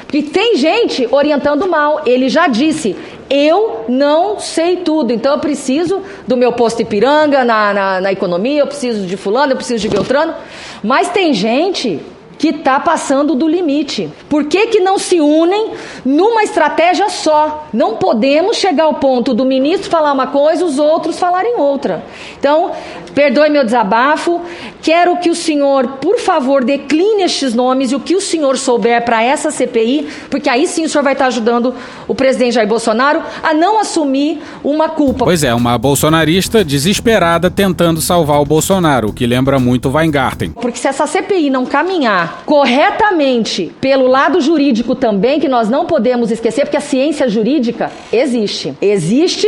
Porque 0.00 0.22
tem 0.22 0.56
gente 0.56 1.08
orientando 1.10 1.68
mal. 1.68 2.02
Ele 2.04 2.28
já 2.28 2.48
disse: 2.48 2.96
eu 3.30 3.86
não 3.88 4.38
sei 4.38 4.76
tudo, 4.78 5.10
então 5.10 5.32
eu 5.32 5.38
preciso 5.38 6.02
do 6.26 6.36
meu 6.36 6.52
posto 6.52 6.82
Ipiranga 6.82 7.44
na, 7.44 7.72
na, 7.72 8.00
na 8.02 8.12
economia, 8.12 8.60
eu 8.60 8.66
preciso 8.66 9.06
de 9.06 9.16
Fulano, 9.16 9.52
eu 9.52 9.56
preciso 9.56 9.80
de 9.80 9.88
Beltrano. 9.88 10.34
Mas 10.82 11.08
tem 11.08 11.32
gente 11.32 11.98
que 12.42 12.48
está 12.48 12.80
passando 12.80 13.36
do 13.36 13.46
limite. 13.46 14.10
Por 14.28 14.46
que, 14.46 14.66
que 14.66 14.80
não 14.80 14.98
se 14.98 15.20
unem 15.20 15.70
numa 16.04 16.42
estratégia 16.42 17.08
só? 17.08 17.68
Não 17.72 17.96
podemos 17.96 18.56
chegar 18.56 18.84
ao 18.84 18.94
ponto 18.94 19.32
do 19.32 19.44
ministro 19.44 19.88
falar 19.88 20.12
uma 20.12 20.26
coisa, 20.26 20.64
os 20.64 20.76
outros 20.76 21.20
falarem 21.20 21.54
outra. 21.56 22.04
Então, 22.36 22.72
perdoe 23.14 23.48
meu 23.48 23.64
desabafo. 23.64 24.40
Quero 24.80 25.16
que 25.16 25.30
o 25.30 25.34
senhor, 25.34 25.86
por 26.00 26.18
favor, 26.18 26.64
decline 26.64 27.22
estes 27.22 27.54
nomes 27.54 27.92
e 27.92 27.94
o 27.94 28.00
que 28.00 28.16
o 28.16 28.20
senhor 28.20 28.58
souber 28.58 29.04
para 29.04 29.22
essa 29.22 29.50
CPI, 29.50 30.08
porque 30.28 30.48
aí 30.48 30.66
sim 30.66 30.84
o 30.84 30.88
senhor 30.88 31.04
vai 31.04 31.12
estar 31.12 31.26
ajudando 31.26 31.74
o 32.08 32.14
presidente 32.14 32.54
Jair 32.54 32.68
Bolsonaro 32.68 33.22
a 33.42 33.54
não 33.54 33.80
assumir 33.80 34.40
uma 34.64 34.88
culpa. 34.88 35.24
Pois 35.24 35.44
é, 35.44 35.54
uma 35.54 35.78
bolsonarista 35.78 36.64
desesperada 36.64 37.50
tentando 37.50 38.00
salvar 38.00 38.40
o 38.40 38.44
Bolsonaro, 38.44 39.08
o 39.08 39.12
que 39.12 39.26
lembra 39.26 39.58
muito 39.58 39.88
o 39.88 39.92
Weingarten. 39.92 40.50
Porque 40.50 40.78
se 40.78 40.88
essa 40.88 41.06
CPI 41.06 41.50
não 41.50 41.64
caminhar 41.64 42.42
corretamente 42.44 43.72
pelo 43.80 44.06
lado 44.06 44.40
jurídico 44.40 44.94
também, 44.94 45.38
que 45.38 45.48
nós 45.48 45.68
não 45.68 45.86
podemos 45.86 46.30
esquecer, 46.30 46.64
porque 46.64 46.76
a 46.76 46.80
ciência 46.80 47.28
jurídica 47.28 47.90
existe. 48.12 48.74
Existe 48.80 49.46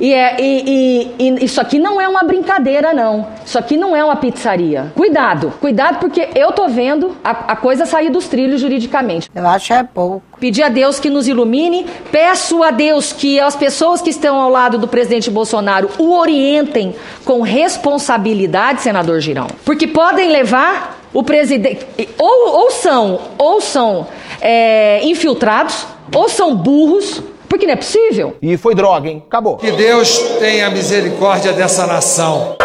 e, 0.00 0.12
é, 0.12 0.36
e, 0.40 1.12
e, 1.18 1.28
e, 1.28 1.44
isso 1.44 1.60
aqui 1.60 1.78
não 1.78 2.00
é 2.00 2.08
uma 2.08 2.22
brincadeira, 2.22 2.92
não. 2.92 3.26
Isso 3.44 3.58
aqui 3.58 3.76
não 3.76 3.94
é 3.94 4.04
uma 4.04 4.16
pizzaria. 4.16 4.92
Cuidado, 4.94 5.52
cuidado, 5.60 5.98
porque 5.98 6.28
eu 6.34 6.52
tô 6.52 6.68
vendo 6.68 7.16
a, 7.22 7.52
a 7.52 7.56
coisa 7.56 7.86
sair 7.86 8.10
dos 8.10 8.28
trilhos 8.28 8.60
juridicamente. 8.60 9.30
Eu 9.34 9.46
acho 9.46 9.72
é 9.72 9.82
pouco. 9.82 10.22
Pedir 10.38 10.62
a 10.62 10.68
Deus 10.68 11.00
que 11.00 11.08
nos 11.08 11.26
ilumine, 11.26 11.86
peço 12.10 12.62
a 12.62 12.70
Deus 12.70 13.12
que 13.12 13.40
as 13.40 13.56
pessoas 13.56 14.02
que 14.02 14.10
estão 14.10 14.36
ao 14.36 14.50
lado 14.50 14.78
do 14.78 14.86
presidente 14.86 15.30
Bolsonaro 15.30 15.90
o 15.98 16.16
orientem 16.16 16.94
com 17.24 17.40
responsabilidade, 17.40 18.82
senador 18.82 19.20
Girão. 19.20 19.46
Porque 19.64 19.86
podem 19.86 20.30
levar 20.30 20.98
o 21.12 21.22
presidente. 21.22 21.86
Ou, 22.18 22.56
ou 22.56 22.70
são, 22.70 23.20
ou 23.38 23.60
são 23.60 24.06
é, 24.40 25.00
infiltrados, 25.04 25.86
ou 26.14 26.28
são 26.28 26.54
burros, 26.54 27.22
porque 27.48 27.66
não 27.66 27.72
é 27.72 27.76
possível. 27.76 28.36
E 28.40 28.56
foi 28.56 28.74
droga, 28.74 29.08
hein? 29.08 29.22
Acabou. 29.26 29.56
Que 29.56 29.70
Deus 29.72 30.18
tenha 30.38 30.70
misericórdia 30.70 31.52
dessa 31.52 31.86
nação. 31.86 32.56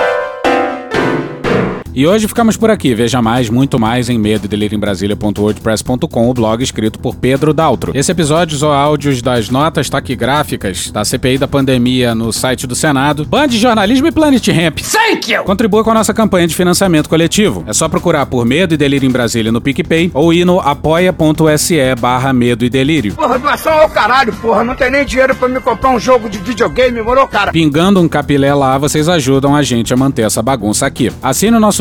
E 1.94 2.08
hoje 2.08 2.28
ficamos 2.28 2.56
por 2.56 2.70
aqui. 2.70 2.96
Veja 2.96 3.22
mais, 3.22 3.50
muito 3.50 3.78
mais 3.78 4.10
em 4.10 4.18
medo 4.18 4.48
em 4.52 4.80
Brasília.wordpress.com, 4.80 6.30
o 6.30 6.34
blog 6.34 6.64
escrito 6.64 7.00
por 7.00 7.16
Pedro 7.16 7.54
Daltro. 7.54 7.92
Esse 7.94 8.12
episódio 8.12 8.58
ou 8.66 8.72
áudios 8.72 9.22
das 9.22 9.50
notas 9.50 9.90
taquigráficas 9.90 10.90
da 10.90 11.04
CPI 11.04 11.38
da 11.38 11.48
pandemia 11.48 12.16
no 12.16 12.32
site 12.32 12.66
do 12.66 12.76
Senado, 12.76 13.26
Band 13.26 13.50
de 13.50 13.58
Jornalismo 13.58 14.08
e 14.08 14.12
Planet 14.12 14.48
Ramp. 14.48 14.80
Thank 14.80 15.34
you! 15.34 15.44
Contribua 15.44 15.84
com 15.84 15.92
a 15.92 15.96
nossa 15.96 16.14
campanha 16.14 16.48
de 16.48 16.56
financiamento 16.56 17.10
coletivo. 17.10 17.64
É 17.68 17.74
só 17.74 17.90
procurar 17.90 18.26
por 18.26 18.46
Medo 18.46 18.74
e 18.74 18.78
Delírio 18.78 19.08
em 19.08 19.12
Brasília 19.12 19.52
no 19.52 19.60
PicPay 19.60 20.12
ou 20.14 20.32
ir 20.34 20.46
no 20.46 20.60
apoia.se 20.60 21.96
barra 22.00 22.32
Medo 22.32 22.64
e 22.64 22.70
Delírio. 22.70 23.16
Porra, 23.16 23.38
doação 23.38 23.74
ao 23.74 23.90
caralho, 23.90 24.32
porra. 24.34 24.64
Não 24.64 24.76
tem 24.76 24.90
nem 24.90 25.06
dinheiro 25.06 25.36
pra 25.36 25.50
me 25.50 25.60
comprar 25.60 25.90
um 25.90 26.00
jogo 26.00 26.30
de 26.30 26.38
videogame, 26.38 27.02
morou, 27.02 27.28
cara? 27.28 27.52
Pingando 27.52 28.00
um 28.00 28.08
capilé 28.08 28.54
lá, 28.54 28.78
vocês 28.78 29.10
ajudam 29.10 29.56
a 29.56 29.62
gente 29.62 29.94
a 29.94 29.98
manter 29.98 30.22
essa 30.22 30.42
bagunça 30.42 30.86
aqui. 30.86 31.12
Assine 31.22 31.58
o 31.58 31.60
nosso 31.60 31.81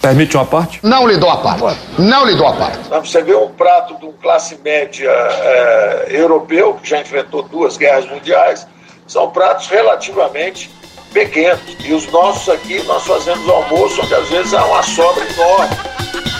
Permite 0.00 0.34
uma 0.36 0.46
parte? 0.46 0.80
Não 0.82 1.06
lhe 1.06 1.18
dou 1.18 1.28
a 1.28 1.36
parte. 1.36 1.78
Não 1.98 2.24
lhe 2.24 2.34
dou 2.34 2.46
a 2.46 2.54
parte. 2.54 2.78
Você 2.88 3.22
vê 3.22 3.34
um 3.34 3.50
prato 3.50 3.98
de 3.98 4.06
um 4.06 4.12
classe 4.12 4.58
média 4.64 5.10
é, 5.10 6.06
europeu, 6.08 6.74
que 6.82 6.88
já 6.88 7.00
enfrentou 7.00 7.42
duas 7.42 7.76
guerras 7.76 8.06
mundiais, 8.06 8.66
são 9.06 9.30
pratos 9.30 9.66
relativamente 9.66 10.70
pequenos. 11.12 11.60
E 11.84 11.92
os 11.92 12.10
nossos 12.10 12.48
aqui, 12.48 12.82
nós 12.84 13.06
fazemos 13.06 13.46
almoço 13.48 14.00
onde 14.02 14.14
às 14.14 14.28
vezes 14.28 14.54
há 14.54 14.64
uma 14.64 14.82
sobra 14.82 15.24
enorme. 15.24 15.76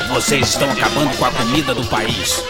Vocês 0.08 0.48
estão 0.48 0.70
acabando 0.70 1.16
com 1.18 1.24
a 1.26 1.30
comida 1.30 1.74
do 1.74 1.84
país. 1.86 2.42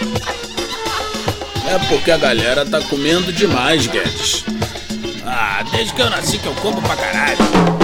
É 1.69 1.79
porque 1.89 2.11
a 2.11 2.19
galera 2.19 2.65
tá 2.65 2.81
comendo 2.89 3.33
demais, 3.33 3.87
Guedes. 3.87 4.45
Ah, 5.27 5.65
desde 5.73 5.93
que 5.93 6.03
eu 6.03 6.11
nasci 6.11 6.39
que 6.39 6.47
eu 6.47 6.55
como 6.63 6.81
pra 6.83 6.97
caralho. 6.97 7.80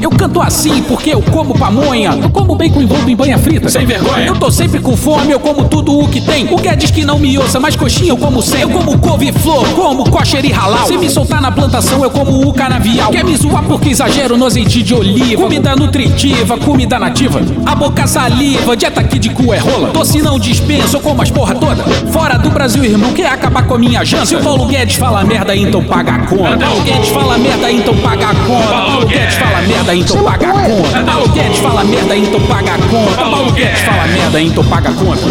Eu 0.00 0.10
canto 0.10 0.40
assim 0.40 0.82
porque 0.82 1.10
eu 1.10 1.22
como 1.22 1.58
pamonha. 1.58 2.18
Eu 2.20 2.30
como 2.30 2.54
bacon 2.54 2.82
envolto 2.82 3.08
em 3.08 3.16
banha 3.16 3.38
frita. 3.38 3.68
Sem 3.68 3.84
vergonha. 3.86 4.26
Eu 4.26 4.36
tô 4.36 4.50
sempre 4.50 4.80
com 4.80 4.96
fome, 4.96 5.32
eu 5.32 5.40
como 5.40 5.64
tudo 5.64 5.98
o 5.98 6.08
que 6.08 6.20
tem. 6.20 6.46
O 6.52 6.56
Guedes 6.56 6.90
que 6.90 7.04
não 7.04 7.18
me 7.18 7.36
ouça, 7.38 7.60
mas 7.60 7.76
coxinha 7.76 8.10
eu 8.10 8.16
como 8.16 8.42
sempre. 8.42 8.62
Eu 8.62 8.70
como 8.70 8.98
couve-flor, 8.98 9.66
como 9.74 10.08
kosher 10.10 10.44
e 10.44 10.52
halal. 10.52 10.86
Se 10.86 10.96
me 10.96 11.08
soltar 11.10 11.40
na 11.40 11.50
plantação, 11.50 12.02
eu 12.02 12.10
como 12.10 12.48
o 12.48 12.52
canavial. 12.52 13.10
Quer 13.10 13.24
me 13.24 13.36
zoar 13.36 13.62
porque 13.64 13.90
exagero 13.90 14.36
no 14.36 14.46
azeite 14.46 14.82
de 14.82 14.94
oliva. 14.94 15.42
Comida 15.42 15.76
nutritiva, 15.76 16.56
comida 16.58 16.98
nativa. 16.98 17.40
A 17.66 17.74
boca 17.74 18.06
saliva, 18.06 18.76
dieta 18.76 19.00
aqui 19.00 19.18
de 19.18 19.30
cu 19.30 19.52
é 19.52 19.58
rola. 19.58 19.90
Doce 19.90 20.20
não 20.22 20.38
dispensa, 20.38 20.96
eu 20.96 21.00
como 21.00 21.22
as 21.22 21.30
porra 21.30 21.54
toda. 21.54 21.82
Fora 22.10 22.38
do 22.38 22.50
Brasil, 22.50 22.84
irmão, 22.84 23.12
quer 23.12 23.26
acabar 23.26 23.66
com 23.66 23.74
a 23.74 23.78
minha 23.78 24.04
janta? 24.04 24.26
Se 24.26 24.36
o 24.36 24.42
Paulo 24.42 24.66
Guedes 24.66 24.96
fala 24.96 25.24
merda, 25.24 25.54
então 25.54 25.82
paga 25.84 26.12
a 26.12 26.18
conta. 26.26 26.58
Paulo 26.58 26.82
Guedes 26.82 27.08
fala 27.08 27.38
merda, 27.38 27.70
então 27.70 27.96
paga 27.98 28.30
a 28.30 28.34
conta. 28.34 28.68
Paulo 28.68 29.06
Guedes 29.06 29.34
fala 29.34 29.60
merda, 29.62 29.89
então 29.94 30.22
paga 30.22 30.48
a 30.48 30.52
conta. 30.52 31.02
Paulo 31.04 31.28
Guedes 31.28 31.58
fala 31.58 31.84
merda, 31.84 32.16
então 32.16 32.40
paga 32.46 32.74
a 32.74 32.78
conta. 32.78 33.16
Paulo 33.16 33.52
Guedes 33.52 33.80
fala 33.80 34.06
merda, 34.06 34.40
então 34.40 34.64
paga 34.64 34.90
a 34.90 34.92
conta. 34.92 35.22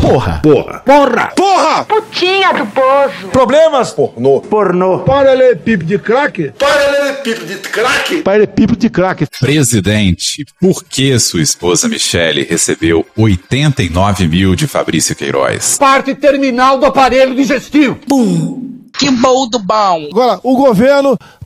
Porra. 0.00 0.40
Porra. 0.42 0.82
Porra. 0.84 1.32
Porra. 1.36 1.84
Putinha 1.84 2.52
do 2.52 2.66
poço. 2.66 3.28
Problemas? 3.30 3.92
Pornô. 3.92 4.40
Pornô. 4.40 5.00
Paralelepípedo 5.00 5.84
de 5.84 5.98
crack? 5.98 6.52
Paralelepípedo 6.58 7.46
de 7.46 7.56
crack? 7.56 8.22
Paralelepípedo 8.22 8.78
de 8.78 8.90
crack. 8.90 9.26
Presidente, 9.38 10.44
por 10.60 10.82
que 10.84 11.18
sua 11.18 11.42
esposa 11.42 11.88
Michele 11.88 12.42
recebeu 12.42 13.06
89 13.16 14.26
mil 14.26 14.56
de 14.56 14.66
Fabrício 14.66 15.14
Queiroz? 15.14 15.76
Parte 15.78 16.14
terminal 16.14 16.78
do 16.78 16.86
aparelho 16.86 17.34
digestivo. 17.34 17.96
Pum. 18.08 18.70
Que 18.98 19.10
bom 19.10 19.48
do 19.48 19.58
bom. 19.58 20.08
Agora, 20.10 20.40
o 20.42 20.56
governo 20.56 21.16